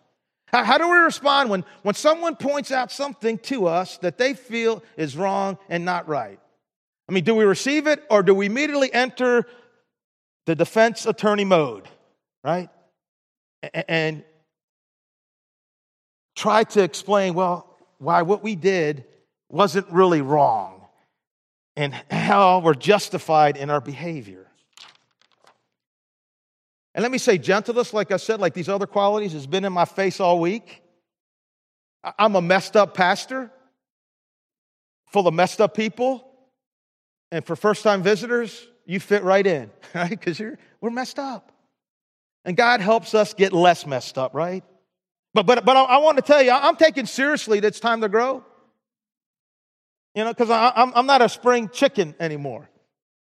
How, 0.48 0.64
how 0.64 0.78
do 0.78 0.90
we 0.90 0.98
respond 0.98 1.48
when, 1.50 1.64
when 1.82 1.94
someone 1.94 2.36
points 2.36 2.70
out 2.70 2.92
something 2.92 3.38
to 3.38 3.66
us 3.66 3.98
that 3.98 4.18
they 4.18 4.34
feel 4.34 4.82
is 4.96 5.16
wrong 5.16 5.58
and 5.68 5.84
not 5.84 6.08
right? 6.08 6.38
I 7.08 7.12
mean, 7.12 7.24
do 7.24 7.34
we 7.34 7.44
receive 7.44 7.86
it 7.86 8.04
or 8.10 8.22
do 8.22 8.34
we 8.34 8.46
immediately 8.46 8.92
enter 8.92 9.46
the 10.46 10.54
defense 10.54 11.06
attorney 11.06 11.44
mode? 11.44 11.88
right? 12.44 12.68
And 13.88 14.24
try 16.36 16.64
to 16.64 16.82
explain, 16.82 17.34
well, 17.34 17.71
why 18.03 18.22
what 18.22 18.42
we 18.42 18.57
did 18.57 19.05
wasn't 19.48 19.88
really 19.88 20.22
wrong 20.22 20.84
and 21.76 21.94
how 22.11 22.59
we're 22.59 22.74
justified 22.74 23.57
in 23.57 23.70
our 23.70 23.80
behavior. 23.80 24.48
And 26.94 27.03
let 27.03 27.12
me 27.12 27.18
say, 27.18 27.38
gentleness, 27.38 27.94
like 27.94 28.11
I 28.11 28.16
said, 28.16 28.40
like 28.40 28.55
these 28.55 28.68
other 28.68 28.86
qualities, 28.86 29.32
has 29.32 29.46
been 29.46 29.64
in 29.64 29.72
my 29.72 29.84
face 29.84 30.20
all 30.20 30.40
week. 30.40 30.82
I'm 32.18 32.34
a 32.34 32.42
messed 32.42 32.76
up 32.76 32.94
pastor, 32.94 33.50
full 35.12 35.28
of 35.28 35.32
messed 35.32 35.61
up 35.61 35.74
people. 35.74 36.28
And 37.30 37.46
for 37.46 37.55
first 37.55 37.84
time 37.84 38.03
visitors, 38.03 38.66
you 38.84 38.98
fit 38.98 39.22
right 39.22 39.46
in, 39.46 39.70
right? 39.94 40.11
Because 40.11 40.42
we're 40.80 40.90
messed 40.90 41.20
up. 41.20 41.53
And 42.44 42.57
God 42.57 42.80
helps 42.80 43.14
us 43.14 43.32
get 43.32 43.53
less 43.53 43.86
messed 43.86 44.18
up, 44.18 44.34
right? 44.34 44.64
But, 45.34 45.46
but, 45.46 45.64
but 45.64 45.76
I, 45.76 45.82
I 45.82 45.96
want 45.98 46.16
to 46.18 46.22
tell 46.22 46.42
you, 46.42 46.50
I'm 46.50 46.76
taking 46.76 47.06
seriously 47.06 47.60
that 47.60 47.68
it's 47.68 47.80
time 47.80 48.00
to 48.02 48.08
grow. 48.08 48.44
You 50.14 50.24
know, 50.24 50.30
because 50.30 50.50
I'm, 50.50 50.92
I'm 50.94 51.06
not 51.06 51.22
a 51.22 51.28
spring 51.28 51.70
chicken 51.70 52.14
anymore. 52.20 52.68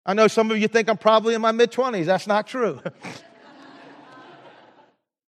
I 0.05 0.13
know 0.13 0.27
some 0.27 0.51
of 0.51 0.57
you 0.57 0.67
think 0.67 0.89
I'm 0.89 0.97
probably 0.97 1.33
in 1.33 1.41
my 1.41 1.51
mid 1.51 1.71
20s. 1.71 2.05
That's 2.05 2.27
not 2.27 2.47
true. 2.47 2.81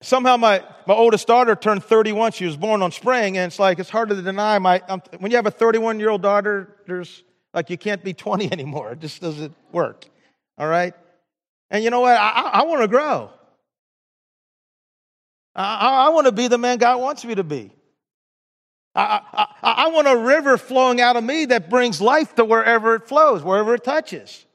Somehow, 0.01 0.37
my, 0.37 0.63
my 0.85 0.93
oldest 0.93 1.25
daughter 1.25 1.55
turned 1.55 1.83
31. 1.83 2.33
She 2.33 2.45
was 2.45 2.55
born 2.55 2.83
on 2.83 2.91
spring, 2.91 3.37
and 3.37 3.49
it's 3.49 3.57
like 3.57 3.79
it's 3.79 3.89
hard 3.89 4.09
to 4.09 4.21
deny. 4.21 4.59
My, 4.59 4.83
I'm, 4.87 5.01
when 5.17 5.31
you 5.31 5.37
have 5.37 5.47
a 5.47 5.51
31 5.51 5.99
year 5.99 6.09
old 6.09 6.21
daughter, 6.21 6.75
there's 6.85 7.23
like 7.53 7.69
you 7.69 7.77
can't 7.77 8.03
be 8.03 8.13
20 8.13 8.51
anymore. 8.51 8.91
It 8.91 8.99
just 8.99 9.21
doesn't 9.21 9.55
work. 9.71 10.05
All 10.57 10.67
right? 10.67 10.93
And 11.71 11.83
you 11.83 11.89
know 11.89 12.01
what? 12.01 12.15
I, 12.15 12.29
I, 12.29 12.41
I 12.59 12.63
want 12.63 12.81
to 12.81 12.87
grow. 12.87 13.31
I, 15.57 16.05
I 16.05 16.09
want 16.09 16.27
to 16.27 16.31
be 16.31 16.47
the 16.47 16.59
man 16.59 16.77
God 16.77 17.01
wants 17.01 17.25
me 17.25 17.35
to 17.35 17.43
be. 17.43 17.71
I, 18.93 19.21
I, 19.33 19.47
I, 19.61 19.87
want 19.89 20.07
a 20.07 20.17
river 20.17 20.57
flowing 20.57 21.01
out 21.01 21.15
of 21.17 21.23
me 21.23 21.45
that 21.45 21.69
brings 21.69 22.01
life 22.01 22.33
to 22.35 22.45
wherever 22.45 22.95
it 22.95 23.07
flows, 23.07 23.43
wherever 23.43 23.75
it 23.75 23.83
touches. 23.83 24.45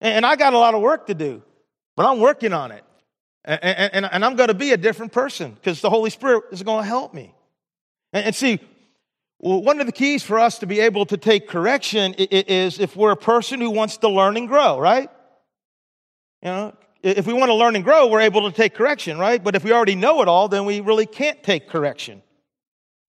And 0.00 0.26
I 0.26 0.34
got 0.36 0.54
a 0.54 0.58
lot 0.58 0.74
of 0.74 0.82
work 0.82 1.06
to 1.06 1.14
do, 1.14 1.42
but 1.96 2.04
I'm 2.06 2.18
working 2.18 2.52
on 2.52 2.72
it. 2.72 2.84
And, 3.44 3.62
and, 3.62 4.08
and 4.10 4.24
I'm 4.24 4.36
going 4.36 4.48
to 4.48 4.54
be 4.54 4.72
a 4.72 4.76
different 4.76 5.12
person 5.12 5.52
because 5.52 5.80
the 5.80 5.90
Holy 5.90 6.10
Spirit 6.10 6.44
is 6.50 6.62
going 6.62 6.82
to 6.82 6.88
help 6.88 7.14
me. 7.14 7.32
And, 8.12 8.26
and 8.26 8.34
see, 8.34 8.58
one 9.38 9.78
of 9.78 9.86
the 9.86 9.92
keys 9.92 10.22
for 10.22 10.38
us 10.38 10.58
to 10.60 10.66
be 10.66 10.80
able 10.80 11.06
to 11.06 11.16
take 11.16 11.48
correction 11.48 12.14
is 12.14 12.80
if 12.80 12.96
we're 12.96 13.12
a 13.12 13.16
person 13.16 13.60
who 13.60 13.70
wants 13.70 13.98
to 13.98 14.08
learn 14.08 14.36
and 14.36 14.48
grow, 14.48 14.78
right? 14.78 15.10
You 16.42 16.48
know, 16.48 16.74
if 17.04 17.26
we 17.26 17.34
want 17.34 17.50
to 17.50 17.54
learn 17.54 17.76
and 17.76 17.84
grow, 17.84 18.06
we're 18.06 18.22
able 18.22 18.50
to 18.50 18.56
take 18.56 18.74
correction, 18.74 19.18
right? 19.18 19.42
But 19.42 19.54
if 19.54 19.62
we 19.62 19.72
already 19.72 19.94
know 19.94 20.22
it 20.22 20.28
all, 20.28 20.48
then 20.48 20.64
we 20.64 20.80
really 20.80 21.04
can't 21.04 21.42
take 21.42 21.68
correction. 21.68 22.22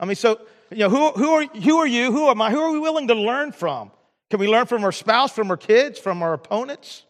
I 0.02 0.06
mean, 0.06 0.18
so, 0.18 0.42
you 0.70 0.80
know, 0.80 0.90
who, 0.90 1.12
who, 1.12 1.30
are, 1.30 1.46
who 1.46 1.78
are 1.78 1.88
you? 1.88 2.12
Who 2.12 2.28
am 2.28 2.42
I? 2.42 2.52
Who 2.52 2.60
are 2.60 2.72
we 2.72 2.80
willing 2.80 3.08
to 3.08 3.16
learn 3.16 3.54
from? 3.54 3.92
Can 4.30 4.42
we 4.42 4.50
learn 4.50 4.66
from 4.66 4.84
our 4.84 4.92
spouse, 4.92 5.32
from 5.32 5.50
our 5.50 5.56
kids, 5.56 5.98
from 5.98 6.22
our 6.22 6.34
opponents? 6.34 7.04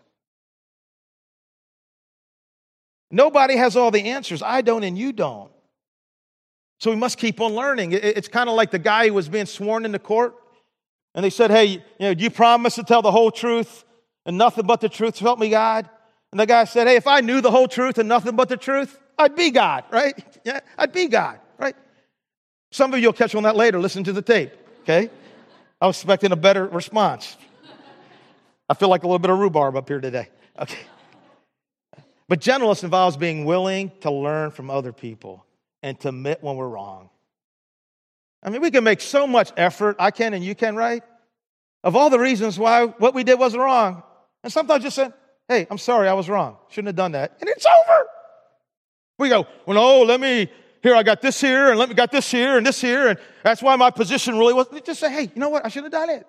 Nobody 3.10 3.56
has 3.56 3.76
all 3.76 3.90
the 3.90 4.10
answers. 4.12 4.44
I 4.44 4.62
don't, 4.62 4.84
and 4.84 4.96
you 4.96 5.12
don't. 5.12 5.50
So 6.80 6.92
we 6.92 6.98
must 6.98 7.18
keep 7.18 7.42
on 7.42 7.54
learning. 7.54 7.94
It's 7.94 8.28
kind 8.28 8.48
of 8.48 8.56
like 8.56 8.70
the 8.70 8.80
guy 8.80 9.08
who 9.08 9.16
was 9.16 9.28
being 9.28 9.48
sworn 9.48 9.86
into 9.86 9.98
court, 9.98 10.36
and 11.16 11.26
they 11.26 11.32
said, 11.32 11.50
Hey, 11.50 11.66
you 11.66 11.82
know, 12.00 12.14
do 12.14 12.24
you 12.24 12.30
promise 12.30 12.76
to 12.76 12.84
tell 12.84 13.02
the 13.02 13.12
whole 13.12 13.32
truth 13.32 13.86
and 14.24 14.38
nothing 14.38 14.68
but 14.68 14.82
the 14.82 14.90
truth? 14.90 15.16
So 15.16 15.26
help 15.26 15.40
me, 15.40 15.50
God. 15.50 15.90
And 16.32 16.40
the 16.40 16.46
guy 16.46 16.66
said, 16.66 16.88
Hey, 16.88 16.96
if 16.96 17.08
I 17.08 17.22
knew 17.22 17.42
the 17.42 17.52
whole 17.52 17.68
truth 17.68 17.98
and 17.98 18.10
nothing 18.10 18.36
but 18.36 18.50
the 18.50 18.58
truth, 18.58 19.00
I'd 19.18 19.36
be 19.36 19.52
God, 19.52 19.86
right? 19.92 20.14
Yeah, 20.44 20.60
I'd 20.78 20.92
be 20.92 21.08
God, 21.08 21.40
right? 21.58 21.76
Some 22.72 22.94
of 22.94 23.00
you 23.00 23.08
will 23.08 23.14
catch 23.14 23.34
on 23.36 23.44
that 23.44 23.56
later. 23.56 23.80
Listen 23.80 24.04
to 24.04 24.14
the 24.14 24.22
tape, 24.22 24.52
okay? 24.82 25.10
I 25.80 25.88
was 25.88 25.98
expecting 25.98 26.32
a 26.32 26.36
better 26.36 26.66
response. 26.66 27.38
I 28.68 28.74
feel 28.74 28.90
like 28.90 29.04
a 29.04 29.08
little 29.08 29.20
bit 29.20 29.30
of 29.30 29.38
rhubarb 29.38 29.76
up 29.76 29.88
here 29.88 30.02
today. 30.02 30.30
Okay. 30.60 30.80
But 32.28 32.40
gentleness 32.40 32.84
involves 32.84 33.18
being 33.18 33.46
willing 33.46 33.92
to 34.02 34.12
learn 34.12 34.52
from 34.52 34.70
other 34.70 34.92
people 34.92 35.46
and 35.84 36.00
to 36.00 36.10
admit 36.10 36.40
when 36.42 36.56
we're 36.56 36.68
wrong. 36.68 37.10
I 38.42 38.50
mean, 38.50 38.62
we 38.62 38.72
can 38.72 38.84
make 38.84 39.02
so 39.02 39.28
much 39.28 39.52
effort. 39.58 39.98
I 40.00 40.12
can 40.12 40.34
and 40.34 40.44
you 40.44 40.56
can, 40.56 40.76
right? 40.76 41.04
Of 41.84 41.96
all 41.96 42.10
the 42.10 42.20
reasons 42.20 42.58
why 42.58 42.86
what 42.86 43.14
we 43.14 43.24
did 43.24 43.38
wasn't 43.38 43.62
wrong. 43.62 44.04
And 44.44 44.52
sometimes 44.52 44.84
just 44.84 44.96
say, 44.96 45.12
hey, 45.48 45.68
I'm 45.70 45.78
sorry, 45.78 46.08
I 46.08 46.14
was 46.14 46.30
wrong. 46.30 46.58
Shouldn't 46.70 46.88
have 46.88 46.96
done 46.96 47.14
that. 47.14 47.38
And 47.40 47.50
it's 47.50 47.66
over. 47.66 48.08
We 49.18 49.30
go, 49.30 49.48
well, 49.66 49.76
no, 49.76 50.04
let 50.04 50.20
me 50.20 50.50
here, 50.86 50.94
I 50.94 51.02
got 51.02 51.20
this 51.20 51.42
here, 51.42 51.72
and 51.72 51.80
let 51.80 51.90
me 51.90 51.96
got 51.96 52.12
this 52.12 52.30
here, 52.30 52.58
and 52.58 52.66
this 52.66 52.80
here, 52.80 53.08
and 53.08 53.18
that's 53.44 53.60
why 53.60 53.76
my 53.76 53.90
position 53.90 54.38
really 54.38 54.54
was. 54.54 54.68
Just 54.86 55.00
say, 55.00 55.12
hey, 55.12 55.24
you 55.24 55.32
know 55.40 55.50
what? 55.50 55.66
I 55.66 55.70
should 55.70 55.82
have 55.82 55.92
done 55.92 56.12
it. 56.12 56.28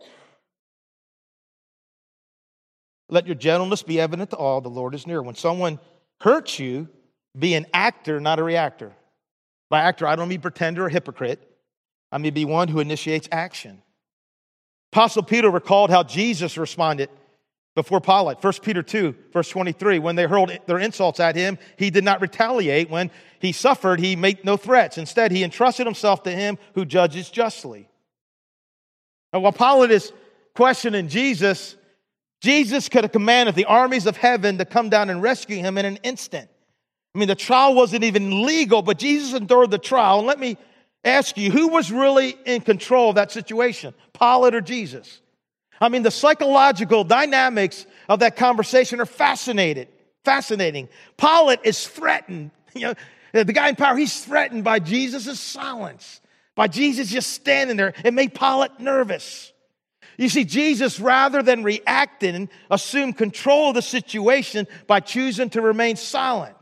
Let 3.10 3.26
your 3.26 3.34
gentleness 3.34 3.82
be 3.82 4.00
evident 4.00 4.30
to 4.30 4.36
all. 4.36 4.62
The 4.62 4.70
Lord 4.70 4.94
is 4.94 5.06
near. 5.06 5.20
When 5.20 5.34
someone 5.34 5.78
hurts 6.22 6.58
you, 6.58 6.88
be 7.38 7.52
an 7.52 7.66
actor, 7.74 8.18
not 8.18 8.38
a 8.38 8.42
reactor. 8.42 8.92
By 9.68 9.82
actor, 9.82 10.06
I 10.06 10.16
don't 10.16 10.28
mean 10.28 10.40
pretender 10.40 10.86
or 10.86 10.88
hypocrite. 10.88 11.38
I 12.10 12.16
mean 12.16 12.32
be 12.32 12.46
one 12.46 12.68
who 12.68 12.80
initiates 12.80 13.28
action. 13.30 13.82
Apostle 14.90 15.22
Peter 15.22 15.50
recalled 15.50 15.90
how 15.90 16.02
Jesus 16.02 16.56
responded 16.56 17.10
before 17.76 18.00
Pilate. 18.00 18.42
1 18.42 18.52
Peter 18.62 18.82
2, 18.82 19.14
verse 19.32 19.48
23. 19.50 20.00
When 20.00 20.16
they 20.16 20.24
hurled 20.24 20.50
their 20.66 20.78
insults 20.78 21.20
at 21.20 21.36
him, 21.36 21.58
he 21.76 21.90
did 21.90 22.02
not 22.02 22.20
retaliate. 22.20 22.90
When 22.90 23.10
he 23.38 23.52
suffered, 23.52 24.00
he 24.00 24.16
made 24.16 24.44
no 24.44 24.56
threats. 24.56 24.98
Instead, 24.98 25.30
he 25.30 25.44
entrusted 25.44 25.86
himself 25.86 26.24
to 26.24 26.32
him 26.32 26.58
who 26.74 26.84
judges 26.84 27.30
justly. 27.30 27.88
And 29.32 29.42
while 29.42 29.52
Pilate 29.52 29.90
is 29.90 30.10
questioning 30.54 31.08
Jesus, 31.08 31.76
Jesus 32.40 32.88
could 32.88 33.04
have 33.04 33.12
commanded 33.12 33.54
the 33.54 33.66
armies 33.66 34.06
of 34.06 34.16
heaven 34.16 34.56
to 34.56 34.64
come 34.64 34.88
down 34.88 35.10
and 35.10 35.22
rescue 35.22 35.58
him 35.58 35.76
in 35.76 35.84
an 35.84 35.98
instant. 36.02 36.48
I 37.14 37.18
mean, 37.18 37.28
the 37.28 37.34
trial 37.34 37.74
wasn't 37.74 38.04
even 38.04 38.46
legal, 38.46 38.80
but 38.80 38.98
Jesus 38.98 39.34
endured 39.34 39.70
the 39.70 39.78
trial. 39.78 40.18
And 40.18 40.26
let 40.26 40.40
me 40.40 40.56
ask 41.04 41.36
you, 41.36 41.50
who 41.50 41.68
was 41.68 41.92
really 41.92 42.36
in 42.46 42.62
control 42.62 43.10
of 43.10 43.16
that 43.16 43.32
situation? 43.32 43.92
Pilate 44.18 44.54
or 44.54 44.62
Jesus? 44.62 45.20
I 45.80 45.88
mean, 45.88 46.02
the 46.02 46.10
psychological 46.10 47.04
dynamics 47.04 47.86
of 48.08 48.20
that 48.20 48.36
conversation 48.36 49.00
are 49.00 49.06
fascinated, 49.06 49.88
fascinating. 50.24 50.88
Pilate 51.16 51.60
is 51.64 51.86
threatened. 51.86 52.50
You 52.76 52.94
know, 53.32 53.42
the 53.42 53.54
guy 53.54 53.70
in 53.70 53.76
power, 53.76 53.96
he's 53.96 54.22
threatened 54.22 54.62
by 54.62 54.80
Jesus' 54.80 55.40
silence, 55.40 56.20
by 56.54 56.68
Jesus 56.68 57.10
just 57.10 57.32
standing 57.32 57.78
there. 57.78 57.94
It 58.04 58.12
made 58.12 58.34
Pilate 58.34 58.78
nervous. 58.78 59.50
You 60.18 60.28
see, 60.28 60.44
Jesus, 60.44 61.00
rather 61.00 61.42
than 61.42 61.62
reacting, 61.62 62.50
assumed 62.70 63.16
control 63.16 63.70
of 63.70 63.74
the 63.74 63.82
situation 63.82 64.66
by 64.86 65.00
choosing 65.00 65.50
to 65.50 65.62
remain 65.62 65.96
silent. 65.96 66.56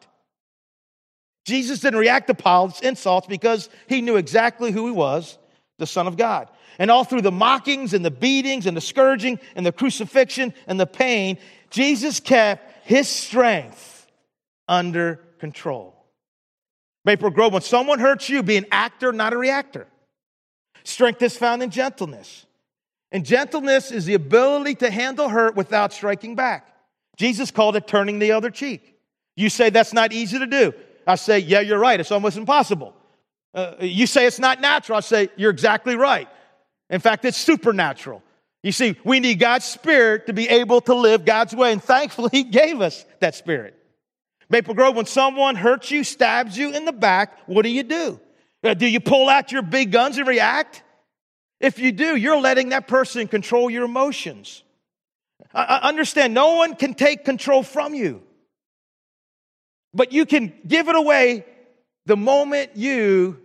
Jesus 1.45 1.81
didn't 1.81 2.01
react 2.01 2.27
to 2.29 2.35
Pilate's 2.35 2.81
insults 2.81 3.27
because 3.27 3.69
he 3.89 4.01
knew 4.01 4.17
exactly 4.17 4.73
who 4.73 4.87
he 4.87 4.93
was, 4.93 5.39
the 5.79 5.87
Son 5.87 6.07
of 6.07 6.17
God. 6.17 6.49
And 6.79 6.91
all 6.91 7.05
through 7.05 7.23
the 7.23 7.33
mockings 7.33 7.95
and 7.95 8.05
the 8.05 8.11
beatings 8.11 8.67
and 8.67 8.77
the 8.77 8.81
scourging 8.81 9.39
and 9.55 9.65
the 9.65 9.73
crucifixion 9.73 10.53
and 10.67 10.79
the 10.79 10.87
pain, 10.87 11.39
Jesus 11.71 12.21
kept 12.21 12.87
his 12.87 13.09
strength 13.09 14.07
under 14.69 15.21
control. 15.39 15.95
Maple 17.05 17.31
Grove, 17.31 17.53
when 17.53 17.63
someone 17.63 17.99
hurts 17.99 18.29
you, 18.29 18.43
be 18.43 18.57
an 18.57 18.67
actor, 18.73 19.13
not 19.13 19.33
a 19.33 19.37
reactor. 19.37 19.87
Strength 20.85 21.23
is 21.23 21.37
found 21.37 21.63
in 21.63 21.71
gentleness. 21.71 22.47
And 23.13 23.25
gentleness 23.25 23.93
is 23.93 24.07
the 24.07 24.15
ability 24.15 24.77
to 24.77 24.91
handle 24.91 25.29
hurt 25.29 25.55
without 25.55 25.93
striking 25.93 26.35
back. 26.35 26.67
Jesus 27.17 27.51
called 27.51 27.77
it 27.77 27.87
turning 27.87 28.19
the 28.19 28.33
other 28.33 28.51
cheek. 28.51 28.99
You 29.37 29.49
say 29.49 29.71
that's 29.71 29.93
not 29.93 30.13
easy 30.13 30.39
to 30.39 30.47
do. 30.47 30.75
I 31.07 31.17
say, 31.17 31.39
yeah, 31.39 31.61
you're 31.61 31.79
right. 31.79 32.01
It's 32.01 32.11
almost 32.11 32.37
impossible. 32.37 32.95
Uh, 33.53 33.75
you 33.81 34.07
say 34.07 34.27
it's 34.27 34.39
not 34.39 34.61
natural. 34.61 34.99
I 34.99 35.01
say, 35.01 35.29
you're 35.37 35.51
exactly 35.51 35.97
right. 35.97 36.29
In 36.91 37.01
fact, 37.01 37.25
it's 37.25 37.37
supernatural. 37.37 38.23
You 38.63 38.73
see, 38.73 38.97
we 39.05 39.21
need 39.21 39.39
God's 39.39 39.65
Spirit 39.65 40.27
to 40.27 40.33
be 40.33 40.49
able 40.49 40.81
to 40.83 40.95
live 40.95 41.25
God's 41.25 41.55
way, 41.55 41.73
and 41.73 41.83
thankfully, 41.83 42.31
He 42.33 42.45
gave 42.45 42.81
us 42.81 43.05
that 43.21 43.35
Spirit. 43.35 43.79
Maple 44.49 44.75
Grove, 44.75 44.97
when 44.97 45.07
someone 45.07 45.57
hurts 45.57 45.91
you, 45.91 46.05
stabs 46.05 46.57
you 46.57 46.73
in 46.73 46.85
the 46.85 46.93
back, 46.93 47.39
what 47.47 47.63
do 47.63 47.71
you 47.71 47.83
do? 47.83 48.21
Uh, 48.63 48.75
do 48.75 48.87
you 48.87 49.01
pull 49.01 49.29
out 49.29 49.53
your 49.53 49.63
big 49.63 49.93
guns 49.93 50.17
and 50.17 50.27
react? 50.27 50.83
If 51.61 51.79
you 51.79 51.93
do, 51.93 52.17
you're 52.17 52.41
letting 52.41 52.71
that 52.71 52.89
person 52.89 53.29
control 53.29 53.71
your 53.71 53.85
emotions. 53.85 54.63
I 55.53 55.81
understand, 55.83 56.35
no 56.35 56.57
one 56.57 56.75
can 56.75 56.95
take 56.95 57.25
control 57.25 57.63
from 57.63 57.95
you, 57.95 58.23
but 59.93 60.13
you 60.13 60.27
can 60.27 60.53
give 60.67 60.89
it 60.89 60.97
away 60.97 61.45
the 62.07 62.17
moment 62.17 62.77
you 62.77 63.41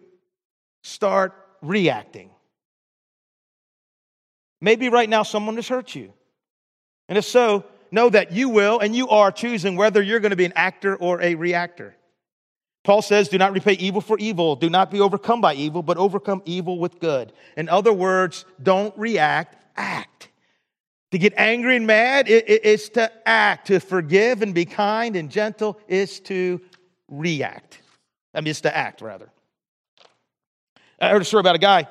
start 0.82 1.34
reacting. 1.62 2.32
Maybe 4.62 4.89
right 4.89 5.10
now 5.10 5.24
someone 5.24 5.55
has 5.55 5.68
hurt 5.68 5.95
you. 5.95 6.14
And 7.07 7.18
if 7.18 7.26
so, 7.26 7.66
know 7.91 8.10
that 8.10 8.32
you 8.32 8.49
will 8.49 8.80
and 8.80 8.95
you 8.95 9.10
are 9.10 9.32
choosing 9.32 9.76
whether 9.76 10.01
you're 10.01 10.20
going 10.20 10.32
to 10.32 10.36
be 10.36 10.45
an 10.45 10.53
actor 10.55 10.95
or 10.95 11.22
a 11.22 11.36
reactor. 11.36 11.95
Paul 12.84 13.01
says, 13.01 13.30
Do 13.30 13.38
not 13.38 13.53
repay 13.53 13.74
evil 13.74 14.01
for 14.01 14.18
evil. 14.20 14.55
Do 14.55 14.70
not 14.70 14.91
be 14.91 14.99
overcome 14.99 15.41
by 15.41 15.55
evil, 15.55 15.84
but 15.84 15.97
overcome 15.97 16.41
evil 16.45 16.80
with 16.80 16.99
good. 16.99 17.34
In 17.57 17.70
other 17.70 17.93
words, 17.93 18.45
don't 18.62 18.97
react, 18.97 19.55
act. 19.76 20.30
To 21.12 21.18
get 21.18 21.34
angry 21.38 21.76
and 21.76 21.88
mad 21.88 22.28
is 22.28 22.89
to 22.89 23.12
act. 23.28 23.68
To 23.68 23.80
forgive 23.80 24.41
and 24.41 24.53
be 24.53 24.66
kind 24.66 25.16
and 25.16 25.30
gentle 25.30 25.80
is 25.88 26.20
to 26.22 26.62
react. 27.07 27.82
I 28.34 28.41
mean, 28.41 28.51
it's 28.51 28.62
to 28.62 28.76
act, 28.76 29.01
rather. 29.01 29.30
I 31.01 31.10
heard 31.10 31.22
a 31.22 31.26
story 31.26 31.39
about 31.39 31.55
a 31.55 31.60
guy 31.60 31.88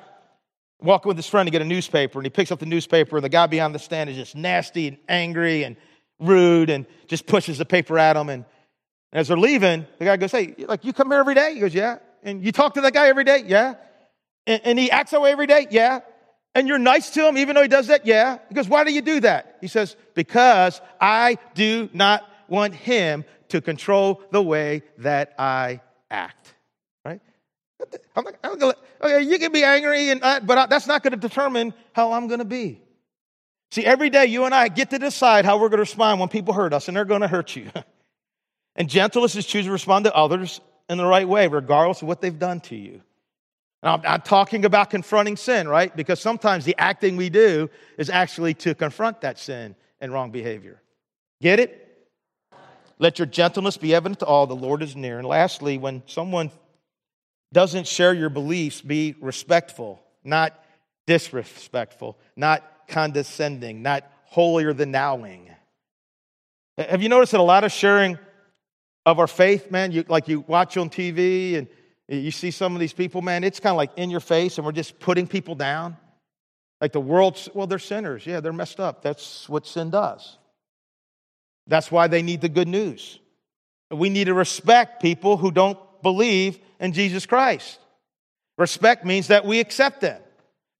walking 0.81 1.07
with 1.07 1.17
his 1.17 1.27
friend 1.27 1.47
to 1.47 1.51
get 1.51 1.61
a 1.61 1.65
newspaper, 1.65 2.19
and 2.19 2.25
he 2.25 2.29
picks 2.29 2.51
up 2.51 2.59
the 2.59 2.65
newspaper, 2.65 3.17
and 3.17 3.23
the 3.23 3.29
guy 3.29 3.47
behind 3.47 3.75
the 3.75 3.79
stand 3.79 4.09
is 4.09 4.15
just 4.15 4.35
nasty 4.35 4.87
and 4.87 4.97
angry 5.07 5.63
and 5.63 5.75
rude 6.19 6.69
and 6.69 6.85
just 7.07 7.25
pushes 7.25 7.57
the 7.57 7.65
paper 7.65 7.97
at 7.97 8.15
him. 8.15 8.29
And 8.29 8.45
as 9.11 9.27
they're 9.27 9.37
leaving, 9.37 9.85
the 9.97 10.05
guy 10.05 10.17
goes, 10.17 10.31
Hey, 10.31 10.55
like, 10.67 10.85
you 10.85 10.93
come 10.93 11.09
here 11.09 11.19
every 11.19 11.35
day? 11.35 11.53
He 11.53 11.59
goes, 11.59 11.73
Yeah. 11.73 11.97
And 12.23 12.43
you 12.43 12.51
talk 12.51 12.73
to 12.75 12.81
that 12.81 12.93
guy 12.93 13.07
every 13.07 13.23
day? 13.23 13.43
Yeah. 13.45 13.75
And, 14.45 14.61
and 14.65 14.79
he 14.79 14.91
acts 14.91 15.11
that 15.11 15.21
way 15.21 15.31
every 15.31 15.47
day? 15.47 15.67
Yeah. 15.69 16.01
And 16.55 16.67
you're 16.67 16.79
nice 16.79 17.11
to 17.11 17.27
him 17.27 17.37
even 17.37 17.55
though 17.55 17.61
he 17.61 17.67
does 17.67 17.87
that? 17.87 18.05
Yeah. 18.05 18.39
He 18.49 18.55
goes, 18.55 18.67
Why 18.67 18.83
do 18.83 18.93
you 18.93 19.01
do 19.01 19.21
that? 19.21 19.57
He 19.61 19.67
says, 19.67 19.95
Because 20.15 20.81
I 20.99 21.37
do 21.55 21.89
not 21.93 22.27
want 22.47 22.73
him 22.73 23.25
to 23.49 23.61
control 23.61 24.21
the 24.31 24.41
way 24.41 24.83
that 24.99 25.33
I 25.37 25.81
act. 26.09 26.53
I'm 28.15 28.23
not, 28.23 28.35
I'm 28.43 28.59
gonna, 28.59 28.75
okay, 29.01 29.21
you 29.21 29.39
can 29.39 29.51
be 29.51 29.63
angry, 29.63 30.09
and 30.09 30.21
uh, 30.23 30.39
but 30.41 30.69
that's 30.69 30.87
not 30.87 31.03
going 31.03 31.11
to 31.11 31.17
determine 31.17 31.73
how 31.93 32.13
I'm 32.13 32.27
going 32.27 32.39
to 32.39 32.45
be. 32.45 32.81
See, 33.71 33.85
every 33.85 34.09
day 34.09 34.25
you 34.25 34.45
and 34.45 34.53
I 34.53 34.67
get 34.67 34.89
to 34.89 34.99
decide 34.99 35.45
how 35.45 35.57
we're 35.57 35.69
going 35.69 35.77
to 35.77 35.83
respond 35.83 36.19
when 36.19 36.29
people 36.29 36.53
hurt 36.53 36.73
us, 36.73 36.87
and 36.87 36.97
they're 36.97 37.05
going 37.05 37.21
to 37.21 37.27
hurt 37.27 37.55
you. 37.55 37.71
and 38.75 38.89
gentleness 38.89 39.35
is 39.35 39.45
choosing 39.45 39.69
to 39.69 39.73
respond 39.73 40.05
to 40.05 40.15
others 40.15 40.59
in 40.89 40.97
the 40.97 41.05
right 41.05 41.27
way, 41.27 41.47
regardless 41.47 42.01
of 42.01 42.07
what 42.07 42.19
they've 42.19 42.39
done 42.39 42.59
to 42.61 42.75
you. 42.75 43.01
I'm, 43.83 44.01
I'm 44.05 44.21
talking 44.21 44.65
about 44.65 44.89
confronting 44.89 45.37
sin, 45.37 45.67
right? 45.67 45.95
Because 45.95 46.19
sometimes 46.19 46.65
the 46.65 46.75
acting 46.77 47.15
we 47.15 47.29
do 47.29 47.69
is 47.97 48.09
actually 48.09 48.55
to 48.55 48.75
confront 48.75 49.21
that 49.21 49.37
sin 49.37 49.75
and 50.01 50.11
wrong 50.11 50.31
behavior. 50.31 50.81
Get 51.41 51.59
it? 51.59 51.85
Let 52.97 53.17
your 53.19 53.27
gentleness 53.27 53.77
be 53.77 53.95
evident 53.95 54.19
to 54.19 54.25
all. 54.25 54.45
The 54.47 54.55
Lord 54.55 54.81
is 54.81 54.95
near. 54.95 55.19
And 55.19 55.27
lastly, 55.27 55.77
when 55.77 56.03
someone 56.05 56.51
doesn't 57.51 57.87
share 57.87 58.13
your 58.13 58.29
beliefs, 58.29 58.81
be 58.81 59.15
respectful, 59.19 60.01
not 60.23 60.53
disrespectful, 61.07 62.17
not 62.35 62.63
condescending, 62.87 63.81
not 63.81 64.09
holier 64.25 64.73
than 64.73 64.91
thouing. 64.91 65.47
Have 66.77 67.01
you 67.01 67.09
noticed 67.09 67.31
that 67.31 67.39
a 67.39 67.43
lot 67.43 67.63
of 67.63 67.71
sharing 67.71 68.17
of 69.05 69.19
our 69.19 69.27
faith, 69.27 69.71
man, 69.71 69.91
you, 69.91 70.05
like 70.07 70.27
you 70.27 70.41
watch 70.41 70.77
on 70.77 70.89
TV 70.89 71.57
and 71.57 71.67
you 72.07 72.31
see 72.31 72.51
some 72.51 72.73
of 72.73 72.79
these 72.79 72.93
people, 72.93 73.21
man, 73.21 73.43
it's 73.43 73.59
kind 73.59 73.71
of 73.71 73.77
like 73.77 73.91
in 73.97 74.09
your 74.09 74.19
face 74.19 74.57
and 74.57 74.65
we're 74.65 74.71
just 74.71 74.99
putting 74.99 75.27
people 75.27 75.55
down. 75.55 75.97
Like 76.79 76.93
the 76.93 77.01
world, 77.01 77.37
well, 77.53 77.67
they're 77.67 77.79
sinners. 77.79 78.25
Yeah, 78.25 78.39
they're 78.39 78.53
messed 78.53 78.79
up. 78.79 79.01
That's 79.01 79.49
what 79.49 79.67
sin 79.67 79.89
does. 79.89 80.37
That's 81.67 81.91
why 81.91 82.07
they 82.07 82.21
need 82.21 82.41
the 82.41 82.49
good 82.49 82.67
news. 82.67 83.19
We 83.91 84.09
need 84.09 84.25
to 84.25 84.33
respect 84.33 85.01
people 85.01 85.37
who 85.37 85.51
don't 85.51 85.77
believe 86.01 86.59
in 86.79 86.93
Jesus 86.93 87.25
Christ. 87.25 87.79
Respect 88.57 89.05
means 89.05 89.27
that 89.27 89.45
we 89.45 89.59
accept 89.59 90.01
them. 90.01 90.21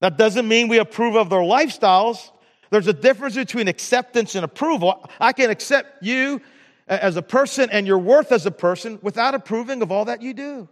That 0.02 0.18
doesn't 0.18 0.48
mean 0.48 0.68
we 0.68 0.80
approve 0.80 1.16
of 1.16 1.30
their 1.30 1.40
lifestyles. 1.40 2.32
There's 2.72 2.88
a 2.88 2.94
difference 2.94 3.36
between 3.36 3.68
acceptance 3.68 4.36
and 4.36 4.46
approval. 4.46 5.10
I 5.20 5.34
can 5.34 5.50
accept 5.50 6.04
you 6.04 6.42
as 6.88 7.16
a 7.16 7.22
person 7.22 7.70
and 7.72 7.86
your 7.86 8.00
worth 8.00 8.32
as 8.32 8.46
a 8.46 8.52
person 8.52 9.00
without 9.02 9.36
approving 9.36 9.82
of 9.82 9.92
all 9.92 10.06
that 10.06 10.22
you 10.22 10.34
do. 10.34 10.68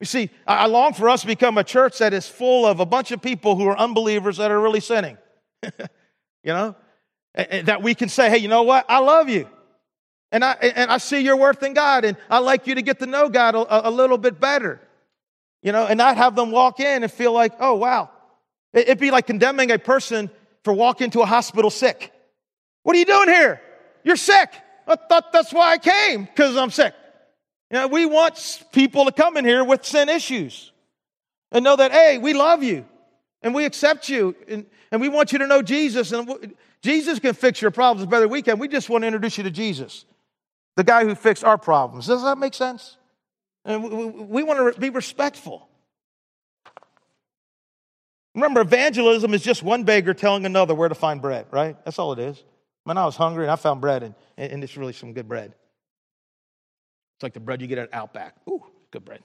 You 0.00 0.06
see, 0.06 0.30
I 0.46 0.66
long 0.66 0.94
for 0.94 1.10
us 1.10 1.20
to 1.20 1.26
become 1.26 1.58
a 1.58 1.64
church 1.64 1.98
that 1.98 2.14
is 2.14 2.26
full 2.26 2.66
of 2.66 2.80
a 2.80 2.86
bunch 2.86 3.12
of 3.12 3.20
people 3.20 3.54
who 3.54 3.66
are 3.66 3.76
unbelievers 3.76 4.38
that 4.38 4.50
are 4.50 4.60
really 4.60 4.80
sinning. 4.80 5.18
you 5.62 5.72
know? 6.44 6.74
That 7.34 7.82
we 7.82 7.94
can 7.94 8.08
say, 8.08 8.30
hey, 8.30 8.38
you 8.38 8.48
know 8.48 8.62
what? 8.62 8.86
I 8.88 8.98
love 8.98 9.28
you. 9.28 9.48
And 10.32 10.44
I, 10.44 10.52
and 10.52 10.90
I 10.90 10.98
see 10.98 11.20
your 11.20 11.36
worth 11.36 11.62
in 11.62 11.74
God, 11.74 12.04
and 12.04 12.16
I 12.28 12.38
like 12.38 12.66
you 12.66 12.76
to 12.76 12.82
get 12.82 13.00
to 13.00 13.06
know 13.06 13.28
God 13.28 13.54
a, 13.54 13.88
a 13.88 13.90
little 13.90 14.18
bit 14.18 14.38
better. 14.38 14.80
You 15.62 15.72
know, 15.72 15.86
and 15.86 15.98
not 15.98 16.16
have 16.16 16.34
them 16.36 16.50
walk 16.50 16.80
in 16.80 17.02
and 17.02 17.12
feel 17.12 17.32
like, 17.32 17.52
oh, 17.60 17.74
wow. 17.74 18.10
It'd 18.72 18.98
be 18.98 19.10
like 19.10 19.26
condemning 19.26 19.70
a 19.70 19.78
person 19.78 20.30
for 20.64 20.72
walking 20.72 21.10
to 21.10 21.20
a 21.20 21.26
hospital 21.26 21.70
sick. 21.70 22.12
What 22.82 22.96
are 22.96 22.98
you 22.98 23.04
doing 23.04 23.28
here? 23.28 23.60
You're 24.04 24.16
sick. 24.16 24.50
I 24.86 24.96
thought 24.96 25.32
that's 25.32 25.52
why 25.52 25.72
I 25.72 25.78
came, 25.78 26.24
because 26.24 26.56
I'm 26.56 26.70
sick. 26.70 26.94
You 27.70 27.78
know, 27.78 27.88
we 27.88 28.06
want 28.06 28.64
people 28.72 29.04
to 29.04 29.12
come 29.12 29.36
in 29.36 29.44
here 29.44 29.62
with 29.62 29.84
sin 29.84 30.08
issues 30.08 30.72
and 31.52 31.62
know 31.62 31.76
that, 31.76 31.92
hey, 31.92 32.18
we 32.18 32.32
love 32.32 32.62
you 32.62 32.86
and 33.42 33.54
we 33.54 33.64
accept 33.64 34.08
you 34.08 34.34
and, 34.48 34.66
and 34.90 35.00
we 35.00 35.08
want 35.08 35.32
you 35.32 35.38
to 35.38 35.46
know 35.46 35.62
Jesus. 35.62 36.10
And 36.12 36.54
Jesus 36.82 37.18
can 37.18 37.34
fix 37.34 37.60
your 37.62 37.70
problems 37.70 38.08
better 38.10 38.22
than 38.22 38.30
we 38.30 38.42
can. 38.42 38.58
We 38.58 38.66
just 38.66 38.88
want 38.88 39.02
to 39.02 39.06
introduce 39.06 39.38
you 39.38 39.44
to 39.44 39.50
Jesus, 39.50 40.04
the 40.76 40.84
guy 40.84 41.04
who 41.04 41.14
fixed 41.14 41.44
our 41.44 41.58
problems. 41.58 42.06
Does 42.06 42.22
that 42.22 42.38
make 42.38 42.54
sense? 42.54 42.96
And 43.64 44.28
we, 44.28 44.42
want 44.42 44.74
to 44.74 44.80
be 44.80 44.90
respectful. 44.90 45.68
Remember, 48.34 48.60
evangelism 48.60 49.34
is 49.34 49.42
just 49.42 49.62
one 49.62 49.84
beggar 49.84 50.14
telling 50.14 50.46
another 50.46 50.74
where 50.74 50.88
to 50.88 50.94
find 50.94 51.20
bread, 51.20 51.46
right? 51.50 51.76
That's 51.84 51.98
all 51.98 52.12
it 52.12 52.18
is. 52.18 52.42
When 52.84 52.96
I 52.96 53.04
was 53.04 53.16
hungry 53.16 53.44
and 53.44 53.50
I 53.50 53.56
found 53.56 53.80
bread, 53.80 54.02
and, 54.02 54.14
and 54.38 54.64
it's 54.64 54.76
really 54.76 54.92
some 54.92 55.12
good 55.12 55.28
bread. 55.28 55.54
It's 57.16 57.22
like 57.22 57.34
the 57.34 57.40
bread 57.40 57.60
you 57.60 57.66
get 57.66 57.78
at 57.78 57.92
Outback. 57.92 58.36
Ooh, 58.48 58.64
good 58.90 59.04
bread. 59.04 59.20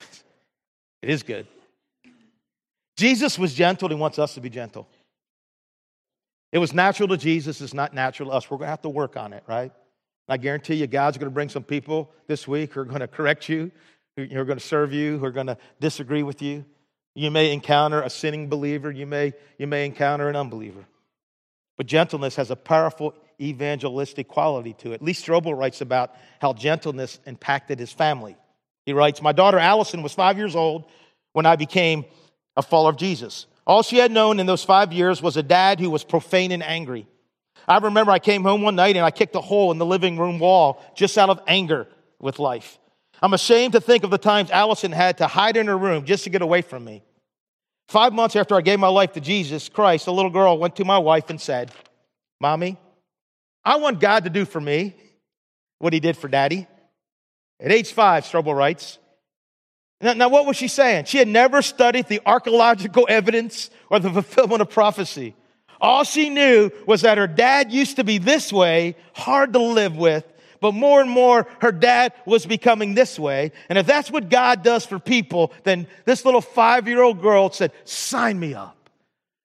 it 0.00 1.10
is 1.10 1.22
good. 1.22 1.46
Jesus 2.96 3.38
was 3.38 3.52
gentle, 3.52 3.86
and 3.86 3.98
he 3.98 4.00
wants 4.00 4.18
us 4.18 4.34
to 4.34 4.40
be 4.40 4.48
gentle. 4.48 4.88
It 6.52 6.58
was 6.58 6.72
natural 6.72 7.08
to 7.08 7.16
Jesus, 7.16 7.60
it's 7.60 7.74
not 7.74 7.92
natural 7.92 8.30
to 8.30 8.36
us. 8.36 8.48
We're 8.48 8.58
going 8.58 8.66
to 8.66 8.70
have 8.70 8.82
to 8.82 8.88
work 8.88 9.16
on 9.16 9.32
it, 9.32 9.42
right? 9.48 9.72
I 10.28 10.36
guarantee 10.36 10.76
you, 10.76 10.86
God's 10.86 11.18
going 11.18 11.30
to 11.30 11.34
bring 11.34 11.48
some 11.48 11.64
people 11.64 12.10
this 12.26 12.48
week 12.48 12.72
who 12.72 12.80
are 12.80 12.84
going 12.84 13.00
to 13.00 13.08
correct 13.08 13.48
you, 13.48 13.70
who 14.16 14.22
are 14.38 14.44
going 14.44 14.58
to 14.58 14.64
serve 14.64 14.92
you, 14.92 15.18
who 15.18 15.24
are 15.26 15.30
going 15.30 15.48
to 15.48 15.58
disagree 15.80 16.22
with 16.22 16.40
you. 16.40 16.64
You 17.14 17.30
may 17.30 17.52
encounter 17.52 18.02
a 18.02 18.10
sinning 18.10 18.48
believer, 18.48 18.90
you 18.90 19.06
may, 19.06 19.34
you 19.58 19.66
may 19.66 19.84
encounter 19.84 20.28
an 20.28 20.36
unbeliever. 20.36 20.84
But 21.76 21.86
gentleness 21.86 22.36
has 22.36 22.50
a 22.50 22.56
powerful 22.56 23.14
evangelistic 23.40 24.28
quality 24.28 24.74
to 24.74 24.92
it. 24.92 25.02
Lee 25.02 25.12
Strobel 25.12 25.56
writes 25.56 25.80
about 25.80 26.14
how 26.40 26.52
gentleness 26.52 27.18
impacted 27.26 27.78
his 27.78 27.92
family. 27.92 28.36
He 28.86 28.92
writes, 28.92 29.20
My 29.20 29.32
daughter 29.32 29.58
Allison 29.58 30.02
was 30.02 30.12
five 30.12 30.38
years 30.38 30.54
old 30.56 30.84
when 31.32 31.46
I 31.46 31.56
became 31.56 32.04
a 32.56 32.62
follower 32.62 32.90
of 32.90 32.96
Jesus. 32.96 33.46
All 33.66 33.82
she 33.82 33.96
had 33.96 34.12
known 34.12 34.40
in 34.40 34.46
those 34.46 34.62
five 34.62 34.92
years 34.92 35.22
was 35.22 35.36
a 35.36 35.42
dad 35.42 35.80
who 35.80 35.90
was 35.90 36.04
profane 36.04 36.52
and 36.52 36.62
angry. 36.62 37.06
I 37.66 37.78
remember 37.78 38.12
I 38.12 38.18
came 38.18 38.42
home 38.42 38.62
one 38.62 38.76
night 38.76 38.96
and 38.96 39.04
I 39.04 39.10
kicked 39.10 39.34
a 39.34 39.40
hole 39.40 39.70
in 39.72 39.78
the 39.78 39.86
living 39.86 40.18
room 40.18 40.38
wall 40.38 40.82
just 40.94 41.16
out 41.16 41.30
of 41.30 41.40
anger 41.46 41.86
with 42.20 42.38
life. 42.38 42.78
I'm 43.22 43.32
ashamed 43.32 43.72
to 43.72 43.80
think 43.80 44.04
of 44.04 44.10
the 44.10 44.18
times 44.18 44.50
Allison 44.50 44.92
had 44.92 45.18
to 45.18 45.26
hide 45.26 45.56
in 45.56 45.66
her 45.66 45.78
room 45.78 46.04
just 46.04 46.24
to 46.24 46.30
get 46.30 46.42
away 46.42 46.62
from 46.62 46.84
me. 46.84 47.02
Five 47.88 48.12
months 48.12 48.36
after 48.36 48.54
I 48.54 48.60
gave 48.60 48.78
my 48.78 48.88
life 48.88 49.12
to 49.12 49.20
Jesus 49.20 49.68
Christ, 49.68 50.06
a 50.06 50.12
little 50.12 50.30
girl 50.30 50.58
went 50.58 50.76
to 50.76 50.84
my 50.84 50.98
wife 50.98 51.30
and 51.30 51.40
said, 51.40 51.70
Mommy, 52.40 52.76
I 53.64 53.76
want 53.76 54.00
God 54.00 54.24
to 54.24 54.30
do 54.30 54.44
for 54.44 54.60
me 54.60 54.94
what 55.78 55.92
he 55.92 56.00
did 56.00 56.16
for 56.16 56.28
daddy. 56.28 56.66
At 57.60 57.72
age 57.72 57.92
five, 57.92 58.24
Strobel 58.24 58.56
writes. 58.56 58.98
Now, 60.00 60.12
now, 60.12 60.28
what 60.28 60.44
was 60.44 60.56
she 60.56 60.68
saying? 60.68 61.06
She 61.06 61.18
had 61.18 61.28
never 61.28 61.62
studied 61.62 62.08
the 62.08 62.20
archaeological 62.26 63.06
evidence 63.08 63.70
or 63.88 64.00
the 64.00 64.10
fulfillment 64.10 64.60
of 64.60 64.68
prophecy. 64.68 65.34
All 65.84 66.02
she 66.02 66.30
knew 66.30 66.70
was 66.86 67.02
that 67.02 67.18
her 67.18 67.26
dad 67.26 67.70
used 67.70 67.96
to 67.96 68.04
be 68.04 68.16
this 68.16 68.50
way, 68.50 68.96
hard 69.12 69.52
to 69.52 69.58
live 69.58 69.98
with, 69.98 70.24
but 70.58 70.72
more 70.72 71.02
and 71.02 71.10
more 71.10 71.46
her 71.60 71.72
dad 71.72 72.14
was 72.24 72.46
becoming 72.46 72.94
this 72.94 73.18
way. 73.18 73.52
And 73.68 73.76
if 73.76 73.84
that's 73.84 74.10
what 74.10 74.30
God 74.30 74.62
does 74.62 74.86
for 74.86 74.98
people, 74.98 75.52
then 75.62 75.86
this 76.06 76.24
little 76.24 76.40
five 76.40 76.88
year 76.88 77.02
old 77.02 77.20
girl 77.20 77.52
said, 77.52 77.70
Sign 77.84 78.40
me 78.40 78.54
up. 78.54 78.88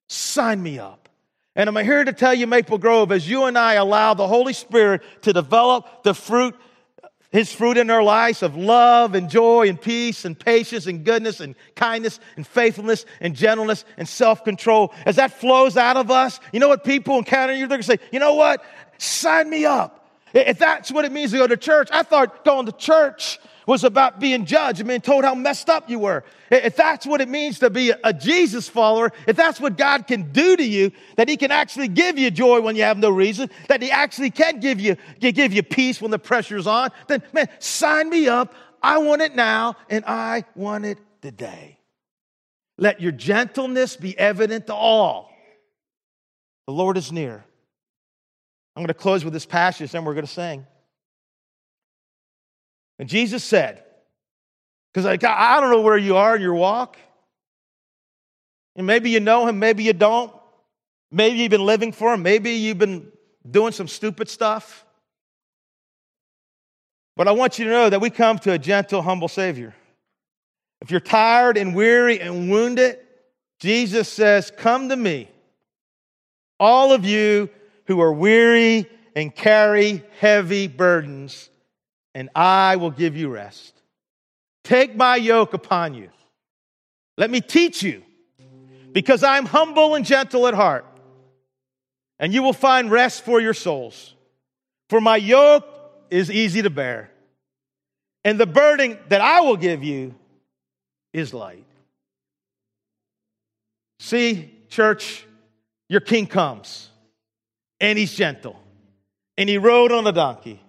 Sign 0.07 0.63
me 0.63 0.79
up. 0.79 1.09
And 1.57 1.67
I'm 1.67 1.83
here 1.83 2.05
to 2.05 2.13
tell 2.13 2.33
you, 2.33 2.47
Maple 2.47 2.77
Grove, 2.77 3.11
as 3.11 3.29
you 3.29 3.43
and 3.43 3.57
I 3.57 3.73
allow 3.73 4.13
the 4.13 4.25
Holy 4.25 4.53
Spirit 4.53 5.01
to 5.23 5.33
develop 5.33 6.03
the 6.03 6.13
fruit, 6.13 6.55
His 7.31 7.53
fruit 7.53 7.77
in 7.77 7.91
our 7.91 8.01
lives 8.01 8.41
of 8.41 8.55
love 8.55 9.13
and 9.13 9.29
joy 9.29 9.69
and 9.69 9.79
peace 9.79 10.25
and 10.25 10.37
patience 10.37 10.87
and 10.87 11.05
goodness 11.05 11.39
and 11.39 11.53
kindness 11.75 12.19
and 12.35 12.45
faithfulness 12.45 13.05
and 13.21 13.35
gentleness 13.35 13.85
and 13.97 14.07
self 14.07 14.43
control, 14.43 14.93
as 15.05 15.17
that 15.17 15.31
flows 15.33 15.77
out 15.77 15.95
of 15.95 16.09
us, 16.09 16.39
you 16.51 16.59
know 16.59 16.67
what 16.67 16.83
people 16.83 17.17
encounter 17.19 17.53
you? 17.53 17.59
They're 17.59 17.77
going 17.77 17.81
to 17.81 17.87
say, 17.87 17.99
you 18.11 18.19
know 18.19 18.33
what? 18.33 18.63
Sign 18.97 19.47
me 19.49 19.65
up. 19.65 20.09
If 20.33 20.57
that's 20.57 20.91
what 20.91 21.05
it 21.05 21.11
means 21.11 21.31
to 21.31 21.37
go 21.37 21.47
to 21.47 21.57
church, 21.57 21.89
I 21.91 22.03
thought 22.03 22.43
going 22.43 22.65
to 22.65 22.71
church 22.71 23.39
was 23.69 23.83
about 23.83 24.19
being 24.19 24.45
judged 24.45 24.79
and 24.79 24.87
being 24.87 24.99
told 24.99 25.23
how 25.23 25.35
messed 25.35 25.69
up 25.69 25.91
you 25.91 25.99
were. 25.99 26.23
If 26.49 26.75
that's 26.75 27.05
what 27.05 27.21
it 27.21 27.29
means 27.29 27.59
to 27.59 27.69
be 27.69 27.93
a 28.03 28.11
Jesus 28.11 28.67
follower, 28.67 29.11
if 29.27 29.35
that's 29.35 29.61
what 29.61 29.77
God 29.77 30.07
can 30.07 30.31
do 30.31 30.57
to 30.57 30.63
you, 30.63 30.91
that 31.17 31.29
He 31.29 31.37
can 31.37 31.51
actually 31.51 31.87
give 31.87 32.17
you 32.17 32.31
joy 32.31 32.61
when 32.61 32.75
you 32.75 32.81
have 32.81 32.97
no 32.97 33.11
reason, 33.11 33.47
that 33.67 33.83
He 33.83 33.91
actually 33.91 34.31
can 34.31 34.59
give 34.59 34.79
you, 34.79 34.97
give 35.19 35.53
you 35.53 35.61
peace 35.61 36.01
when 36.01 36.09
the 36.09 36.17
pressure's 36.17 36.65
on, 36.65 36.89
then 37.07 37.21
man, 37.31 37.47
sign 37.59 38.09
me 38.09 38.27
up. 38.27 38.55
I 38.81 38.97
want 38.97 39.21
it 39.21 39.35
now 39.35 39.75
and 39.87 40.03
I 40.07 40.45
want 40.55 40.85
it 40.85 40.97
today. 41.21 41.77
Let 42.79 43.01
your 43.01 43.11
gentleness 43.11 43.95
be 43.95 44.17
evident 44.17 44.65
to 44.65 44.73
all. 44.73 45.31
The 46.65 46.73
Lord 46.73 46.97
is 46.97 47.11
near. 47.11 47.45
I'm 48.75 48.81
going 48.81 48.87
to 48.87 48.95
close 48.95 49.23
with 49.23 49.33
this 49.33 49.45
passage, 49.45 49.93
and 49.93 50.07
we're 50.07 50.15
going 50.15 50.25
to 50.25 50.31
sing. 50.31 50.65
And 52.99 53.07
Jesus 53.09 53.43
said, 53.43 53.83
because 54.93 55.05
like, 55.05 55.23
I 55.23 55.59
don't 55.61 55.71
know 55.71 55.81
where 55.81 55.97
you 55.97 56.17
are 56.17 56.35
in 56.35 56.41
your 56.41 56.53
walk. 56.53 56.97
And 58.75 58.85
maybe 58.85 59.09
you 59.09 59.19
know 59.19 59.47
him, 59.47 59.59
maybe 59.59 59.83
you 59.83 59.93
don't. 59.93 60.33
Maybe 61.11 61.37
you've 61.37 61.49
been 61.49 61.65
living 61.65 61.91
for 61.91 62.13
him, 62.13 62.21
maybe 62.21 62.51
you've 62.51 62.77
been 62.77 63.11
doing 63.49 63.71
some 63.71 63.87
stupid 63.87 64.29
stuff. 64.29 64.85
But 67.15 67.27
I 67.27 67.31
want 67.31 67.59
you 67.59 67.65
to 67.65 67.71
know 67.71 67.89
that 67.89 67.99
we 67.99 68.09
come 68.09 68.37
to 68.39 68.53
a 68.53 68.57
gentle, 68.59 69.01
humble 69.01 69.27
Savior. 69.27 69.75
If 70.81 70.91
you're 70.91 70.99
tired 70.99 71.57
and 71.57 71.75
weary 71.75 72.21
and 72.21 72.49
wounded, 72.49 72.99
Jesus 73.59 74.07
says, 74.07 74.51
Come 74.55 74.89
to 74.89 74.95
me, 74.95 75.29
all 76.59 76.93
of 76.93 77.05
you 77.05 77.49
who 77.87 77.99
are 77.99 78.13
weary 78.13 78.89
and 79.15 79.35
carry 79.35 80.03
heavy 80.19 80.67
burdens, 80.67 81.49
and 82.13 82.29
I 82.35 82.75
will 82.75 82.91
give 82.91 83.15
you 83.15 83.29
rest. 83.29 83.73
Take 84.63 84.95
my 84.95 85.15
yoke 85.15 85.53
upon 85.53 85.93
you. 85.93 86.09
Let 87.17 87.29
me 87.29 87.41
teach 87.41 87.83
you, 87.83 88.03
because 88.91 89.23
I'm 89.23 89.45
humble 89.45 89.95
and 89.95 90.05
gentle 90.05 90.47
at 90.47 90.53
heart, 90.53 90.85
and 92.17 92.33
you 92.33 92.43
will 92.43 92.53
find 92.53 92.89
rest 92.89 93.25
for 93.25 93.39
your 93.39 93.53
souls. 93.53 94.15
For 94.89 95.01
my 95.01 95.17
yoke 95.17 95.65
is 96.09 96.31
easy 96.31 96.61
to 96.61 96.69
bear, 96.69 97.11
and 98.23 98.39
the 98.39 98.47
burden 98.47 98.97
that 99.09 99.21
I 99.21 99.41
will 99.41 99.57
give 99.57 99.83
you 99.83 100.15
is 101.13 101.33
light. 101.33 101.65
See, 103.99 104.53
church, 104.69 105.25
your 105.89 105.99
king 105.99 106.25
comes 106.25 106.89
and 107.81 107.97
he's 107.97 108.13
gentle. 108.13 108.57
And 109.37 109.49
he 109.49 109.57
rode 109.57 109.91
on 109.91 110.05
a 110.07 110.11
donkey 110.11 110.61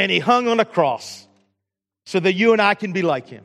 and 0.00 0.10
he 0.10 0.18
hung 0.18 0.48
on 0.48 0.60
a 0.60 0.64
cross 0.64 1.26
so 2.06 2.18
that 2.18 2.32
you 2.32 2.54
and 2.54 2.62
I 2.62 2.74
can 2.74 2.92
be 2.92 3.02
like 3.02 3.28
him. 3.28 3.44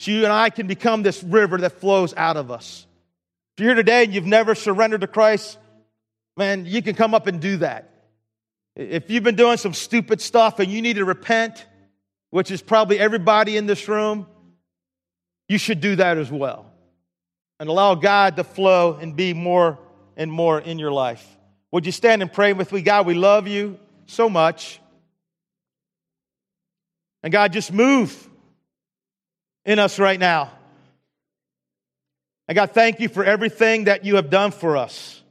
So 0.00 0.12
you 0.12 0.24
and 0.24 0.32
I 0.32 0.48
can 0.48 0.66
become 0.66 1.02
this 1.02 1.22
river 1.22 1.58
that 1.58 1.80
flows 1.80 2.14
out 2.16 2.38
of 2.38 2.50
us. 2.50 2.86
If 3.56 3.62
you're 3.62 3.74
here 3.74 3.76
today 3.76 4.04
and 4.04 4.14
you've 4.14 4.24
never 4.24 4.54
surrendered 4.54 5.02
to 5.02 5.06
Christ, 5.06 5.58
man, 6.38 6.64
you 6.64 6.80
can 6.80 6.94
come 6.94 7.12
up 7.12 7.26
and 7.26 7.38
do 7.38 7.58
that. 7.58 7.90
If 8.76 9.10
you've 9.10 9.24
been 9.24 9.36
doing 9.36 9.58
some 9.58 9.74
stupid 9.74 10.22
stuff 10.22 10.58
and 10.58 10.72
you 10.72 10.80
need 10.80 10.96
to 10.96 11.04
repent, 11.04 11.66
which 12.30 12.50
is 12.50 12.62
probably 12.62 12.98
everybody 12.98 13.58
in 13.58 13.66
this 13.66 13.88
room, 13.88 14.26
you 15.48 15.58
should 15.58 15.82
do 15.82 15.96
that 15.96 16.16
as 16.16 16.30
well. 16.30 16.72
And 17.60 17.68
allow 17.68 17.94
God 17.94 18.36
to 18.36 18.44
flow 18.44 18.94
and 18.94 19.16
be 19.16 19.34
more 19.34 19.78
and 20.16 20.32
more 20.32 20.60
in 20.60 20.78
your 20.78 20.92
life. 20.92 21.26
Would 21.72 21.84
you 21.84 21.92
stand 21.92 22.22
and 22.22 22.32
pray 22.32 22.54
with 22.54 22.72
me? 22.72 22.80
God, 22.80 23.04
we 23.04 23.12
love 23.12 23.48
you 23.48 23.78
so 24.06 24.30
much. 24.30 24.80
And 27.22 27.32
God, 27.32 27.52
just 27.52 27.72
move 27.72 28.28
in 29.64 29.78
us 29.78 29.98
right 29.98 30.18
now. 30.18 30.52
And 32.46 32.56
God, 32.56 32.72
thank 32.72 33.00
you 33.00 33.08
for 33.08 33.24
everything 33.24 33.84
that 33.84 34.04
you 34.04 34.16
have 34.16 34.30
done 34.30 34.50
for 34.50 34.76
us. 34.76 35.22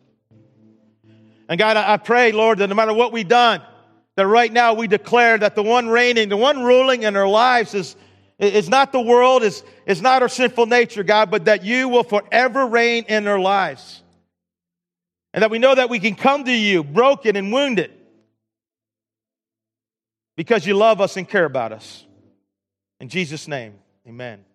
And 1.49 1.57
God, 1.57 1.77
I 1.77 1.97
pray, 1.97 2.31
Lord, 2.31 2.59
that 2.59 2.67
no 2.67 2.75
matter 2.75 2.93
what 2.93 3.11
we've 3.11 3.27
done, 3.27 3.61
that 4.15 4.27
right 4.27 4.51
now 4.51 4.73
we 4.73 4.87
declare 4.87 5.37
that 5.37 5.55
the 5.55 5.63
one 5.63 5.87
reigning, 5.87 6.29
the 6.29 6.37
one 6.37 6.63
ruling 6.63 7.03
in 7.03 7.15
our 7.15 7.27
lives 7.27 7.73
is, 7.73 7.95
is 8.37 8.67
not 8.67 8.91
the 8.91 9.01
world, 9.01 9.43
is, 9.43 9.63
is 9.85 10.01
not 10.01 10.21
our 10.21 10.29
sinful 10.29 10.65
nature, 10.65 11.03
God, 11.03 11.31
but 11.31 11.45
that 11.45 11.63
you 11.63 11.87
will 11.87 12.03
forever 12.03 12.67
reign 12.67 13.05
in 13.07 13.27
our 13.27 13.39
lives. 13.39 14.03
And 15.33 15.41
that 15.41 15.51
we 15.51 15.59
know 15.59 15.73
that 15.73 15.89
we 15.89 15.99
can 15.99 16.15
come 16.15 16.45
to 16.45 16.51
you 16.51 16.83
broken 16.83 17.35
and 17.35 17.51
wounded 17.51 17.91
because 20.37 20.65
you 20.65 20.75
love 20.75 21.01
us 21.01 21.17
and 21.17 21.27
care 21.27 21.43
about 21.43 21.73
us. 21.73 22.05
In 23.01 23.09
Jesus' 23.09 23.49
name, 23.49 23.73
amen. 24.07 24.45